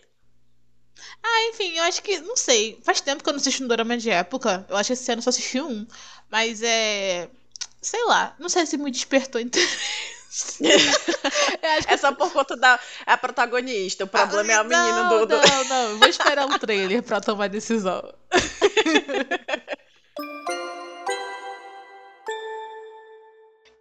Enfim, 1.50 1.76
eu 1.76 1.84
acho 1.84 2.02
que. 2.02 2.20
Não 2.20 2.36
sei. 2.36 2.78
Faz 2.82 3.00
tempo 3.00 3.22
que 3.22 3.28
eu 3.28 3.32
não 3.32 3.40
assisto 3.40 3.64
um 3.64 3.68
dorama 3.68 3.96
de 3.96 4.10
época. 4.10 4.66
Eu 4.68 4.76
acho 4.76 4.88
que 4.88 4.92
esse 4.94 5.10
ano 5.10 5.20
eu 5.20 5.24
só 5.24 5.30
assisti 5.30 5.60
um. 5.60 5.86
Mas 6.30 6.62
é. 6.62 7.28
Sei 7.80 8.04
lá. 8.04 8.34
Não 8.38 8.48
sei 8.48 8.66
se 8.66 8.76
me 8.76 8.90
despertou 8.90 9.40
interesse. 9.40 10.58
É 11.88 11.96
só 11.96 12.12
por 12.12 12.32
conta 12.32 12.56
da 12.56 12.78
a 13.06 13.16
protagonista. 13.16 14.04
O 14.04 14.08
problema 14.08 14.52
é 14.52 14.56
a 14.56 14.64
menina 14.64 15.04
não, 15.04 15.18
do... 15.20 15.26
do- 15.26 15.36
Não, 15.36 15.64
não, 15.64 15.90
eu 15.90 15.98
vou 15.98 16.08
esperar 16.08 16.46
um 16.46 16.58
trailer 16.58 17.02
pra 17.02 17.20
tomar 17.20 17.48
decisão. 17.48 18.02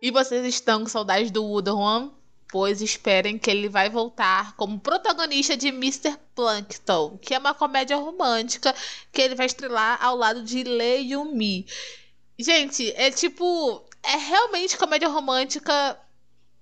e 0.01 0.11
vocês 0.11 0.45
estão 0.45 0.81
com 0.81 0.87
saudade 0.89 1.31
do 1.31 1.43
Wooderman? 1.43 2.11
Pois 2.49 2.81
esperem 2.81 3.37
que 3.37 3.51
ele 3.51 3.67
vai 3.67 3.89
voltar 3.89 4.55
como 4.55 4.79
protagonista 4.79 5.57
de 5.57 5.67
Mr. 5.67 6.17
Plankton, 6.33 7.17
que 7.17 7.33
é 7.33 7.39
uma 7.39 7.53
comédia 7.53 7.97
romântica 7.97 8.73
que 9.11 9.21
ele 9.21 9.35
vai 9.35 9.45
estrelar 9.45 10.01
ao 10.01 10.15
lado 10.15 10.43
de 10.43 10.63
Lee 10.63 11.11
Yumi. 11.11 11.65
Gente, 12.39 12.91
é 12.95 13.11
tipo. 13.11 13.83
É 14.03 14.15
realmente 14.15 14.77
comédia 14.77 15.09
romântica 15.09 15.99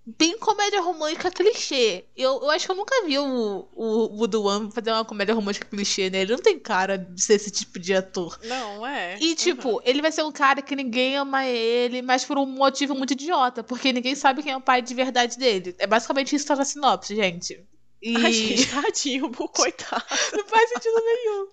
bem 0.05 0.37
comédia 0.37 0.81
romântica 0.81 1.31
clichê. 1.31 2.05
Eu, 2.15 2.41
eu 2.41 2.51
acho 2.51 2.65
que 2.65 2.71
eu 2.71 2.75
nunca 2.75 3.05
vi 3.05 3.17
o, 3.17 3.67
o 3.73 4.17
Woodoo 4.17 4.45
One 4.45 4.71
fazer 4.71 4.91
uma 4.91 5.03
comédia 5.03 5.33
romântica 5.33 5.67
clichê, 5.67 6.09
né? 6.09 6.21
Ele 6.21 6.33
não 6.33 6.41
tem 6.41 6.59
cara 6.59 6.97
de 6.97 7.21
ser 7.21 7.35
esse 7.35 7.49
tipo 7.49 7.79
de 7.79 7.93
ator. 7.93 8.39
Não, 8.43 8.85
é. 8.85 9.17
E, 9.19 9.35
tipo, 9.35 9.81
ele 9.83 10.01
vai 10.01 10.11
ser 10.11 10.23
um 10.23 10.31
cara 10.31 10.61
que 10.61 10.75
ninguém 10.75 11.17
ama 11.17 11.45
ele, 11.45 12.01
mas 12.01 12.23
por 12.23 12.37
um 12.37 12.45
motivo 12.45 12.93
muito 12.93 13.11
idiota, 13.11 13.63
porque 13.63 13.91
ninguém 13.91 14.15
sabe 14.15 14.43
quem 14.43 14.51
é 14.51 14.57
o 14.57 14.61
pai 14.61 14.81
de 14.81 14.93
verdade 14.93 15.37
dele. 15.37 15.75
É 15.79 15.87
basicamente 15.87 16.35
isso 16.35 16.45
que 16.45 16.49
tá 16.49 16.55
na 16.55 16.65
sinopse, 16.65 17.15
gente. 17.15 17.65
E 18.05 18.15
Ai, 18.17 18.31
gente, 18.31 18.69
tadinho, 18.69 19.31
coitado. 19.31 20.05
não 20.37 20.45
faz 20.45 20.69
sentido 20.69 21.01
nenhum. 21.03 21.47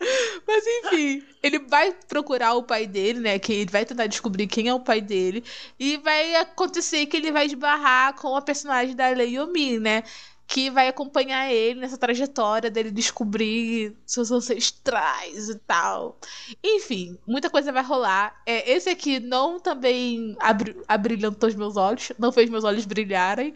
Mas 0.47 0.65
enfim, 0.67 1.25
ele 1.43 1.59
vai 1.61 1.97
procurar 2.07 2.53
o 2.53 2.63
pai 2.63 2.87
dele, 2.87 3.21
né? 3.21 3.39
Que 3.39 3.55
ele 3.55 3.71
vai 3.71 3.87
tentar 3.87 4.07
descobrir 4.07 4.47
quem 4.47 4.69
é 4.69 4.75
o 4.75 4.79
pai 4.79 5.01
dele. 5.01 5.43
E 5.81 5.97
vai 5.97 6.35
acontecer 6.35 7.07
que 7.07 7.17
ele 7.17 7.33
vai 7.33 7.47
esbarrar 7.47 8.15
com 8.17 8.37
a 8.37 8.43
personagem 8.43 8.95
da 8.95 9.09
Leiomi, 9.09 9.79
né? 9.79 10.05
Que 10.53 10.69
vai 10.69 10.87
acompanhar 10.87 11.51
ele 11.51 11.81
nessa 11.81 11.97
trajetória 11.97 12.71
dele 12.71 12.91
descobrir 12.91 13.97
seus 14.05 14.31
ancestrais 14.31 15.49
e 15.49 15.59
tal. 15.61 16.19
Enfim, 16.63 17.19
muita 17.27 17.49
coisa 17.49 17.73
vai 17.73 17.83
rolar. 17.83 18.39
É, 18.45 18.71
esse 18.71 18.91
aqui 18.91 19.19
não 19.19 19.59
também 19.59 20.37
abri 20.39 20.77
abrilhantou 20.87 21.49
os 21.49 21.55
meus 21.55 21.79
olhos, 21.79 22.13
não 22.19 22.31
fez 22.31 22.51
meus 22.51 22.65
olhos 22.65 22.85
brilharem. 22.85 23.55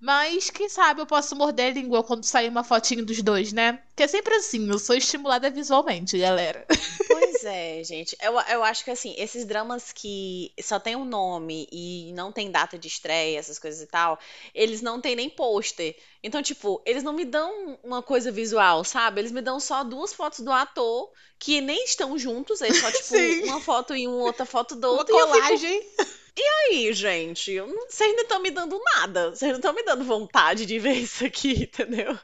Mas 0.00 0.48
quem 0.48 0.68
sabe 0.68 1.00
eu 1.00 1.06
posso 1.06 1.34
morder 1.34 1.72
a 1.72 1.74
língua 1.74 2.04
quando 2.04 2.22
sair 2.22 2.48
uma 2.48 2.62
fotinho 2.62 3.04
dos 3.04 3.20
dois, 3.22 3.52
né? 3.52 3.80
Que 3.96 4.04
é 4.04 4.06
sempre 4.06 4.34
assim, 4.36 4.68
eu 4.68 4.78
sou 4.78 4.94
estimulada 4.94 5.50
visualmente, 5.50 6.16
galera. 6.16 6.64
Pois 7.08 7.44
é, 7.44 7.82
gente. 7.82 8.16
Eu, 8.22 8.38
eu 8.38 8.62
acho 8.62 8.84
que 8.84 8.90
assim, 8.90 9.14
esses 9.18 9.44
dramas 9.44 9.90
que 9.90 10.52
só 10.62 10.78
tem 10.78 10.94
um 10.94 11.04
nome 11.04 11.66
e 11.72 12.12
não 12.12 12.30
tem 12.30 12.50
data 12.50 12.78
de 12.78 12.86
estreia, 12.86 13.38
essas 13.38 13.58
coisas 13.58 13.80
e 13.80 13.86
tal, 13.86 14.18
eles 14.54 14.80
não 14.80 15.00
tem 15.00 15.16
nem 15.16 15.28
pôster. 15.30 15.96
Então, 16.22 16.35
tipo, 16.42 16.82
eles 16.84 17.02
não 17.02 17.12
me 17.12 17.24
dão 17.24 17.78
uma 17.82 18.02
coisa 18.02 18.30
visual, 18.30 18.84
sabe? 18.84 19.20
Eles 19.20 19.32
me 19.32 19.40
dão 19.40 19.58
só 19.60 19.82
duas 19.84 20.12
fotos 20.12 20.40
do 20.40 20.52
ator 20.52 21.10
que 21.38 21.60
nem 21.60 21.84
estão 21.84 22.18
juntos, 22.18 22.62
é 22.62 22.72
só, 22.72 22.90
tipo, 22.92 23.04
Sim. 23.04 23.44
uma 23.44 23.60
foto 23.60 23.94
e 23.94 24.06
uma 24.06 24.24
outra 24.24 24.46
foto 24.46 24.74
do 24.74 24.88
Uma 24.88 24.98
outro. 24.98 25.14
e 25.14 25.18
eu 25.18 25.26
fico, 25.26 25.38
colagem. 25.38 25.86
aí, 26.70 26.92
gente, 26.92 27.58
vocês 27.88 28.14
não 28.14 28.22
estão 28.22 28.40
me 28.40 28.50
dando 28.50 28.78
nada. 28.96 29.30
Vocês 29.30 29.50
não 29.50 29.58
estão 29.58 29.72
me 29.72 29.82
dando 29.82 30.04
vontade 30.04 30.66
de 30.66 30.78
ver 30.78 30.94
isso 30.94 31.24
aqui, 31.24 31.64
entendeu? 31.72 32.18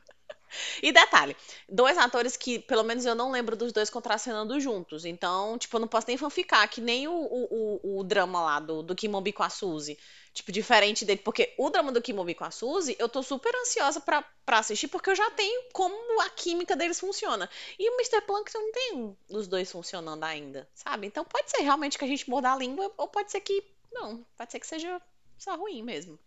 E 0.83 0.93
detalhe, 0.93 1.37
dois 1.69 1.97
atores 1.99 2.37
que, 2.37 2.59
pelo 2.59 2.83
menos 2.83 3.05
eu 3.05 3.15
não 3.15 3.31
lembro 3.31 3.57
dos 3.57 3.73
dois 3.73 3.91
contracenando 3.91 4.59
juntos. 4.61 5.05
Então, 5.05 5.59
tipo, 5.59 5.77
eu 5.77 5.81
não 5.81 5.89
posso 5.89 6.07
nem 6.09 6.17
fanficar, 6.17 6.69
que 6.69 6.81
nem 6.81 7.09
o, 7.09 7.13
o, 7.13 7.99
o, 7.99 8.05
drama 8.05 8.41
lá 8.41 8.61
do, 8.61 8.83
do 8.83 8.95
Kimobi 8.95 9.33
com 9.33 9.43
a 9.43 9.51
Suzy. 9.51 9.99
Tipo, 10.33 10.51
diferente 10.51 11.05
dele. 11.05 11.21
Porque 11.23 11.53
o 11.59 11.71
drama 11.71 11.93
do 11.93 12.01
Kimobi 12.01 12.35
com 12.35 12.45
a 12.45 12.51
Suzy, 12.51 12.97
eu 12.99 13.09
tô 13.09 13.23
super 13.23 13.55
ansiosa 13.57 14.01
pra, 14.01 14.23
pra 14.45 14.59
assistir, 14.59 14.89
porque 14.89 15.11
eu 15.11 15.15
já 15.15 15.31
tenho 15.31 15.65
como 15.73 16.21
a 16.23 16.31
química 16.31 16.75
deles 16.75 16.99
funciona. 16.99 17.49
E 17.79 17.91
o 17.91 17.95
Mr. 17.95 18.23
Plankton 18.23 18.59
não 18.59 18.73
tem 18.73 19.17
os 19.29 19.47
dois 19.47 19.71
funcionando 19.71 20.25
ainda, 20.25 20.69
sabe? 20.75 21.07
Então 21.07 21.25
pode 21.25 21.51
ser 21.51 21.63
realmente 21.63 21.99
que 21.99 22.05
a 22.05 22.09
gente 22.09 22.29
morda 22.29 22.53
a 22.53 22.57
língua, 22.57 22.91
ou 22.97 23.09
pode 23.09 23.31
ser 23.31 23.41
que. 23.41 23.63
Não, 23.93 24.25
pode 24.37 24.53
ser 24.53 24.59
que 24.59 24.67
seja 24.67 25.01
só 25.39 25.55
ruim 25.57 25.83
mesmo. 25.83 26.19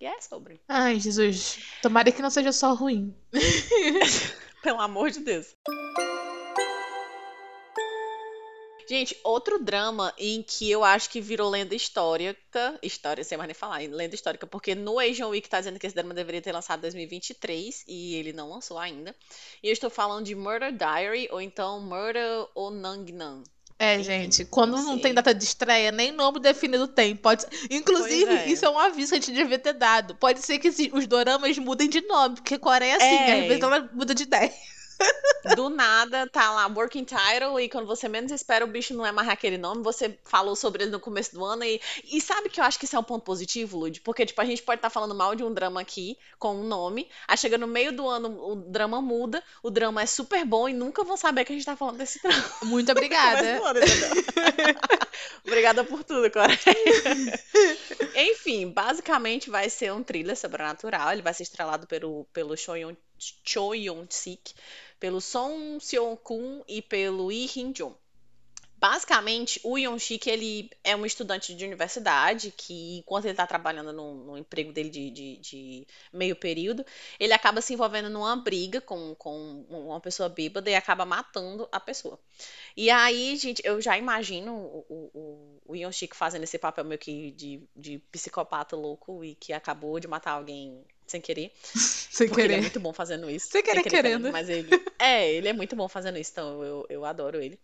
E 0.00 0.06
é 0.06 0.18
sobre. 0.22 0.58
Ai, 0.66 0.98
Jesus. 0.98 1.58
Tomara 1.82 2.10
que 2.10 2.22
não 2.22 2.30
seja 2.30 2.52
só 2.52 2.72
ruim. 2.72 3.14
Pelo 4.62 4.80
amor 4.80 5.10
de 5.10 5.20
Deus. 5.20 5.54
Gente, 8.88 9.16
outro 9.22 9.62
drama 9.62 10.12
em 10.18 10.42
que 10.42 10.70
eu 10.70 10.82
acho 10.82 11.10
que 11.10 11.20
virou 11.20 11.50
lenda 11.50 11.74
histórica. 11.74 12.78
História, 12.82 13.22
sem 13.22 13.36
mais 13.36 13.46
nem 13.46 13.54
falar, 13.54 13.82
lenda 13.82 14.14
histórica, 14.14 14.46
porque 14.46 14.74
no 14.74 14.98
Asian 14.98 15.28
Week 15.28 15.48
tá 15.48 15.58
dizendo 15.58 15.78
que 15.78 15.86
esse 15.86 15.94
drama 15.94 16.14
deveria 16.14 16.40
ter 16.40 16.52
lançado 16.52 16.78
em 16.78 16.82
2023 16.82 17.84
e 17.86 18.14
ele 18.16 18.32
não 18.32 18.48
lançou 18.48 18.78
ainda. 18.78 19.14
E 19.62 19.68
eu 19.68 19.72
estou 19.72 19.90
falando 19.90 20.24
de 20.24 20.34
Murder 20.34 20.72
Diary 20.72 21.28
ou 21.30 21.42
então 21.42 21.78
Murder 21.78 22.48
Onangnan. 22.54 23.44
É, 23.82 23.94
Enfim, 23.94 24.04
gente, 24.04 24.44
quando 24.44 24.76
não 24.76 24.98
tem 24.98 25.14
data 25.14 25.34
de 25.34 25.42
estreia, 25.42 25.90
nem 25.90 26.12
nome 26.12 26.38
definido 26.38 26.86
tem. 26.86 27.16
Pode... 27.16 27.46
Inclusive, 27.70 28.30
é. 28.30 28.46
isso 28.46 28.62
é 28.66 28.68
um 28.68 28.78
aviso 28.78 29.12
que 29.12 29.16
a 29.16 29.20
gente 29.20 29.32
devia 29.32 29.58
ter 29.58 29.72
dado. 29.72 30.14
Pode 30.16 30.44
ser 30.44 30.58
que 30.58 30.68
os 30.92 31.06
doramas 31.06 31.56
mudem 31.56 31.88
de 31.88 32.02
nome, 32.02 32.34
porque 32.34 32.58
Coreia, 32.58 32.96
assim, 32.96 33.06
É. 33.06 33.40
às 33.40 33.46
vezes 33.48 33.62
ela 33.62 33.88
muda 33.94 34.14
de 34.14 34.24
ideia. 34.24 34.52
Do 35.56 35.70
nada, 35.70 36.28
tá 36.28 36.50
lá, 36.50 36.66
working 36.66 37.04
title, 37.04 37.58
e 37.58 37.68
quando 37.68 37.86
você 37.86 38.08
menos 38.08 38.30
espera, 38.30 38.64
o 38.64 38.68
bicho 38.68 38.94
não 38.94 39.06
é 39.06 39.12
mais 39.12 39.28
aquele 39.28 39.56
nome. 39.56 39.82
Você 39.82 40.18
falou 40.24 40.54
sobre 40.54 40.84
ele 40.84 40.92
no 40.92 41.00
começo 41.00 41.34
do 41.34 41.44
ano. 41.44 41.64
E, 41.64 41.80
e 42.04 42.20
sabe 42.20 42.50
que 42.50 42.60
eu 42.60 42.64
acho 42.64 42.78
que 42.78 42.84
isso 42.84 42.94
é 42.94 42.98
um 42.98 43.04
ponto 43.04 43.24
positivo, 43.24 43.78
Lud? 43.78 44.00
Porque, 44.02 44.26
tipo, 44.26 44.40
a 44.40 44.44
gente 44.44 44.62
pode 44.62 44.78
estar 44.78 44.90
falando 44.90 45.14
mal 45.14 45.34
de 45.34 45.42
um 45.42 45.52
drama 45.52 45.80
aqui, 45.80 46.18
com 46.38 46.56
um 46.56 46.64
nome. 46.64 47.08
Aí 47.26 47.36
chega 47.36 47.56
no 47.56 47.66
meio 47.66 47.92
do 47.92 48.06
ano, 48.06 48.28
o 48.42 48.54
drama 48.54 49.00
muda, 49.00 49.42
o 49.62 49.70
drama 49.70 50.02
é 50.02 50.06
super 50.06 50.44
bom 50.44 50.68
e 50.68 50.74
nunca 50.74 51.02
vão 51.04 51.16
saber 51.16 51.44
que 51.44 51.52
a 51.52 51.56
gente 51.56 51.64
tá 51.64 51.76
falando 51.76 51.96
desse 51.96 52.22
drama. 52.22 52.44
Muito 52.64 52.92
obrigada. 52.92 53.60
obrigada 55.46 55.84
por 55.84 56.04
tudo, 56.04 56.30
Cora. 56.30 56.52
Enfim, 58.14 58.68
basicamente 58.68 59.48
vai 59.48 59.70
ser 59.70 59.92
um 59.92 60.02
thriller 60.02 60.36
sobrenatural. 60.36 61.12
Ele 61.12 61.22
vai 61.22 61.32
ser 61.32 61.44
estrelado 61.44 61.86
pelo, 61.86 62.26
pelo 62.32 62.54
Cho 62.56 62.74
Yun-sik 63.74 64.54
pelo 65.00 65.20
Song 65.20 65.80
Seon-kun 65.80 66.62
e 66.68 66.82
pelo 66.82 67.26
Lee 67.26 67.46
Hin-jung. 67.46 67.96
Basicamente, 68.80 69.60
o 69.62 69.76
Yeon-shik, 69.76 70.26
ele 70.26 70.70
é 70.82 70.96
um 70.96 71.04
estudante 71.04 71.54
de 71.54 71.66
universidade 71.66 72.50
que, 72.56 72.96
enquanto 72.96 73.26
ele 73.26 73.32
está 73.32 73.46
trabalhando 73.46 73.92
no, 73.92 74.14
no, 74.24 74.38
emprego 74.38 74.72
dele 74.72 74.88
de, 74.88 75.10
de, 75.10 75.36
de, 75.36 75.86
meio 76.10 76.34
período, 76.34 76.82
ele 77.18 77.34
acaba 77.34 77.60
se 77.60 77.74
envolvendo 77.74 78.08
numa 78.08 78.34
briga 78.36 78.80
com, 78.80 79.14
com 79.16 79.66
uma 79.68 80.00
pessoa 80.00 80.30
bêbada 80.30 80.70
e 80.70 80.74
acaba 80.74 81.04
matando 81.04 81.68
a 81.70 81.78
pessoa. 81.78 82.18
E 82.74 82.88
aí, 82.88 83.36
gente, 83.36 83.60
eu 83.66 83.82
já 83.82 83.98
imagino 83.98 84.54
o, 84.54 85.10
o, 85.12 85.60
o 85.66 85.76
Yeon-shik 85.76 86.16
fazendo 86.16 86.44
esse 86.44 86.58
papel 86.58 86.86
meio 86.86 86.98
que 86.98 87.32
de, 87.32 87.62
de 87.76 87.98
psicopata 88.10 88.76
louco 88.76 89.22
e 89.22 89.34
que 89.34 89.52
acabou 89.52 90.00
de 90.00 90.08
matar 90.08 90.32
alguém 90.32 90.82
sem 91.10 91.20
querer. 91.20 91.52
sem 91.74 92.28
porque 92.28 92.42
querer. 92.42 92.54
ele 92.54 92.60
é 92.60 92.62
muito 92.62 92.80
bom 92.80 92.92
fazendo 92.92 93.28
isso. 93.30 93.48
Sem 93.50 93.62
querer, 93.62 93.82
querer 93.82 93.96
querendo. 93.96 94.32
Mas 94.32 94.48
ele. 94.48 94.70
É, 94.98 95.30
ele 95.32 95.48
é 95.48 95.52
muito 95.52 95.74
bom 95.76 95.88
fazendo 95.88 96.18
isso, 96.18 96.30
então 96.32 96.62
eu, 96.62 96.86
eu 96.88 97.04
adoro 97.04 97.40
ele. 97.40 97.58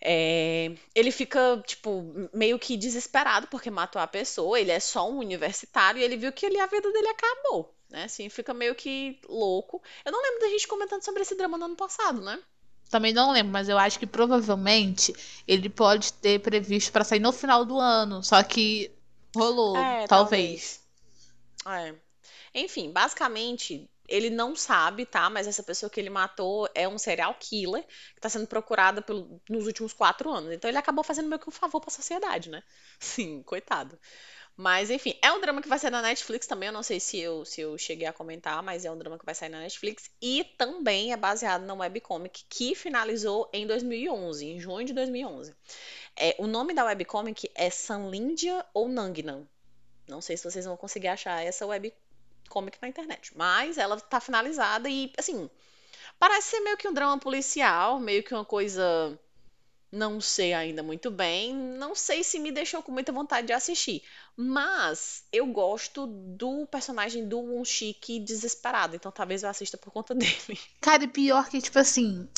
É, 0.00 0.72
ele 0.94 1.10
fica, 1.10 1.62
tipo, 1.66 2.28
meio 2.32 2.58
que 2.58 2.76
desesperado 2.76 3.46
porque 3.48 3.70
matou 3.70 4.00
a 4.00 4.06
pessoa. 4.06 4.60
Ele 4.60 4.70
é 4.70 4.80
só 4.80 5.10
um 5.10 5.18
universitário 5.18 6.00
e 6.00 6.04
ele 6.04 6.16
viu 6.16 6.32
que 6.32 6.44
ele, 6.44 6.60
a 6.60 6.66
vida 6.66 6.90
dele 6.92 7.08
acabou. 7.08 7.74
Né? 7.90 8.04
Assim, 8.04 8.28
fica 8.28 8.52
meio 8.52 8.74
que 8.74 9.18
louco. 9.28 9.82
Eu 10.04 10.12
não 10.12 10.22
lembro 10.22 10.40
da 10.40 10.48
gente 10.48 10.68
comentando 10.68 11.02
sobre 11.02 11.22
esse 11.22 11.34
drama 11.34 11.56
no 11.56 11.64
ano 11.66 11.76
passado, 11.76 12.20
né? 12.20 12.38
Também 12.90 13.12
não 13.12 13.32
lembro, 13.32 13.52
mas 13.52 13.68
eu 13.68 13.78
acho 13.78 13.98
que 13.98 14.06
provavelmente 14.06 15.12
ele 15.46 15.68
pode 15.68 16.12
ter 16.12 16.40
previsto 16.40 16.92
para 16.92 17.02
sair 17.04 17.18
no 17.20 17.32
final 17.32 17.64
do 17.64 17.78
ano. 17.80 18.22
Só 18.22 18.40
que 18.42 18.92
rolou, 19.34 19.76
É, 19.76 20.06
talvez. 20.06 20.80
talvez. 21.64 21.94
É. 21.94 22.05
Enfim, 22.56 22.90
basicamente, 22.92 23.90
ele 24.08 24.30
não 24.30 24.56
sabe, 24.56 25.06
tá? 25.06 25.30
Mas 25.30 25.46
essa 25.46 25.62
pessoa 25.62 25.90
que 25.90 26.00
ele 26.00 26.10
matou 26.10 26.68
é 26.74 26.88
um 26.88 26.98
serial 26.98 27.36
killer 27.38 27.84
que 28.14 28.20
tá 28.20 28.28
sendo 28.30 28.46
procurada 28.48 29.02
pelo- 29.02 29.40
nos 29.50 29.66
últimos 29.66 29.92
quatro 29.92 30.30
anos. 30.30 30.52
Então 30.52 30.68
ele 30.70 30.78
acabou 30.78 31.04
fazendo 31.04 31.28
meio 31.28 31.40
que 31.40 31.48
um 31.48 31.52
favor 31.52 31.80
pra 31.80 31.90
sociedade, 31.90 32.50
né? 32.50 32.62
Sim, 33.00 33.42
coitado. 33.44 33.98
Mas 34.56 34.90
enfim, 34.90 35.14
é 35.22 35.30
um 35.32 35.40
drama 35.40 35.62
que 35.62 35.68
vai 35.68 35.78
sair 35.78 35.90
na 35.90 36.02
Netflix 36.02 36.46
também. 36.46 36.68
Eu 36.68 36.72
não 36.72 36.82
sei 36.82 37.00
se 37.00 37.18
eu, 37.18 37.44
se 37.44 37.60
eu 37.60 37.76
cheguei 37.78 38.06
a 38.06 38.12
comentar, 38.12 38.62
mas 38.62 38.84
é 38.86 38.90
um 38.90 38.98
drama 38.98 39.18
que 39.18 39.24
vai 39.26 39.34
sair 39.34 39.50
na 39.50 39.60
Netflix. 39.60 40.10
E 40.22 40.44
também 40.58 41.12
é 41.12 41.16
baseado 41.16 41.64
na 41.66 41.74
webcomic 41.74 42.44
que 42.48 42.74
finalizou 42.74 43.48
em 43.52 43.66
2011, 43.66 44.46
em 44.46 44.60
junho 44.60 44.86
de 44.86 44.92
2011. 44.94 45.54
É, 46.16 46.34
o 46.38 46.46
nome 46.46 46.74
da 46.74 46.84
webcomic 46.84 47.50
é 47.54 47.70
Sanlindia 47.70 48.64
ou 48.74 48.88
Nangnam. 48.88 49.46
Não 50.08 50.20
sei 50.20 50.36
se 50.36 50.44
vocês 50.44 50.64
vão 50.64 50.76
conseguir 50.76 51.08
achar 51.08 51.44
essa 51.44 51.66
webcomic 52.46 52.78
na 52.80 52.88
internet. 52.88 53.36
Mas 53.36 53.76
ela 53.76 54.00
tá 54.00 54.20
finalizada 54.20 54.88
e, 54.88 55.12
assim, 55.18 55.50
parece 56.18 56.50
ser 56.50 56.60
meio 56.60 56.76
que 56.76 56.88
um 56.88 56.94
drama 56.94 57.18
policial, 57.18 57.98
meio 57.98 58.22
que 58.22 58.34
uma 58.34 58.44
coisa. 58.44 59.18
Não 59.90 60.20
sei 60.20 60.52
ainda 60.52 60.82
muito 60.82 61.10
bem. 61.10 61.54
Não 61.54 61.94
sei 61.94 62.24
se 62.24 62.38
me 62.38 62.50
deixou 62.50 62.82
com 62.82 62.92
muita 62.92 63.12
vontade 63.12 63.46
de 63.46 63.52
assistir. 63.52 64.02
Mas 64.36 65.24
eu 65.32 65.46
gosto 65.46 66.06
do 66.06 66.66
personagem 66.66 67.26
do 67.26 67.38
Won-Shik 67.38 68.20
desesperado. 68.20 68.94
Então 68.94 69.10
talvez 69.10 69.42
eu 69.42 69.48
assista 69.48 69.78
por 69.78 69.90
conta 69.90 70.12
dele. 70.14 70.60
Cara, 70.80 71.04
e 71.04 71.08
pior 71.08 71.48
que, 71.48 71.60
tipo 71.62 71.78
assim, 71.78 72.28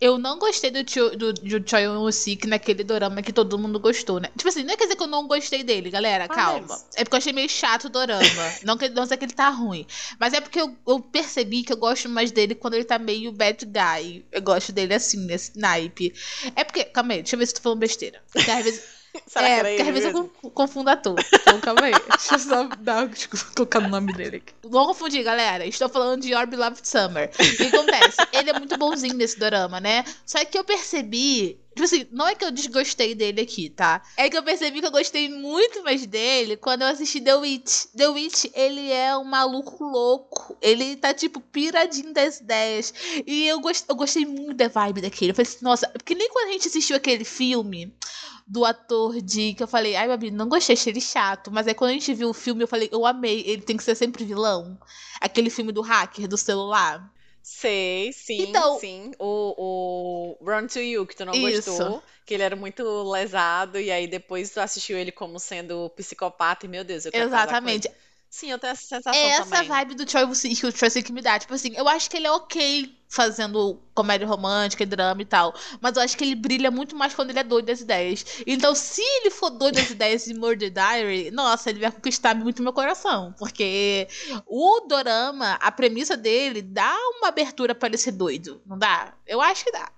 eu 0.00 0.16
não 0.16 0.38
gostei 0.38 0.70
do, 0.70 0.82
do, 1.16 1.32
do 1.34 1.68
Choi 1.68 1.82
Yun-sik 1.82 2.46
naquele 2.46 2.82
dorama 2.82 3.20
que 3.20 3.32
todo 3.32 3.58
mundo 3.58 3.78
gostou, 3.78 4.18
né? 4.18 4.30
Tipo 4.36 4.48
assim, 4.48 4.62
não 4.62 4.74
quer 4.76 4.84
dizer 4.84 4.96
que 4.96 5.02
eu 5.02 5.08
não 5.08 5.28
gostei 5.28 5.62
dele, 5.62 5.90
galera, 5.90 6.26
calma. 6.26 6.60
deles? 6.60 6.86
É 6.94 7.04
porque 7.04 7.16
eu 7.16 7.18
achei 7.18 7.32
meio 7.34 7.48
chato 7.50 7.84
o 7.84 7.90
dorama. 7.90 8.22
não, 8.64 8.78
que, 8.78 8.88
não 8.88 9.04
sei 9.04 9.18
que 9.18 9.26
ele 9.26 9.34
tá 9.34 9.50
ruim. 9.50 9.86
Mas 10.18 10.32
é 10.32 10.40
porque 10.40 10.60
eu, 10.60 10.74
eu 10.86 11.00
percebi 11.00 11.62
que 11.62 11.72
eu 11.72 11.76
gosto 11.76 12.08
mais 12.08 12.32
dele 12.32 12.54
quando 12.54 12.74
ele 12.74 12.84
tá 12.84 12.98
meio 12.98 13.30
bad 13.30 13.66
guy. 13.66 14.24
Eu 14.32 14.40
gosto 14.40 14.72
dele 14.72 14.94
assim, 14.94 15.26
nesse 15.26 15.58
naipe. 15.58 16.14
É 16.56 16.64
porque, 16.64 16.84
calma 16.84 17.12
aí, 17.12 17.18
deixa 17.22 17.36
eu 17.36 17.38
ver 17.38 17.46
se 17.46 17.52
eu 17.52 17.56
tô 17.56 17.62
falando 17.62 17.80
besteira. 17.80 18.22
Porque 18.32 18.50
às 18.50 18.64
vezes, 18.64 19.01
Será 19.26 19.48
é, 19.48 19.54
que 19.54 19.60
era 19.60 19.68
porque 19.68 19.82
às 19.82 19.88
vezes 19.88 20.04
eu 20.04 20.12
mesmo? 20.14 20.28
con- 20.40 20.50
confundo 20.50 20.90
ator. 20.90 21.16
Então, 21.32 21.60
calma 21.60 21.84
aí. 21.84 21.92
Deixa 22.08 22.34
eu 22.34 22.38
só 22.38 22.64
dar, 22.78 23.02
eu 23.04 23.10
colocar 23.54 23.80
o 23.80 23.88
nome 23.88 24.12
dele 24.12 24.36
aqui. 24.36 24.54
Não 24.64 24.86
confundir, 24.86 25.22
galera. 25.22 25.66
Estou 25.66 25.88
falando 25.88 26.22
de 26.22 26.32
Your 26.32 26.46
Beloved 26.46 26.86
Summer. 26.86 27.30
O 27.32 27.56
que 27.56 27.66
acontece? 27.66 28.16
Ele 28.32 28.50
é 28.50 28.52
muito 28.54 28.76
bonzinho 28.78 29.14
nesse 29.14 29.38
dorama, 29.38 29.80
né? 29.80 30.04
Só 30.24 30.42
que 30.44 30.58
eu 30.58 30.64
percebi. 30.64 31.58
Tipo 31.74 31.84
assim, 31.84 32.06
não 32.12 32.28
é 32.28 32.34
que 32.34 32.44
eu 32.44 32.50
desgostei 32.50 33.14
dele 33.14 33.40
aqui, 33.40 33.70
tá? 33.70 34.02
É 34.18 34.28
que 34.28 34.36
eu 34.36 34.42
percebi 34.42 34.80
que 34.80 34.86
eu 34.86 34.90
gostei 34.90 35.30
muito 35.30 35.82
mais 35.82 36.06
dele 36.06 36.54
quando 36.54 36.82
eu 36.82 36.88
assisti 36.88 37.18
The 37.18 37.34
Witch. 37.34 37.86
The 37.96 38.08
Witch, 38.08 38.44
ele 38.54 38.92
é 38.92 39.16
um 39.16 39.24
maluco 39.24 39.82
louco. 39.82 40.54
Ele 40.60 40.96
tá, 40.96 41.14
tipo, 41.14 41.40
piradinho 41.40 42.12
das 42.12 42.40
ideias. 42.40 42.92
E 43.26 43.48
eu, 43.48 43.58
gost... 43.60 43.86
eu 43.88 43.94
gostei 43.94 44.26
muito 44.26 44.52
da 44.52 44.68
vibe 44.68 45.00
daquele. 45.00 45.30
Eu 45.30 45.34
falei 45.34 45.50
assim, 45.50 45.64
nossa, 45.64 45.88
porque 45.88 46.14
nem 46.14 46.28
quando 46.28 46.48
a 46.48 46.52
gente 46.52 46.68
assistiu 46.68 46.94
aquele 46.94 47.24
filme 47.24 47.90
do 48.52 48.66
ator 48.66 49.18
de 49.22 49.54
que 49.54 49.62
eu 49.62 49.66
falei, 49.66 49.96
ai, 49.96 50.06
Babi, 50.06 50.30
não 50.30 50.46
gostei, 50.46 50.74
achei 50.74 50.92
ele 50.92 51.00
chato. 51.00 51.50
Mas 51.50 51.66
aí 51.66 51.72
quando 51.72 51.88
a 51.88 51.94
gente 51.94 52.12
viu 52.12 52.28
o 52.28 52.34
filme, 52.34 52.62
eu 52.62 52.68
falei, 52.68 52.86
eu 52.92 53.06
amei, 53.06 53.42
ele 53.46 53.62
tem 53.62 53.78
que 53.78 53.82
ser 53.82 53.94
sempre 53.94 54.26
vilão. 54.26 54.78
Aquele 55.22 55.48
filme 55.48 55.72
do 55.72 55.80
hacker 55.80 56.28
do 56.28 56.36
celular. 56.36 57.10
Sei, 57.42 58.12
sim, 58.12 58.42
Então- 58.42 58.78
sim. 58.78 59.12
O, 59.18 60.36
o 60.38 60.44
Run 60.44 60.66
to 60.66 60.80
You, 60.80 61.06
que 61.06 61.16
tu 61.16 61.24
não 61.24 61.32
Isso. 61.32 61.70
gostou, 61.70 62.02
que 62.26 62.34
ele 62.34 62.42
era 62.42 62.54
muito 62.54 62.84
lesado, 63.10 63.80
e 63.80 63.90
aí 63.90 64.06
depois 64.06 64.50
tu 64.50 64.60
assistiu 64.60 64.98
ele 64.98 65.10
como 65.10 65.40
sendo 65.40 65.88
psicopata, 65.96 66.66
e 66.66 66.68
meu 66.68 66.84
Deus, 66.84 67.06
eu 67.06 67.10
quero 67.12 67.24
Exatamente. 67.24 67.88
Sim, 68.32 68.50
eu 68.50 68.58
tenho 68.58 68.70
essa 68.70 68.82
sensação 68.82 69.12
É 69.12 69.28
essa 69.28 69.44
também. 69.44 69.68
vibe 69.68 69.94
do 69.94 70.06
Troy 70.06 70.26
que 70.26 70.66
o 70.66 70.72
Troy 70.72 70.88
Sick 70.90 71.12
me 71.12 71.20
dá. 71.20 71.38
Tipo 71.38 71.52
assim, 71.52 71.74
eu 71.76 71.86
acho 71.86 72.08
que 72.08 72.16
ele 72.16 72.26
é 72.26 72.32
ok 72.32 72.96
fazendo 73.06 73.78
comédia 73.94 74.26
romântica 74.26 74.82
e 74.82 74.86
drama 74.86 75.20
e 75.20 75.26
tal. 75.26 75.54
Mas 75.82 75.96
eu 75.96 76.02
acho 76.02 76.16
que 76.16 76.24
ele 76.24 76.34
brilha 76.34 76.70
muito 76.70 76.96
mais 76.96 77.14
quando 77.14 77.28
ele 77.28 77.40
é 77.40 77.44
doido 77.44 77.66
das 77.66 77.82
ideias. 77.82 78.24
Então, 78.46 78.74
se 78.74 79.02
ele 79.02 79.28
for 79.30 79.50
doido 79.50 79.74
das 79.74 79.90
ideias 79.90 80.24
de 80.24 80.32
Murder 80.32 80.70
Diary, 80.72 81.30
nossa, 81.30 81.68
ele 81.68 81.80
vai 81.80 81.92
conquistar 81.92 82.34
muito 82.34 82.62
meu 82.62 82.72
coração. 82.72 83.34
Porque 83.38 84.08
o 84.46 84.80
dorama, 84.88 85.58
a 85.60 85.70
premissa 85.70 86.16
dele, 86.16 86.62
dá 86.62 86.96
uma 87.18 87.28
abertura 87.28 87.74
pra 87.74 87.86
ele 87.86 87.98
ser 87.98 88.12
doido. 88.12 88.62
Não 88.64 88.78
dá? 88.78 89.12
Eu 89.26 89.42
acho 89.42 89.62
que 89.62 89.72
dá. 89.72 89.92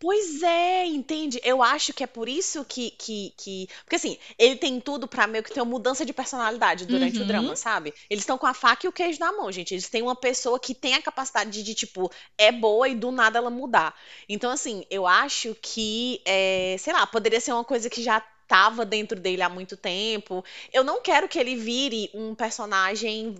Pois 0.00 0.44
é, 0.44 0.86
entende? 0.86 1.40
Eu 1.42 1.60
acho 1.60 1.92
que 1.92 2.04
é 2.04 2.06
por 2.06 2.28
isso 2.28 2.64
que, 2.64 2.92
que, 2.92 3.34
que... 3.36 3.68
Porque 3.82 3.96
assim, 3.96 4.16
ele 4.38 4.54
tem 4.54 4.80
tudo 4.80 5.08
pra 5.08 5.26
meio 5.26 5.42
que 5.42 5.50
ter 5.50 5.60
uma 5.60 5.70
mudança 5.70 6.06
de 6.06 6.12
personalidade 6.12 6.86
durante 6.86 7.20
o 7.20 7.24
Uhum. 7.24 7.26
drama, 7.26 7.56
sabe? 7.56 7.92
Eles 8.08 8.22
estão 8.22 8.38
com 8.38 8.46
a 8.46 8.54
faca 8.54 8.86
e 8.86 8.88
o 8.88 8.92
queijo 8.92 9.18
na 9.18 9.32
mão, 9.32 9.50
gente. 9.50 9.74
Eles 9.74 9.88
têm 9.88 10.00
uma 10.02 10.14
pessoa 10.14 10.60
que 10.60 10.72
tem 10.72 10.94
a 10.94 11.02
capacidade 11.02 11.50
de, 11.50 11.64
de, 11.64 11.74
tipo, 11.74 12.08
é 12.36 12.52
boa 12.52 12.88
e 12.88 12.94
do 12.94 13.10
nada 13.10 13.38
ela 13.38 13.50
mudar. 13.50 13.92
Então, 14.28 14.52
assim, 14.52 14.84
eu 14.88 15.04
acho 15.04 15.56
que, 15.60 16.22
é, 16.24 16.76
sei 16.78 16.92
lá, 16.92 17.04
poderia 17.04 17.40
ser 17.40 17.52
uma 17.52 17.64
coisa 17.64 17.90
que 17.90 18.00
já 18.00 18.20
tava 18.46 18.84
dentro 18.84 19.18
dele 19.18 19.42
há 19.42 19.48
muito 19.48 19.76
tempo. 19.76 20.44
Eu 20.72 20.84
não 20.84 21.02
quero 21.02 21.28
que 21.28 21.38
ele 21.40 21.56
vire 21.56 22.08
um 22.14 22.34
personagem 22.36 23.34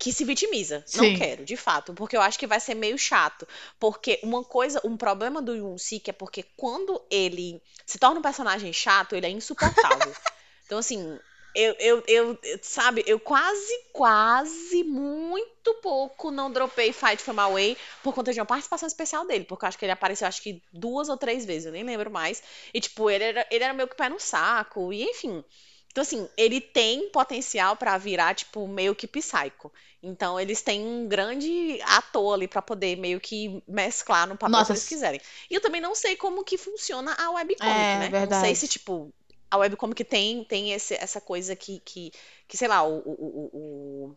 que 0.00 0.14
se 0.14 0.24
vitimiza. 0.24 0.82
Não 0.94 1.04
Sim. 1.04 1.14
quero, 1.14 1.44
de 1.44 1.56
fato, 1.58 1.92
porque 1.92 2.16
eu 2.16 2.22
acho 2.22 2.38
que 2.38 2.46
vai 2.46 2.58
ser 2.58 2.74
meio 2.74 2.96
chato. 2.96 3.46
Porque 3.78 4.18
uma 4.22 4.42
coisa, 4.42 4.80
um 4.82 4.96
problema 4.96 5.42
do 5.42 5.54
Yoon 5.54 5.76
Sik 5.76 6.08
é 6.08 6.12
porque 6.12 6.42
quando 6.56 7.00
ele 7.10 7.62
se 7.84 7.98
torna 7.98 8.18
um 8.18 8.22
personagem 8.22 8.72
chato, 8.72 9.14
ele 9.14 9.26
é 9.26 9.30
insuportável. 9.30 10.12
então, 10.64 10.78
assim, 10.78 11.18
eu, 11.54 11.74
eu, 11.78 12.04
eu, 12.08 12.38
sabe, 12.62 13.04
eu 13.06 13.20
quase, 13.20 13.84
quase, 13.92 14.82
muito 14.84 15.74
pouco 15.82 16.30
não 16.30 16.50
dropei 16.50 16.94
Fight 16.94 17.22
From 17.22 17.38
Away 17.38 17.76
por 18.02 18.14
conta 18.14 18.32
de 18.32 18.40
uma 18.40 18.46
participação 18.46 18.86
especial 18.86 19.26
dele, 19.26 19.44
porque 19.44 19.66
eu 19.66 19.68
acho 19.68 19.78
que 19.78 19.84
ele 19.84 19.92
apareceu, 19.92 20.26
acho 20.26 20.40
que 20.40 20.62
duas 20.72 21.10
ou 21.10 21.16
três 21.18 21.44
vezes, 21.44 21.66
eu 21.66 21.72
nem 21.72 21.84
lembro 21.84 22.10
mais. 22.10 22.42
E, 22.72 22.80
tipo, 22.80 23.10
ele 23.10 23.24
era, 23.24 23.46
ele 23.50 23.64
era 23.64 23.74
meio 23.74 23.88
que 23.88 23.96
pé 23.96 24.08
no 24.08 24.18
saco, 24.18 24.94
e 24.94 25.02
enfim. 25.02 25.44
Então, 25.90 26.02
assim, 26.02 26.28
ele 26.36 26.60
tem 26.60 27.08
potencial 27.10 27.76
pra 27.76 27.98
virar, 27.98 28.34
tipo, 28.34 28.66
meio 28.68 28.94
que 28.94 29.08
psycho. 29.08 29.72
Então, 30.02 30.40
eles 30.40 30.62
têm 30.62 30.80
um 30.86 31.06
grande 31.08 31.78
ator 31.82 32.34
ali 32.34 32.48
pra 32.48 32.62
poder 32.62 32.96
meio 32.96 33.20
que 33.20 33.62
mesclar 33.68 34.26
no 34.26 34.36
papel 34.36 34.64
Nossa, 34.64 34.72
que 34.72 34.72
eles 34.72 34.84
quiserem. 34.84 35.20
E 35.50 35.54
eu 35.54 35.60
também 35.60 35.80
não 35.80 35.94
sei 35.94 36.16
como 36.16 36.44
que 36.44 36.56
funciona 36.56 37.14
a 37.18 37.30
webcomic, 37.32 37.96
É, 37.96 37.98
né? 37.98 38.14
Não 38.16 38.30
verdade. 38.30 38.30
sei 38.32 38.54
se, 38.54 38.66
tipo, 38.66 39.12
a 39.50 39.58
webcomic 39.58 40.02
tem, 40.04 40.42
tem 40.44 40.72
esse, 40.72 40.94
essa 40.94 41.20
coisa 41.20 41.54
que, 41.54 41.80
que, 41.80 42.12
que 42.48 42.56
sei 42.56 42.66
lá, 42.68 42.82
o, 42.82 42.98
o, 43.00 43.50
o, 43.52 44.16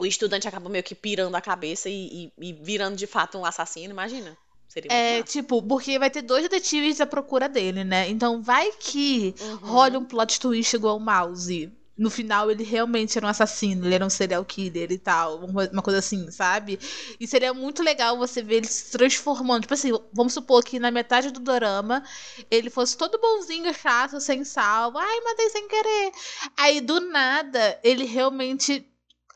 o, 0.00 0.06
estudante 0.06 0.48
acaba 0.48 0.68
meio 0.70 0.84
que 0.84 0.94
pirando 0.94 1.34
a 1.36 1.40
cabeça 1.40 1.88
e, 1.90 2.26
e- 2.38 2.50
e 2.50 2.52
virando 2.54 2.96
de 2.96 3.06
fato 3.06 3.38
um 3.38 3.44
assassino, 3.46 3.92
imagina. 3.92 4.38
Seria 4.68 4.92
É, 4.92 5.22
tipo, 5.22 5.62
porque 5.62 5.98
vai 5.98 6.10
ter 6.10 6.20
dois 6.22 6.42
detetives 6.42 7.00
à 7.00 7.06
procura 7.06 7.48
dele, 7.48 7.84
né? 7.84 8.08
Então 8.08 8.42
vai 8.42 8.70
que 8.72 9.34
Uhum. 9.38 9.58
rola 9.62 9.98
um 9.98 10.04
plot 10.04 10.38
twist 10.40 10.74
igual 10.76 10.96
o 10.96 11.00
Mouse. 11.00 11.70
No 12.00 12.08
final, 12.10 12.50
ele 12.50 12.64
realmente 12.64 13.18
era 13.18 13.26
um 13.26 13.28
assassino, 13.28 13.84
ele 13.86 13.94
era 13.94 14.06
um 14.06 14.10
serial 14.10 14.42
killer 14.44 14.90
e 14.90 14.98
tal. 14.98 15.44
Uma 15.44 15.82
coisa 15.82 15.98
assim, 15.98 16.30
sabe? 16.30 16.78
E 17.20 17.26
seria 17.26 17.52
muito 17.52 17.82
legal 17.82 18.16
você 18.16 18.42
ver 18.42 18.56
ele 18.56 18.66
se 18.66 18.90
transformando. 18.90 19.62
Tipo 19.62 19.74
assim, 19.74 19.90
vamos 20.12 20.32
supor 20.32 20.64
que 20.64 20.78
na 20.78 20.90
metade 20.90 21.30
do 21.30 21.40
dorama 21.40 22.02
ele 22.50 22.70
fosse 22.70 22.96
todo 22.96 23.20
bonzinho, 23.20 23.72
chato, 23.74 24.18
sem 24.20 24.44
sal. 24.44 24.96
Ai, 24.96 25.20
matei 25.20 25.50
sem 25.50 25.68
querer. 25.68 26.12
Aí 26.56 26.80
do 26.80 27.00
nada, 27.00 27.78
ele 27.84 28.04
realmente. 28.04 28.86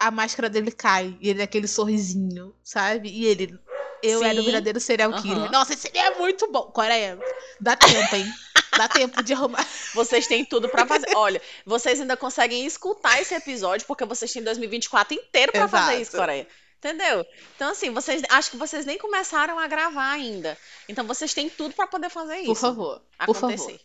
A 0.00 0.10
máscara 0.10 0.50
dele 0.50 0.72
cai. 0.72 1.16
E 1.20 1.28
ele 1.28 1.40
é 1.40 1.44
aquele 1.44 1.68
sorrisinho, 1.68 2.54
sabe? 2.62 3.08
E 3.10 3.26
ele. 3.26 3.58
Eu 4.04 4.22
era 4.22 4.34
o 4.34 4.38
Sim. 4.38 4.44
verdadeiro 4.44 4.80
serial 4.80 5.12
killer. 5.20 5.50
Nossa, 5.50 5.72
isso 5.72 5.82
seria 5.82 6.10
muito 6.12 6.50
bom. 6.50 6.62
Coreia, 6.64 7.18
dá 7.60 7.76
tempo, 7.76 8.16
hein? 8.16 8.32
Dá 8.76 8.88
tempo 8.88 9.22
de 9.22 9.32
arrumar. 9.32 9.66
Vocês 9.94 10.26
têm 10.26 10.44
tudo 10.44 10.68
pra 10.68 10.86
fazer. 10.86 11.06
Olha, 11.14 11.40
vocês 11.64 12.00
ainda 12.00 12.16
conseguem 12.16 12.66
escutar 12.66 13.20
esse 13.20 13.34
episódio 13.34 13.86
porque 13.86 14.04
vocês 14.04 14.32
têm 14.32 14.42
2024 14.42 15.14
inteiro 15.14 15.52
pra 15.52 15.68
fazer 15.68 16.00
isso, 16.00 16.16
Coreia. 16.16 16.46
Entendeu? 16.78 17.24
Então, 17.56 17.70
assim, 17.70 17.90
vocês 17.90 18.22
acho 18.28 18.50
que 18.50 18.56
vocês 18.58 18.84
nem 18.84 18.98
começaram 18.98 19.58
a 19.58 19.66
gravar 19.66 20.10
ainda. 20.10 20.58
Então, 20.88 21.06
vocês 21.06 21.32
têm 21.32 21.48
tudo 21.48 21.74
pra 21.74 21.86
poder 21.86 22.10
fazer 22.10 22.38
isso. 22.38 22.48
Por 22.48 22.56
favor. 22.56 23.00
Por 23.24 23.34
favor. 23.34 23.54
acontecer. 23.54 23.80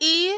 E 0.00 0.33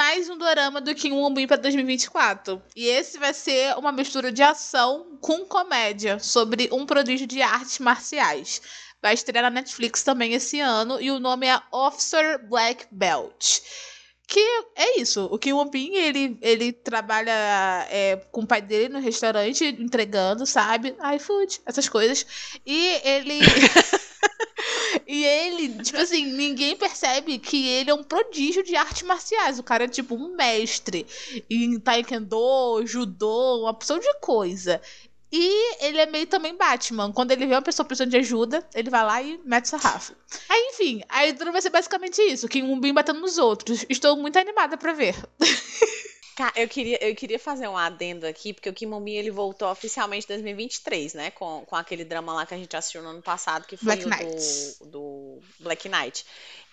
mais 0.00 0.30
um 0.30 0.38
dorama 0.38 0.80
do 0.80 0.94
Kim 0.94 1.12
Won-bin 1.12 1.46
para 1.46 1.58
2024. 1.58 2.62
E 2.74 2.86
esse 2.86 3.18
vai 3.18 3.34
ser 3.34 3.76
uma 3.76 3.92
mistura 3.92 4.32
de 4.32 4.42
ação 4.42 5.18
com 5.20 5.44
comédia 5.44 6.18
sobre 6.18 6.70
um 6.72 6.86
prodígio 6.86 7.26
de 7.26 7.42
artes 7.42 7.78
marciais. 7.80 8.62
Vai 9.02 9.12
estrear 9.12 9.42
na 9.44 9.50
Netflix 9.50 10.02
também 10.02 10.32
esse 10.32 10.58
ano 10.58 10.98
e 11.02 11.10
o 11.10 11.20
nome 11.20 11.46
é 11.46 11.60
Officer 11.70 12.42
Black 12.48 12.86
Belt. 12.90 13.60
Que 14.26 14.40
é 14.74 14.98
isso, 14.98 15.28
o 15.30 15.38
Kim 15.38 15.52
Won-bin, 15.52 15.92
ele, 15.92 16.38
ele 16.40 16.72
trabalha 16.72 17.86
é, 17.90 18.16
com 18.32 18.40
o 18.40 18.46
pai 18.46 18.62
dele 18.62 18.88
no 18.88 19.00
restaurante, 19.00 19.66
entregando, 19.66 20.46
sabe? 20.46 20.96
iFood, 21.16 21.60
essas 21.66 21.90
coisas. 21.90 22.24
E 22.64 23.00
ele... 23.04 23.38
E 25.12 25.24
ele, 25.24 25.82
tipo 25.82 25.98
assim, 25.98 26.24
ninguém 26.24 26.76
percebe 26.76 27.36
que 27.40 27.66
ele 27.66 27.90
é 27.90 27.94
um 27.94 28.04
prodígio 28.04 28.62
de 28.62 28.76
artes 28.76 29.02
marciais. 29.02 29.58
O 29.58 29.62
cara 29.64 29.82
é 29.82 29.88
tipo 29.88 30.14
um 30.14 30.36
mestre 30.36 31.04
em 31.50 31.80
taekwondo, 31.80 32.86
judô, 32.86 33.62
uma 33.62 33.70
opção 33.70 33.98
de 33.98 34.14
coisa. 34.20 34.80
E 35.32 35.84
ele 35.84 35.98
é 35.98 36.06
meio 36.06 36.28
também 36.28 36.56
Batman. 36.56 37.10
Quando 37.10 37.32
ele 37.32 37.44
vê 37.44 37.54
uma 37.54 37.62
pessoa 37.62 37.84
precisando 37.84 38.12
de 38.12 38.18
ajuda, 38.18 38.64
ele 38.72 38.88
vai 38.88 39.04
lá 39.04 39.20
e 39.20 39.40
mete 39.44 39.64
o 39.64 39.68
sarrafo. 39.68 40.14
Aí, 40.48 40.70
enfim, 40.72 41.02
a 41.08 41.26
editora 41.26 41.50
vai 41.50 41.60
ser 41.60 41.70
basicamente 41.70 42.22
isso: 42.22 42.46
Kim 42.46 42.62
Won-bin 42.62 42.94
batendo 42.94 43.18
nos 43.18 43.36
outros. 43.36 43.84
Estou 43.88 44.16
muito 44.16 44.38
animada 44.38 44.76
pra 44.76 44.92
ver. 44.92 45.16
Cara, 46.40 46.54
eu 46.56 46.66
queria, 46.66 46.98
eu 47.06 47.14
queria 47.14 47.38
fazer 47.38 47.68
um 47.68 47.76
adendo 47.76 48.26
aqui, 48.26 48.54
porque 48.54 48.70
o 48.70 48.72
Kim 48.72 48.86
Min 48.86 49.12
ele 49.12 49.30
voltou 49.30 49.70
oficialmente 49.70 50.24
em 50.24 50.28
2023, 50.28 51.12
né? 51.12 51.30
Com, 51.32 51.66
com 51.66 51.76
aquele 51.76 52.02
drama 52.02 52.32
lá 52.32 52.46
que 52.46 52.54
a 52.54 52.56
gente 52.56 52.74
assistiu 52.74 53.02
no 53.02 53.10
ano 53.10 53.20
passado, 53.20 53.66
que 53.66 53.76
foi 53.76 53.94
Black 53.96 54.24
o 54.24 54.84
do, 54.86 54.90
do 54.90 55.42
Black 55.58 55.86
Knight. 55.86 56.24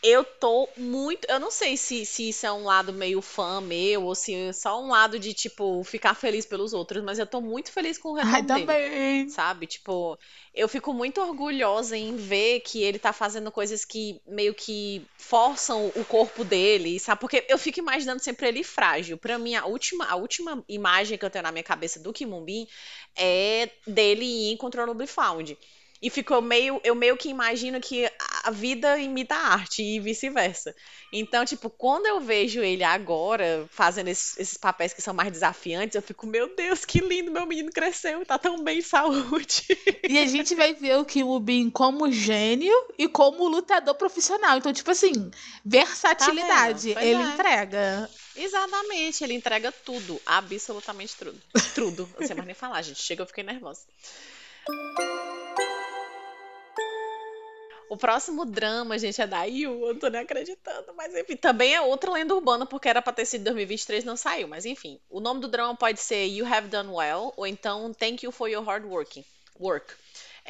Eu 0.04 0.24
tô 0.24 0.70
muito. 0.78 1.26
Eu 1.28 1.40
não 1.40 1.50
sei 1.50 1.76
se, 1.76 2.06
se 2.06 2.30
isso 2.30 2.46
é 2.46 2.52
um 2.52 2.64
lado 2.64 2.94
meio 2.94 3.22
fã 3.22 3.60
meu, 3.60 4.04
ou 4.04 4.14
se 4.14 4.34
é 4.34 4.54
só 4.54 4.82
um 4.82 4.90
lado 4.90 5.18
de, 5.18 5.34
tipo, 5.34 5.84
ficar 5.84 6.14
feliz 6.14 6.46
pelos 6.46 6.72
outros, 6.72 7.04
mas 7.04 7.18
eu 7.18 7.26
tô 7.26 7.42
muito 7.42 7.72
feliz 7.72 7.98
com 7.98 8.10
o 8.10 8.14
retorno 8.14 8.36
Ai, 8.36 8.42
dele. 8.44 8.60
também. 8.60 9.30
Sabe? 9.30 9.66
Tipo, 9.66 10.18
eu 10.54 10.68
fico 10.68 10.94
muito 10.94 11.20
orgulhosa 11.20 11.98
em 11.98 12.16
ver 12.16 12.62
que 12.62 12.82
ele 12.82 13.00
tá 13.00 13.12
fazendo 13.12 13.52
coisas 13.52 13.84
que 13.84 14.22
meio 14.26 14.54
que 14.54 15.06
forçam 15.18 15.92
o 15.96 16.06
corpo 16.06 16.44
dele, 16.44 17.00
sabe? 17.00 17.20
Porque 17.20 17.46
eu 17.50 17.58
fico 17.58 17.80
imaginando 17.80 18.24
sempre 18.24 18.48
ele 18.48 18.64
frágil. 18.64 19.18
Pra 19.18 19.38
mim, 19.38 19.56
a 19.56 19.66
última, 19.66 20.06
a 20.06 20.16
última 20.16 20.64
imagem 20.70 21.18
que 21.18 21.26
eu 21.26 21.30
tenho 21.30 21.44
na 21.44 21.52
minha 21.52 21.64
cabeça 21.64 22.00
do 22.00 22.14
Kim 22.14 22.30
Bin 22.46 22.68
é 23.16 23.70
dele 23.86 24.26
em 24.26 24.54
Incontrollably 24.54 25.08
Found. 25.08 25.58
E 26.02 26.10
ficou 26.10 26.42
meio, 26.42 26.80
eu 26.84 26.94
meio 26.94 27.18
que 27.18 27.30
imagino 27.30 27.80
que 27.82 28.10
a 28.44 28.52
vida 28.52 29.00
imita 29.00 29.36
a 29.36 29.54
arte 29.54 29.82
e 29.82 30.00
vice-versa. 30.00 30.76
Então, 31.12 31.44
tipo, 31.44 31.70
quando 31.70 32.06
eu 32.06 32.20
vejo 32.20 32.62
ele 32.62 32.84
agora 32.84 33.66
fazendo 33.72 34.08
esses, 34.08 34.38
esses 34.38 34.58
papéis 34.58 34.94
que 34.94 35.02
são 35.02 35.14
mais 35.14 35.32
desafiantes, 35.32 35.96
eu 35.96 36.02
fico, 36.02 36.28
meu 36.28 36.56
Deus, 36.56 36.86
que 36.86 37.00
lindo, 37.00 37.32
meu 37.32 37.46
menino 37.46 37.72
cresceu, 37.72 38.26
tá 38.26 38.38
tão 38.38 38.64
bem 38.64 38.78
de 38.80 38.84
saúde. 38.84 39.66
E 40.08 40.18
a 40.20 40.26
gente 40.26 40.54
vai 40.54 40.74
ver 40.74 40.98
o 40.98 41.06
Kim 41.06 41.24
Woo-bin 41.24 41.70
como 41.70 42.12
gênio 42.12 42.74
e 42.98 43.08
como 43.08 43.48
lutador 43.48 43.96
profissional. 43.96 44.58
Então, 44.58 44.72
tipo 44.72 44.92
assim, 44.92 45.32
versatilidade. 45.66 46.94
Tá 46.94 47.04
ele 47.04 47.22
é. 47.22 47.26
entrega. 47.26 48.10
Exatamente, 48.36 49.24
ele 49.24 49.34
entrega 49.34 49.72
tudo, 49.72 50.22
absolutamente 50.26 51.16
tudo. 51.18 51.42
Tudo. 51.74 52.10
Não 52.20 52.28
sei 52.28 52.36
mais 52.36 52.46
nem 52.46 52.56
falar, 52.56 52.82
gente. 52.84 53.02
Chega, 53.02 53.24
eu 53.24 53.28
fiquei 53.28 53.44
nervosa. 53.44 53.82
O 57.90 57.96
próximo 57.96 58.44
drama, 58.46 58.98
gente, 59.00 59.22
é 59.22 59.28
da 59.28 59.44
Yu, 59.44 59.72
eu 59.88 59.94
não 59.94 60.00
tô 60.00 60.10
nem 60.10 60.22
acreditando, 60.22 60.94
mas 60.96 61.16
enfim, 61.16 61.38
também 61.38 61.74
é 61.74 61.82
outra 61.82 62.12
lenda 62.12 62.36
urbana, 62.36 62.66
porque 62.66 62.90
era 62.90 63.02
pra 63.02 63.14
ter 63.14 63.26
sido 63.26 63.46
2023 63.46 64.04
não 64.04 64.18
saiu, 64.18 64.48
mas 64.48 64.66
enfim. 64.66 65.00
O 65.10 65.20
nome 65.20 65.40
do 65.40 65.48
drama 65.48 65.76
pode 65.76 66.00
ser 66.00 66.26
You 66.26 66.46
Have 66.46 66.68
Done 66.68 66.90
Well, 66.90 67.34
ou 67.38 67.48
então 67.48 67.94
Thank 67.94 68.26
You 68.26 68.32
for 68.32 68.50
Your 68.50 68.64
Hard 68.66 68.86
Working, 68.86 69.24
Work. 69.60 69.94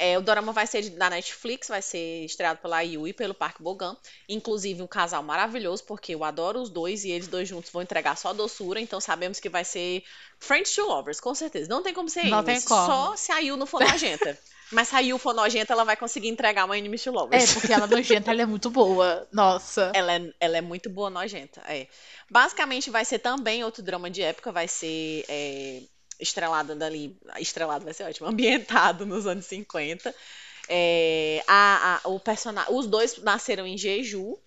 É, 0.00 0.16
o 0.16 0.22
drama 0.22 0.52
vai 0.52 0.64
ser 0.64 0.90
da 0.90 1.10
Netflix, 1.10 1.66
vai 1.66 1.82
ser 1.82 2.24
estreado 2.24 2.60
pela 2.60 2.80
Yu 2.82 3.08
e 3.08 3.12
pelo 3.12 3.34
Park 3.34 3.56
Bogan. 3.60 3.96
Inclusive, 4.28 4.80
um 4.80 4.86
casal 4.86 5.24
maravilhoso, 5.24 5.82
porque 5.82 6.14
eu 6.14 6.22
adoro 6.22 6.60
os 6.60 6.70
dois 6.70 7.04
e 7.04 7.10
eles 7.10 7.26
dois 7.26 7.48
juntos 7.48 7.70
vão 7.72 7.82
entregar 7.82 8.16
só 8.16 8.32
doçura, 8.32 8.80
então 8.80 9.00
sabemos 9.00 9.40
que 9.40 9.48
vai 9.48 9.64
ser 9.64 10.04
Friends 10.38 10.72
to 10.72 10.82
Lovers, 10.82 11.18
com 11.18 11.34
certeza. 11.34 11.68
Não 11.68 11.82
tem 11.82 11.92
como 11.92 12.08
ser 12.08 12.26
Não 12.26 12.44
tem 12.44 12.60
como. 12.60 12.86
só 12.86 13.16
se 13.16 13.32
a 13.32 13.40
Yu 13.40 13.56
não 13.56 13.66
for 13.66 13.80
nojenta. 13.80 14.38
Mas 14.70 14.90
Yu 14.92 15.18
for 15.18 15.32
nojenta, 15.34 15.72
ela 15.72 15.84
vai 15.84 15.96
conseguir 15.96 16.28
entregar 16.28 16.64
uma 16.64 16.76
Enemies 16.76 17.02
to 17.02 17.10
É, 17.10 17.12
Lovers. 17.12 17.54
porque 17.54 17.72
ela 17.72 17.86
nojenta, 17.86 18.30
ela 18.30 18.42
é 18.42 18.46
muito 18.46 18.70
boa. 18.70 19.26
Nossa. 19.32 19.90
Ela 19.94 20.14
é, 20.14 20.32
ela 20.40 20.56
é 20.58 20.60
muito 20.60 20.90
boa 20.90 21.08
nojenta, 21.10 21.62
é. 21.66 21.86
Basicamente 22.30 22.90
vai 22.90 23.04
ser 23.04 23.18
também 23.20 23.64
outro 23.64 23.82
drama 23.82 24.10
de 24.10 24.22
época, 24.22 24.52
vai 24.52 24.68
ser 24.68 25.24
é, 25.28 25.82
estrelado 26.20 26.74
dali, 26.74 27.16
estrelado 27.38 27.84
vai 27.84 27.94
ser 27.94 28.04
ótimo, 28.04 28.28
ambientado 28.28 29.06
nos 29.06 29.26
anos 29.26 29.46
50. 29.46 30.14
É, 30.68 31.42
a, 31.48 32.00
a- 32.04 32.08
o 32.08 32.20
persona, 32.20 32.66
os 32.70 32.86
dois 32.86 33.16
nasceram 33.22 33.66
em 33.66 33.78
Jeju, 33.78 34.38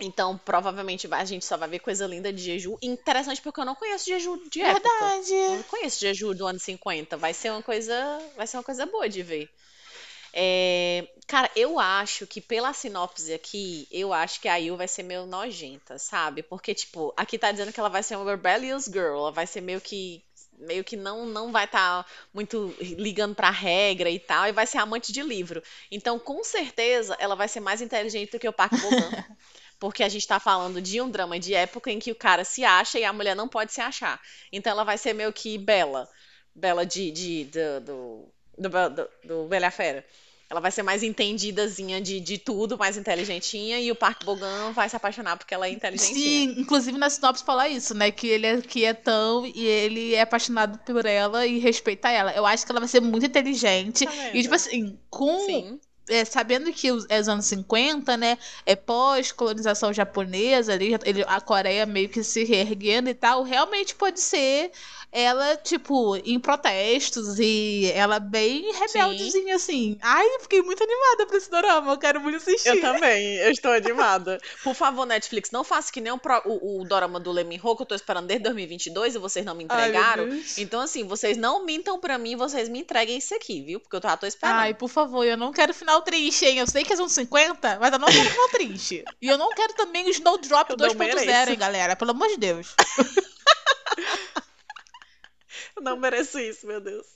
então 0.00 0.38
provavelmente 0.38 1.08
a 1.12 1.24
gente 1.24 1.44
só 1.44 1.56
vai 1.56 1.68
ver 1.68 1.80
coisa 1.80 2.06
linda 2.06 2.32
de 2.32 2.42
Jeju. 2.42 2.78
Interessante 2.80 3.42
porque 3.42 3.60
eu 3.60 3.64
não 3.64 3.74
conheço 3.74 4.06
Jeju 4.06 4.42
de 4.50 4.60
época. 4.60 4.88
Eu 4.88 5.08
Verdade. 5.08 5.56
não 5.56 5.62
conheço 5.64 6.00
Jeju 6.00 6.34
do 6.34 6.46
ano 6.46 6.58
50. 6.58 7.16
Vai 7.16 7.34
ser 7.34 7.50
uma 7.50 7.62
coisa, 7.62 7.94
vai 8.36 8.46
ser 8.46 8.56
uma 8.56 8.62
coisa 8.62 8.86
boa 8.86 9.08
de 9.08 9.22
ver. 9.22 9.50
É, 10.32 11.08
cara, 11.26 11.50
eu 11.56 11.80
acho 11.80 12.26
que 12.26 12.40
pela 12.40 12.72
sinopse 12.72 13.32
aqui, 13.32 13.88
eu 13.90 14.12
acho 14.12 14.40
que 14.40 14.48
a 14.48 14.56
Yu 14.56 14.76
vai 14.76 14.86
ser 14.86 15.02
meio 15.02 15.26
nojenta, 15.26 15.98
sabe? 15.98 16.42
Porque, 16.42 16.74
tipo, 16.74 17.12
aqui 17.16 17.38
tá 17.38 17.50
dizendo 17.50 17.72
que 17.72 17.80
ela 17.80 17.88
vai 17.88 18.02
ser 18.02 18.16
uma 18.16 18.30
rebellious 18.30 18.84
girl, 18.84 19.16
ela 19.16 19.32
vai 19.32 19.46
ser 19.46 19.60
meio 19.60 19.80
que 19.80 20.22
meio 20.60 20.82
que 20.82 20.96
não 20.96 21.24
não 21.24 21.52
vai 21.52 21.66
estar 21.66 22.04
muito 22.34 22.74
ligando 22.80 23.32
pra 23.34 23.48
regra 23.48 24.10
e 24.10 24.18
tal, 24.18 24.48
e 24.48 24.52
vai 24.52 24.66
ser 24.66 24.78
amante 24.78 25.12
de 25.12 25.22
livro. 25.22 25.62
Então, 25.90 26.18
com 26.18 26.42
certeza, 26.42 27.16
ela 27.18 27.36
vai 27.36 27.48
ser 27.48 27.60
mais 27.60 27.80
inteligente 27.80 28.32
do 28.32 28.38
que 28.38 28.48
o 28.48 28.52
Park 28.52 28.72
Bo-gum. 28.72 29.24
Porque 29.78 30.02
a 30.02 30.08
gente 30.08 30.26
tá 30.26 30.40
falando 30.40 30.80
de 30.80 31.00
um 31.00 31.10
drama 31.10 31.38
de 31.38 31.54
época 31.54 31.90
em 31.90 31.98
que 31.98 32.10
o 32.10 32.16
cara 32.16 32.44
se 32.44 32.64
acha 32.64 32.98
e 32.98 33.04
a 33.04 33.12
mulher 33.12 33.36
não 33.36 33.48
pode 33.48 33.72
se 33.72 33.80
achar. 33.80 34.20
Então 34.52 34.72
ela 34.72 34.84
vai 34.84 34.98
ser 34.98 35.12
meio 35.12 35.32
que 35.32 35.56
Bela. 35.56 36.08
Bela 36.54 36.84
de, 36.84 37.10
de, 37.12 37.44
do, 37.44 37.80
do, 37.80 38.68
do, 38.68 38.90
do, 38.90 39.08
do 39.24 39.48
Bela 39.48 39.70
Fera. 39.70 40.04
Ela 40.50 40.60
vai 40.60 40.70
ser 40.70 40.82
mais 40.82 41.02
entendidazinha 41.02 42.00
de, 42.00 42.20
de 42.20 42.38
tudo, 42.38 42.78
mais 42.78 42.96
inteligentinha, 42.96 43.78
e 43.78 43.92
o 43.92 43.94
Park 43.94 44.24
Bogan 44.24 44.72
vai 44.72 44.88
se 44.88 44.96
apaixonar 44.96 45.36
porque 45.36 45.52
ela 45.52 45.66
é 45.66 45.70
inteligentinha. 45.70 46.14
Sim, 46.14 46.60
inclusive 46.60 46.96
na 46.96 47.10
sinopse 47.10 47.44
fala 47.44 47.68
isso, 47.68 47.94
né? 47.94 48.10
Que 48.10 48.28
ele 48.28 48.46
é 48.46 48.60
quietão 48.62 49.44
e 49.44 49.66
ele 49.66 50.14
é 50.14 50.22
apaixonado 50.22 50.78
por 50.78 51.04
ela 51.04 51.46
e 51.46 51.58
respeita 51.58 52.08
ela. 52.08 52.32
Eu 52.32 52.46
acho 52.46 52.64
que 52.64 52.72
ela 52.72 52.80
vai 52.80 52.88
ser 52.88 53.00
muito 53.00 53.26
inteligente. 53.26 54.06
Tá 54.06 54.30
e, 54.32 54.42
tipo 54.42 54.54
assim, 54.54 54.98
com 55.10 55.38
Sim. 55.40 55.80
É, 56.08 56.24
sabendo 56.24 56.72
que 56.72 56.90
os, 56.90 57.06
é 57.08 57.20
os 57.20 57.28
anos 57.28 57.46
50, 57.46 58.16
né? 58.16 58.38
É 58.66 58.74
pós-colonização 58.76 59.92
japonesa, 59.92 60.72
ali, 60.72 60.96
ele, 61.04 61.24
a 61.26 61.40
Coreia 61.40 61.86
meio 61.86 62.08
que 62.08 62.22
se 62.22 62.44
reerguendo 62.44 63.08
e 63.08 63.14
tal, 63.14 63.42
realmente 63.42 63.94
pode 63.94 64.20
ser 64.20 64.70
ela, 65.10 65.56
tipo, 65.56 66.16
em 66.16 66.38
protestos 66.38 67.38
e 67.38 67.90
ela 67.94 68.18
bem 68.18 68.70
rebeldezinha, 68.72 69.56
assim. 69.56 69.98
Ai, 70.02 70.26
fiquei 70.40 70.60
muito 70.62 70.82
animada 70.82 71.26
pra 71.26 71.36
esse 71.38 71.50
dorama, 71.50 71.92
eu 71.92 71.98
quero 71.98 72.20
muito 72.20 72.36
assistir. 72.36 72.68
Eu 72.68 72.80
também, 72.80 73.36
eu 73.36 73.50
estou 73.50 73.72
animada. 73.72 74.38
Por 74.62 74.74
favor, 74.74 75.06
Netflix, 75.06 75.50
não 75.50 75.64
faça 75.64 75.90
que 75.92 76.00
nem 76.00 76.12
o, 76.12 76.18
pro- 76.18 76.42
o, 76.44 76.80
o 76.80 76.84
dorama 76.84 77.18
do 77.18 77.32
Lemon 77.32 77.58
Ho, 77.62 77.74
que 77.76 77.82
eu 77.82 77.86
tô 77.86 77.94
esperando 77.94 78.26
desde 78.26 78.44
2022 78.44 79.14
e 79.14 79.18
vocês 79.18 79.44
não 79.46 79.54
me 79.54 79.66
Ai, 79.68 79.88
entregaram. 79.88 80.28
Deus. 80.28 80.58
então, 80.58 80.80
assim, 80.80 81.04
vocês 81.04 81.36
não 81.36 81.64
mintam 81.64 81.98
pra 81.98 82.18
mim, 82.18 82.36
vocês 82.36 82.68
me 82.68 82.80
entreguem 82.80 83.16
isso 83.18 83.34
aqui, 83.34 83.62
viu? 83.62 83.80
Porque 83.80 83.96
eu 83.96 84.00
já 84.02 84.16
tô 84.16 84.26
esperando. 84.26 84.58
Ai, 84.58 84.74
por 84.74 84.88
favor, 84.88 85.24
eu 85.24 85.36
não 85.36 85.52
quero 85.52 85.72
final 85.72 86.02
triste, 86.02 86.44
hein? 86.44 86.58
Eu 86.58 86.66
sei 86.66 86.84
que 86.84 86.94
são 86.96 87.08
50, 87.08 87.78
mas 87.80 87.92
eu 87.92 87.98
não 87.98 88.08
quero 88.08 88.30
final 88.30 88.48
triste. 88.50 89.04
E 89.22 89.26
eu 89.28 89.38
não 89.38 89.50
quero 89.54 89.72
também 89.74 90.06
o 90.06 90.10
Snowdrop 90.10 90.68
Eu 90.70 90.76
não 90.76 90.86
2.0, 90.88 90.96
mereço. 90.98 91.50
hein, 91.50 91.56
galera? 91.58 91.96
Pelo 91.96 92.10
amor 92.10 92.28
de 92.28 92.36
Deus. 92.36 92.74
Não 95.82 95.96
mereço 95.96 96.38
isso, 96.38 96.66
meu 96.66 96.80
Deus. 96.80 97.06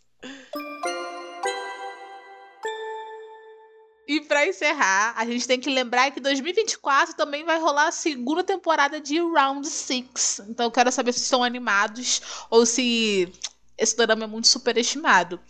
E 4.06 4.20
pra 4.20 4.46
encerrar, 4.46 5.14
a 5.16 5.24
gente 5.24 5.46
tem 5.46 5.60
que 5.60 5.70
lembrar 5.70 6.10
que 6.10 6.20
2024 6.20 7.14
também 7.14 7.44
vai 7.44 7.58
rolar 7.58 7.88
a 7.88 7.92
segunda 7.92 8.42
temporada 8.44 9.00
de 9.00 9.18
Round 9.18 9.66
Six. 9.66 10.42
Então 10.48 10.66
eu 10.66 10.70
quero 10.70 10.90
saber 10.92 11.12
se 11.12 11.20
estão 11.20 11.42
animados 11.42 12.20
ou 12.50 12.66
se 12.66 13.32
esse 13.78 13.96
drama 13.96 14.24
é 14.24 14.26
muito 14.26 14.48
superestimado. 14.48 15.40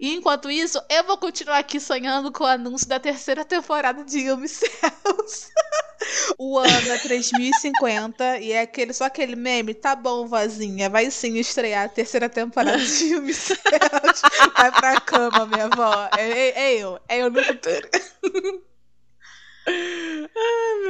E 0.00 0.14
enquanto 0.14 0.48
isso, 0.50 0.80
eu 0.88 1.02
vou 1.04 1.18
continuar 1.18 1.58
aqui 1.58 1.80
sonhando 1.80 2.30
com 2.30 2.44
o 2.44 2.46
anúncio 2.46 2.86
da 2.88 3.00
terceira 3.00 3.44
temporada 3.44 4.04
de 4.04 4.18
Yumi 4.20 4.48
Cells. 4.48 5.50
o 6.38 6.56
ano 6.56 6.92
é 6.92 6.98
3050 6.98 8.38
e 8.38 8.52
é 8.52 8.60
aquele, 8.60 8.92
só 8.92 9.04
aquele 9.06 9.34
meme, 9.34 9.74
tá 9.74 9.96
bom, 9.96 10.26
vozinha, 10.26 10.88
vai 10.88 11.10
sim 11.10 11.36
estrear 11.38 11.86
a 11.86 11.88
terceira 11.88 12.28
temporada 12.28 12.78
de 12.78 13.04
Yumi 13.06 13.34
Cells. 13.34 13.58
Vai 14.56 14.70
pra 14.72 15.00
cama, 15.00 15.46
minha 15.46 15.64
avó. 15.66 16.08
É, 16.16 16.30
é- 16.30 16.58
é 16.58 16.74
eu, 16.78 17.00
é 17.08 17.18
eu 17.22 17.30
no 17.30 17.42
futuro. 17.42 17.88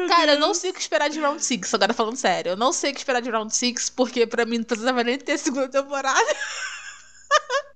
Cara, 0.08 0.32
eu 0.34 0.38
não 0.38 0.54
sei 0.54 0.70
o 0.70 0.74
que 0.74 0.80
esperar 0.80 1.08
de 1.10 1.20
Round 1.20 1.44
6, 1.44 1.72
agora 1.74 1.92
falando 1.92 2.16
sério. 2.16 2.50
Eu 2.50 2.56
não 2.56 2.72
sei 2.72 2.90
o 2.90 2.94
que 2.94 3.00
esperar 3.00 3.20
de 3.20 3.30
Round 3.30 3.54
6, 3.54 3.90
porque 3.90 4.26
pra 4.26 4.44
mim 4.46 4.58
não 4.58 4.64
precisava 4.64 5.02
nem 5.04 5.18
ter 5.18 5.38
segunda 5.38 5.68
temporada. 5.68 6.18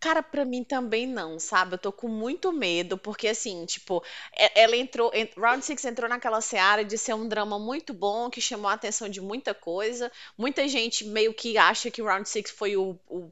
Cara, 0.00 0.22
pra 0.22 0.44
mim 0.44 0.62
também 0.62 1.06
não, 1.06 1.38
sabe? 1.40 1.74
Eu 1.74 1.78
tô 1.78 1.92
com 1.92 2.06
muito 2.08 2.52
medo, 2.52 2.96
porque 2.96 3.26
assim, 3.28 3.64
tipo, 3.66 4.02
ela 4.54 4.76
entrou, 4.76 5.10
en- 5.12 5.28
Round 5.36 5.64
Six 5.64 5.84
entrou 5.84 6.08
naquela 6.08 6.40
seara 6.40 6.84
de 6.84 6.96
ser 6.96 7.14
um 7.14 7.26
drama 7.28 7.58
muito 7.58 7.92
bom, 7.92 8.30
que 8.30 8.40
chamou 8.40 8.68
a 8.70 8.74
atenção 8.74 9.08
de 9.08 9.20
muita 9.20 9.52
coisa. 9.54 10.10
Muita 10.36 10.68
gente 10.68 11.04
meio 11.04 11.34
que 11.34 11.58
acha 11.58 11.90
que 11.90 12.00
Round 12.02 12.28
Six 12.28 12.50
foi 12.52 12.76
o, 12.76 12.96
o 13.08 13.30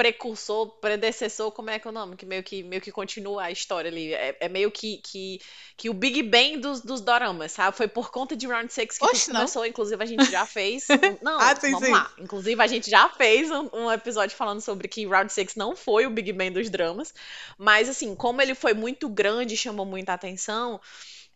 precursor, 0.00 0.68
predecessor, 0.80 1.52
como 1.52 1.68
é 1.68 1.78
que 1.78 1.86
é 1.86 1.90
o 1.90 1.92
nome? 1.92 2.16
Que 2.16 2.24
meio 2.24 2.42
que, 2.42 2.62
meio 2.62 2.80
que 2.80 2.90
continua 2.90 3.44
a 3.44 3.50
história 3.50 3.90
ali. 3.90 4.14
É, 4.14 4.34
é 4.40 4.48
meio 4.48 4.70
que, 4.70 4.96
que, 4.98 5.38
que 5.76 5.90
o 5.90 5.94
Big 5.94 6.22
Bang 6.22 6.56
dos, 6.58 6.80
dos 6.80 7.02
doramas, 7.02 7.52
sabe? 7.52 7.76
Foi 7.76 7.86
por 7.86 8.10
conta 8.10 8.34
de 8.34 8.46
Round 8.46 8.72
Six 8.72 8.96
que 8.98 9.06
Oxe, 9.06 9.30
começou, 9.30 9.66
inclusive 9.66 10.02
a 10.02 10.06
gente 10.06 10.30
já 10.30 10.46
fez. 10.46 10.94
um- 10.98 11.18
Não, 11.22 11.38
Ah, 11.38 11.54
sim, 11.56 11.74
vamos 11.74 11.76
sim. 11.76 11.90
lá. 11.90 12.10
Inclusive, 12.18 12.62
a 12.62 12.66
gente 12.66 12.88
já 12.88 13.08
fez 13.10 13.50
um, 13.50 13.68
um 13.74 13.92
episódio 13.92 14.34
falando 14.36 14.60
sobre 14.62 14.88
que 14.88 15.06
Round 15.06 15.30
Six 15.32 15.54
não 15.54 15.76
foi 15.76 16.06
o 16.06 16.10
Big 16.10 16.32
Bang 16.32 16.50
dos 16.50 16.70
dramas. 16.70 17.12
Mas, 17.58 17.88
assim, 17.88 18.14
como 18.14 18.40
ele 18.40 18.54
foi 18.54 18.72
muito 18.74 19.08
grande 19.08 19.54
e 19.54 19.56
chamou 19.56 19.84
muita 19.84 20.14
atenção, 20.14 20.80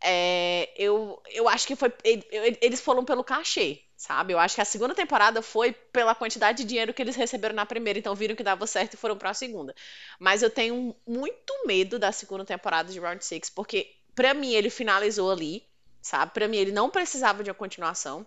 é, 0.05 0.71
eu, 0.77 1.21
eu 1.31 1.49
acho 1.49 1.67
que 1.67 1.75
foi. 1.77 1.93
ele- 2.05 2.27
ele- 2.31 2.59
Eles 2.61 2.81
foram 2.81 3.05
pelo 3.05 3.25
cachê, 3.25 3.81
sabe? 3.97 4.33
Eu 4.35 4.39
acho 4.39 4.55
que 4.55 4.61
a 4.61 4.65
segunda 4.65 4.95
temporada 4.95 5.43
foi 5.43 5.73
pela 5.73 6.15
quantidade 6.15 6.59
de 6.59 6.65
dinheiro 6.69 6.93
que 6.95 7.03
eles 7.03 7.17
receberam 7.17 7.55
na 7.55 7.67
primeira, 7.67 7.99
então 7.99 8.15
viram 8.15 8.37
que 8.37 8.43
dava 8.43 8.67
certo 8.67 8.95
e 8.95 8.97
foram 8.99 9.17
pra 9.19 9.35
segunda. 9.35 9.75
Mas 10.19 10.43
eu 10.43 10.51
tenho 10.51 10.95
muito 11.07 11.53
medo 11.67 11.99
da 11.99 12.13
segunda 12.13 12.45
temporada 12.45 12.93
de 12.93 13.01
Round 13.01 13.25
Six, 13.25 13.51
porque 13.51 13.91
pra 14.15 14.35
mim 14.35 14.53
ele 14.53 14.71
finalizou 14.71 15.31
ali, 15.33 15.65
sabe? 16.03 16.33
Pra 16.33 16.47
mim 16.49 16.59
ele 16.59 16.73
não 16.73 16.91
precisava 16.91 17.43
de 17.43 17.51
uma 17.51 17.55
continuação. 17.55 18.27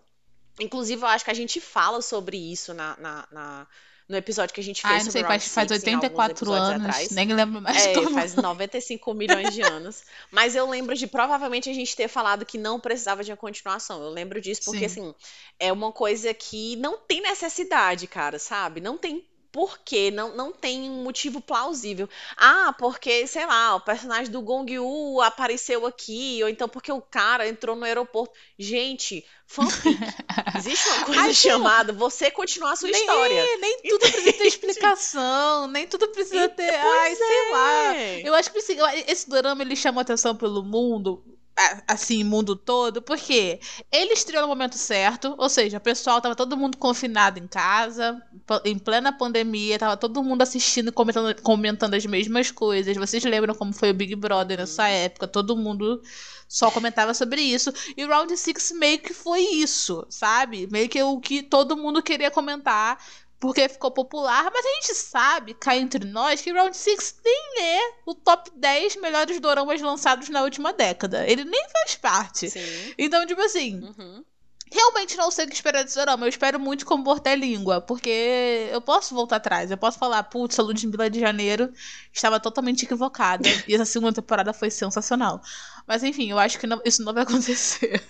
Inclusive, 0.59 1.01
eu 1.03 1.07
acho 1.07 1.23
que 1.25 1.31
a 1.31 1.35
gente 1.35 1.61
fala 1.61 2.01
sobre 2.01 2.37
isso 2.37 2.73
na, 2.73 2.97
na- 2.97 3.27
na- 3.31 3.67
no 4.07 4.15
episódio 4.15 4.53
que 4.53 4.61
a 4.61 4.63
gente 4.63 4.81
fez 4.81 4.93
Ai, 4.93 5.03
não 5.03 5.11
sei, 5.11 5.23
faz, 5.23 5.47
faz 5.49 5.67
Six, 5.67 5.83
em 5.83 5.95
alguns 5.95 6.09
84 6.09 6.37
episódios 6.37 6.69
anos. 6.69 6.87
atrás. 6.87 7.09
Nem 7.11 7.33
lembro 7.33 7.61
mais 7.61 7.85
É, 7.85 7.93
como. 7.93 8.13
faz 8.13 8.35
95 8.35 9.13
milhões 9.13 9.53
de 9.53 9.61
anos. 9.61 10.03
Mas 10.31 10.55
eu 10.55 10.69
lembro 10.69 10.95
de 10.95 11.07
provavelmente 11.07 11.69
a 11.69 11.73
gente 11.73 11.95
ter 11.95 12.07
falado 12.07 12.45
que 12.45 12.57
não 12.57 12.79
precisava 12.79 13.23
de 13.23 13.31
uma 13.31 13.37
continuação. 13.37 14.01
Eu 14.01 14.09
lembro 14.09 14.39
disso 14.39 14.61
porque, 14.65 14.87
Sim. 14.87 15.01
assim, 15.09 15.15
é 15.59 15.73
uma 15.73 15.91
coisa 15.91 16.33
que 16.33 16.75
não 16.77 16.97
tem 16.97 17.21
necessidade, 17.21 18.07
cara, 18.07 18.39
sabe? 18.39 18.79
Não 18.79 18.97
tem 18.97 19.25
porquê, 19.57 20.11
não, 20.11 20.35
não 20.35 20.51
tem 20.51 20.87
um 20.87 21.01
motivo 21.03 21.41
plausível. 21.41 22.07
Ah, 22.37 22.75
porque, 22.77 23.25
sei 23.25 23.43
lá, 23.43 23.73
o 23.75 23.81
personagem 23.81 24.31
do 24.31 24.39
Gong 24.39 24.71
Yu 24.71 25.19
apareceu 25.23 25.83
aqui, 25.87 26.37
ou 26.43 26.47
então 26.47 26.69
porque 26.69 26.91
o 26.91 27.01
cara 27.01 27.47
entrou 27.49 27.75
no 27.75 27.83
aeroporto. 27.83 28.35
Gente, 28.59 29.25
fanfic. 29.47 29.97
Existe 30.55 30.87
uma 30.89 31.05
coisa 31.05 31.21
Ai, 31.21 31.33
chamada 31.33 31.91
você 31.91 32.29
continuar 32.29 32.73
a 32.73 32.75
sua 32.75 32.89
nem, 32.91 32.99
história. 33.01 33.57
nem 33.57 33.81
tudo 33.81 33.99
precisa 33.99 34.33
ter 34.33 34.45
explicação, 34.45 35.65
nem 35.67 35.87
tudo 35.87 36.07
precisa 36.09 36.47
ter. 36.49 36.69
Ai, 36.75 37.15
sei 37.15 37.51
lá. 37.51 37.95
É. 37.95 38.21
Eu 38.29 38.35
acho 38.35 38.51
que 38.51 38.59
assim, 38.59 38.73
eu- 38.77 38.85
esse 39.07 39.27
dorama 39.27 39.63
ele 39.63 39.75
chamou 39.75 40.01
atenção 40.01 40.35
pelo 40.35 40.63
mundo, 40.63 41.23
assim, 41.87 42.23
mundo 42.23 42.55
todo, 42.55 43.01
porque 43.01 43.59
ele 43.91 44.13
estreou 44.13 44.43
no 44.43 44.47
momento 44.47 44.77
certo, 44.77 45.33
ou 45.37 45.49
seja, 45.49 45.77
o 45.77 45.81
pessoal 45.81 46.21
tava 46.21 46.35
todo 46.35 46.55
mundo 46.55 46.77
confinado 46.77 47.39
em 47.39 47.47
casa, 47.47 48.21
em 48.63 48.77
plena 48.77 49.11
pandemia, 49.11 49.79
tava 49.79 49.97
todo 49.97 50.23
mundo 50.23 50.43
assistindo 50.43 50.89
e 50.89 50.91
comentando, 50.91 51.41
comentando 51.41 51.95
as 51.95 52.05
mesmas 52.05 52.51
coisas. 52.51 52.95
Vocês 52.95 53.23
lembram 53.23 53.55
como 53.55 53.73
foi 53.73 53.89
o 53.89 53.93
Big 53.93 54.15
Brother 54.15 54.59
nessa 54.59 54.87
época? 54.87 55.27
Todo 55.27 55.57
mundo 55.57 56.01
só 56.47 56.69
comentava 56.71 57.13
sobre 57.13 57.41
isso. 57.41 57.73
E 57.95 58.05
o 58.05 58.07
Round 58.07 58.35
Six 58.37 58.71
meio 58.73 58.99
que 58.99 59.13
foi 59.13 59.41
isso, 59.41 60.05
sabe? 60.09 60.67
Meio 60.71 60.87
que 60.87 61.01
o 61.01 61.19
que 61.19 61.41
todo 61.41 61.75
mundo 61.75 62.03
queria 62.03 62.31
comentar 62.31 62.99
porque 63.39 63.69
ficou 63.69 63.91
popular, 63.91 64.49
mas 64.51 64.65
a 64.65 64.69
gente 64.75 64.95
sabe, 64.95 65.53
cá 65.53 65.75
entre 65.77 66.05
nós, 66.05 66.41
que 66.41 66.51
Round 66.51 66.75
6 66.75 67.15
nem 67.23 67.61
é 67.63 67.91
o 68.05 68.15
top 68.15 68.51
10 68.55 68.95
melhores 68.95 69.39
doramas 69.39 69.81
lançados 69.81 70.27
na 70.29 70.41
última 70.41 70.73
década. 70.73 71.25
Ele 71.27 71.43
nem 71.45 71.63
faz 71.69 71.95
parte. 71.95 72.49
Sim. 72.49 72.93
Então, 72.97 73.25
tipo 73.27 73.41
assim, 73.41 73.79
Uhum. 73.81 74.23
realmente 74.71 75.15
não 75.15 75.29
sei 75.31 75.45
o 75.45 75.47
que 75.47 75.53
esperar 75.55 75.83
desse 75.83 75.95
dorama. 75.97 76.25
Eu 76.25 76.29
espero 76.29 76.59
muito 76.59 76.85
como 76.85 77.03
Borté 77.03 77.35
Língua, 77.35 77.79
porque 77.79 78.69
eu 78.71 78.81
posso 78.81 79.13
voltar 79.13 79.35
atrás. 79.37 79.69
Eu 79.69 79.77
posso 79.77 79.99
falar, 79.99 80.23
putz, 80.23 80.57
a 80.59 80.63
Ludmilla 80.63 81.09
de 81.09 81.19
Janeiro 81.19 81.71
estava 82.11 82.39
totalmente 82.39 82.83
equivocada. 82.85 83.47
e 83.67 83.75
essa 83.75 83.85
segunda 83.85 84.13
temporada 84.13 84.51
foi 84.51 84.71
sensacional. 84.71 85.41
Mas 85.85 86.03
enfim, 86.03 86.29
eu 86.31 86.39
acho 86.39 86.57
que 86.59 86.65
não- 86.67 86.81
isso 86.83 87.03
não 87.03 87.13
vai 87.13 87.21
acontecer. 87.29 88.03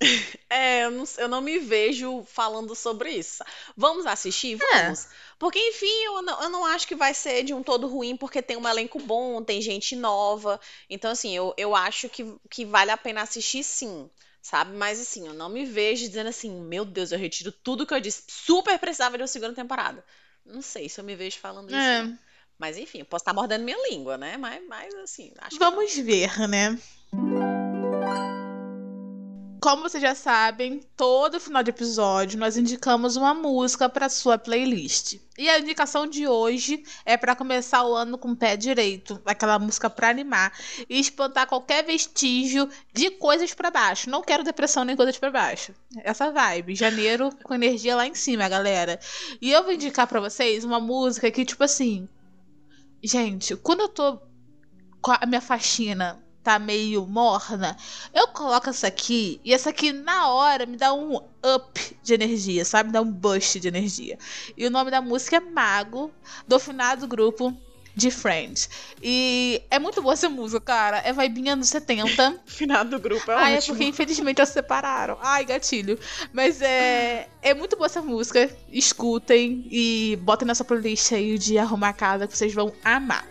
É, 0.50 0.84
eu 0.84 0.90
não, 0.90 1.04
eu 1.18 1.28
não 1.28 1.40
me 1.42 1.58
vejo 1.58 2.24
falando 2.24 2.74
sobre 2.74 3.10
isso. 3.10 3.44
Vamos 3.76 4.06
assistir? 4.06 4.56
Vamos. 4.56 5.06
Porque, 5.38 5.58
enfim, 5.58 6.04
eu 6.04 6.22
não, 6.22 6.42
eu 6.42 6.48
não 6.48 6.64
acho 6.64 6.88
que 6.88 6.94
vai 6.94 7.12
ser 7.12 7.42
de 7.42 7.52
um 7.52 7.62
todo 7.62 7.86
ruim, 7.86 8.16
porque 8.16 8.40
tem 8.40 8.56
um 8.56 8.66
elenco 8.66 8.98
bom, 8.98 9.42
tem 9.42 9.60
gente 9.60 9.94
nova. 9.94 10.58
Então, 10.88 11.10
assim, 11.10 11.36
eu, 11.36 11.52
eu 11.58 11.76
acho 11.76 12.08
que, 12.08 12.34
que 12.48 12.64
vale 12.64 12.90
a 12.90 12.96
pena 12.96 13.22
assistir 13.22 13.62
sim, 13.62 14.08
sabe? 14.40 14.74
Mas, 14.74 14.98
assim, 14.98 15.26
eu 15.26 15.34
não 15.34 15.50
me 15.50 15.66
vejo 15.66 16.06
dizendo 16.06 16.28
assim, 16.28 16.50
meu 16.50 16.84
Deus, 16.84 17.12
eu 17.12 17.18
retiro 17.18 17.52
tudo 17.52 17.86
que 17.86 17.92
eu 17.92 18.00
disse. 18.00 18.24
Super 18.26 18.78
precisava 18.78 19.18
de 19.18 19.22
uma 19.22 19.28
segunda 19.28 19.52
temporada. 19.52 20.02
Não 20.46 20.62
sei 20.62 20.88
se 20.88 20.98
eu 20.98 21.04
me 21.04 21.14
vejo 21.14 21.38
falando 21.38 21.68
isso. 21.68 21.76
É. 21.76 22.02
não. 22.02 22.18
Mas, 22.58 22.76
enfim, 22.78 23.00
eu 23.00 23.04
posso 23.04 23.22
estar 23.22 23.34
mordendo 23.34 23.64
minha 23.64 23.78
língua, 23.90 24.16
né? 24.16 24.36
Mas, 24.36 24.66
mas 24.66 24.94
assim, 24.94 25.30
acho 25.38 25.58
que 25.58 25.62
não. 25.62 25.70
Vamos 25.70 25.94
ver, 25.94 26.48
né? 26.48 26.76
Como 29.60 29.82
vocês 29.82 30.00
já 30.00 30.14
sabem, 30.14 30.80
todo 30.96 31.40
final 31.40 31.64
de 31.64 31.70
episódio 31.70 32.38
nós 32.38 32.56
indicamos 32.56 33.16
uma 33.16 33.34
música 33.34 33.88
para 33.88 34.08
sua 34.08 34.38
playlist. 34.38 35.18
E 35.36 35.48
a 35.48 35.58
indicação 35.58 36.06
de 36.06 36.28
hoje 36.28 36.84
é 37.04 37.16
para 37.16 37.34
começar 37.34 37.82
o 37.84 37.92
ano 37.92 38.16
com 38.16 38.30
o 38.30 38.36
pé 38.36 38.56
direito, 38.56 39.20
aquela 39.26 39.58
música 39.58 39.90
para 39.90 40.10
animar 40.10 40.52
e 40.88 41.00
espantar 41.00 41.48
qualquer 41.48 41.84
vestígio 41.84 42.68
de 42.92 43.10
coisas 43.10 43.52
para 43.52 43.70
baixo. 43.70 44.08
Não 44.08 44.22
quero 44.22 44.44
depressão 44.44 44.84
nem 44.84 44.94
coisas 44.94 45.18
para 45.18 45.30
baixo. 45.30 45.74
Essa 46.04 46.30
vibe, 46.30 46.76
janeiro 46.76 47.30
com 47.42 47.54
energia 47.54 47.96
lá 47.96 48.06
em 48.06 48.14
cima, 48.14 48.48
galera. 48.48 49.00
E 49.40 49.50
eu 49.50 49.64
vou 49.64 49.72
indicar 49.72 50.06
para 50.06 50.20
vocês 50.20 50.62
uma 50.62 50.78
música 50.78 51.30
que 51.32 51.44
tipo 51.44 51.64
assim, 51.64 52.08
gente, 53.02 53.56
quando 53.56 53.80
eu 53.80 53.88
tô 53.88 54.20
com 55.00 55.10
a 55.10 55.26
minha 55.26 55.40
faxina 55.40 56.22
tá 56.48 56.58
meio 56.58 57.06
morna, 57.06 57.76
eu 58.14 58.26
coloco 58.28 58.70
essa 58.70 58.86
aqui 58.86 59.38
e 59.44 59.52
essa 59.52 59.68
aqui 59.68 59.92
na 59.92 60.28
hora 60.28 60.64
me 60.64 60.78
dá 60.78 60.94
um 60.94 61.16
up 61.16 61.98
de 62.02 62.14
energia, 62.14 62.64
sabe? 62.64 62.86
Me 62.86 62.92
dá 62.94 63.02
um 63.02 63.12
boost 63.12 63.60
de 63.60 63.68
energia. 63.68 64.18
E 64.56 64.66
o 64.66 64.70
nome 64.70 64.90
da 64.90 65.02
música 65.02 65.36
é 65.36 65.40
Mago, 65.40 66.10
do 66.46 66.58
finado 66.58 67.06
grupo 67.06 67.54
de 67.94 68.10
Friends. 68.10 68.70
E 69.02 69.60
é 69.70 69.78
muito 69.78 70.00
boa 70.00 70.14
essa 70.14 70.30
música, 70.30 70.58
cara. 70.58 71.02
É 71.04 71.12
vibinha 71.12 71.54
dos 71.54 71.68
70. 71.68 72.40
Final 72.46 72.86
do 72.86 72.98
grupo 72.98 73.30
é 73.30 73.34
Ai, 73.34 73.56
é 73.56 73.60
porque 73.60 73.84
infelizmente 73.84 74.38
eles 74.38 74.48
se 74.48 74.54
separaram. 74.54 75.18
Ai, 75.20 75.44
gatilho. 75.44 75.98
Mas 76.32 76.62
é, 76.62 77.28
é 77.42 77.52
muito 77.52 77.76
boa 77.76 77.86
essa 77.86 78.00
música. 78.00 78.50
Escutem 78.72 79.66
e 79.70 80.18
botem 80.22 80.48
nessa 80.48 80.64
playlist 80.64 81.12
aí 81.12 81.36
de 81.36 81.58
arrumar 81.58 81.90
a 81.90 81.92
casa 81.92 82.26
que 82.26 82.34
vocês 82.34 82.54
vão 82.54 82.72
amar. 82.82 83.26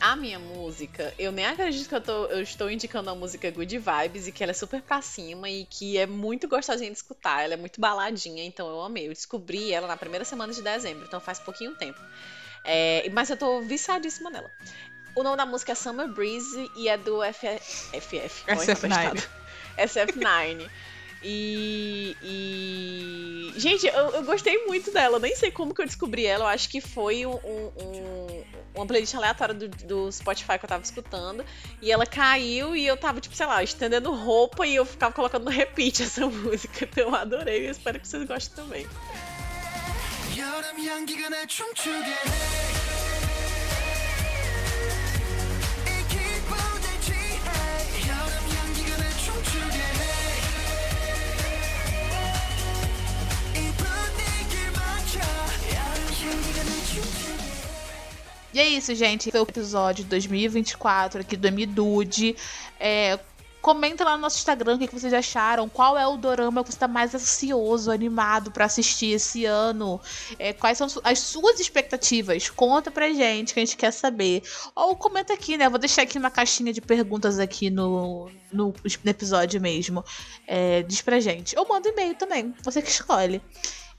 A 0.00 0.16
minha 0.16 0.38
música, 0.38 1.12
eu 1.18 1.30
nem 1.30 1.44
acredito 1.44 1.88
que 1.88 1.94
eu, 1.94 2.00
tô, 2.00 2.26
eu 2.26 2.42
estou 2.42 2.70
indicando 2.70 3.10
a 3.10 3.14
música 3.14 3.50
Good 3.50 3.78
Vibes 3.78 4.26
e 4.26 4.32
que 4.32 4.42
ela 4.42 4.50
é 4.50 4.54
super 4.54 4.80
pra 4.80 5.02
cima 5.02 5.48
e 5.48 5.66
que 5.66 5.98
é 5.98 6.06
muito 6.06 6.48
gostosinha 6.48 6.90
de 6.90 6.96
escutar. 6.96 7.44
Ela 7.44 7.54
é 7.54 7.56
muito 7.56 7.80
baladinha, 7.80 8.42
então 8.44 8.68
eu 8.68 8.82
amei. 8.82 9.06
Eu 9.06 9.12
descobri 9.12 9.72
ela 9.72 9.86
na 9.86 9.96
primeira 9.96 10.24
semana 10.24 10.52
de 10.52 10.62
dezembro, 10.62 11.04
então 11.06 11.20
faz 11.20 11.38
pouquinho 11.38 11.74
tempo. 11.74 12.00
É, 12.64 13.08
mas 13.12 13.28
eu 13.30 13.36
tô 13.36 13.60
viciadíssima 13.60 14.30
nela. 14.30 14.50
O 15.14 15.22
nome 15.22 15.36
da 15.36 15.44
música 15.44 15.72
é 15.72 15.74
Summer 15.74 16.08
Breeze 16.08 16.70
e 16.76 16.88
é 16.88 16.96
do 16.96 17.20
FF. 17.22 18.44
ó, 18.48 18.54
SF9. 18.54 18.62
emprestado. 18.62 19.28
SF9. 19.76 20.70
E, 21.23 22.15
e- 22.21 23.53
Gente, 23.59 23.87
eu, 23.87 24.09
eu 24.11 24.23
gostei 24.23 24.65
muito 24.67 24.91
dela. 24.91 25.15
Eu 25.15 25.19
nem 25.19 25.35
sei 25.35 25.49
como 25.49 25.73
que 25.73 25.81
eu 25.81 25.85
descobri 25.85 26.25
ela. 26.25 26.43
Eu 26.45 26.47
acho 26.49 26.69
que 26.69 26.79
foi 26.81 27.25
um, 27.25 27.33
um- 27.33 27.71
um- 27.81 28.43
uma 28.75 28.85
playlist 28.85 29.15
aleatória 29.15 29.53
do, 29.55 29.67
do 29.69 30.11
Spotify 30.11 30.59
que 30.59 30.65
eu 30.65 30.69
tava 30.69 30.83
escutando. 30.83 31.43
E 31.81 31.91
ela 31.91 32.05
caiu 32.05 32.75
e 32.75 32.85
eu 32.85 32.95
tava, 32.97 33.19
tipo, 33.21 33.35
sei 33.35 33.45
lá, 33.45 33.63
estendendo 33.63 34.13
roupa 34.13 34.67
e 34.67 34.75
eu 34.75 34.85
ficava 34.85 35.13
colocando 35.13 35.45
no 35.45 35.51
repeat 35.51 36.03
essa 36.03 36.27
música. 36.27 36.85
Então 36.85 37.09
eu 37.09 37.15
adorei 37.15 37.65
e 37.67 37.69
espero 37.71 37.99
que 37.99 38.07
vocês 38.07 38.23
gostem 38.27 38.55
também. 38.55 38.85
여름 40.37 40.77
향기가 40.85 41.29
날 41.29 41.47
춤추게 41.47 42.11
해. 42.11 42.78
E 58.52 58.58
é 58.58 58.68
isso, 58.68 58.94
gente. 58.94 59.30
Foi 59.30 59.40
o 59.40 59.44
episódio 59.44 60.04
2024 60.04 61.20
aqui 61.20 61.36
do 61.36 61.46
Emidude. 61.46 62.34
É, 62.80 63.18
comenta 63.60 64.04
lá 64.04 64.16
no 64.16 64.22
nosso 64.22 64.38
Instagram 64.38 64.74
o 64.74 64.78
que 64.78 64.88
vocês 64.88 65.12
acharam. 65.12 65.68
Qual 65.68 65.96
é 65.96 66.06
o 66.06 66.16
dorama 66.16 66.64
que 66.64 66.72
você 66.72 66.78
tá 66.78 66.88
mais 66.88 67.14
ansioso, 67.14 67.92
animado 67.92 68.50
pra 68.50 68.64
assistir 68.64 69.12
esse 69.12 69.44
ano? 69.44 70.00
É, 70.38 70.52
quais 70.52 70.78
são 70.78 70.88
as 71.04 71.18
suas 71.20 71.60
expectativas? 71.60 72.50
Conta 72.50 72.90
pra 72.90 73.12
gente, 73.12 73.54
que 73.54 73.60
a 73.60 73.64
gente 73.64 73.76
quer 73.76 73.92
saber. 73.92 74.42
Ou 74.74 74.96
comenta 74.96 75.32
aqui, 75.32 75.56
né? 75.56 75.68
Vou 75.68 75.78
deixar 75.78 76.02
aqui 76.02 76.18
uma 76.18 76.30
caixinha 76.30 76.72
de 76.72 76.80
perguntas 76.80 77.38
aqui 77.38 77.70
no, 77.70 78.30
no, 78.52 78.74
no 79.04 79.10
episódio 79.10 79.60
mesmo. 79.60 80.04
É, 80.46 80.82
diz 80.82 81.00
pra 81.02 81.20
gente. 81.20 81.56
Ou 81.56 81.68
manda 81.68 81.88
um 81.88 81.92
e-mail 81.92 82.14
também, 82.16 82.52
você 82.64 82.82
que 82.82 82.90
escolhe. 82.90 83.40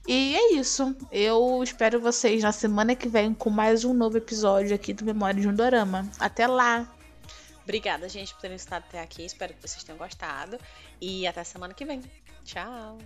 E 0.08 0.36
é 0.36 0.54
isso. 0.54 0.96
Eu 1.12 1.62
espero 1.64 2.00
vocês 2.00 2.42
na 2.42 2.52
semana 2.52 2.96
que 2.96 3.08
vem 3.08 3.34
com 3.34 3.50
mais 3.50 3.86
um 3.86 3.94
novo 3.94 4.18
episódio 4.18 4.74
aqui 4.74 4.94
do 4.94 5.06
Memória 5.06 5.40
de 5.40 5.48
um 5.48 5.54
Dorama. 5.54 6.10
Até 6.20 6.48
lá! 6.48 6.92
Obrigada, 7.64 8.10
gente, 8.10 8.34
por 8.34 8.42
terem 8.42 8.56
estado 8.56 8.84
até 8.88 9.00
aqui. 9.00 9.24
Espero 9.24 9.54
que 9.54 9.62
vocês 9.62 9.84
tenham 9.84 9.98
gostado. 9.98 10.58
E 11.00 11.28
até 11.28 11.44
semana 11.44 11.74
que 11.74 11.86
vem. 11.86 12.02
Tchau! 12.44 12.98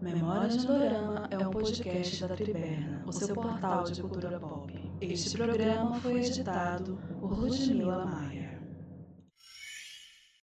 Memórias 0.00 0.56
do 0.56 0.66
Dorama 0.66 1.28
é 1.30 1.38
um 1.38 1.50
podcast 1.50 2.26
da 2.26 2.36
Triberna, 2.36 3.02
o 3.06 3.12
seu 3.12 3.34
portal 3.34 3.84
de 3.84 4.02
cultura 4.02 4.38
pop. 4.38 4.70
Este 5.00 5.34
programa 5.34 5.98
foi 6.00 6.18
editado 6.18 6.98
por 7.20 7.38
Ludmila 7.38 8.04
Mar. 8.04 8.43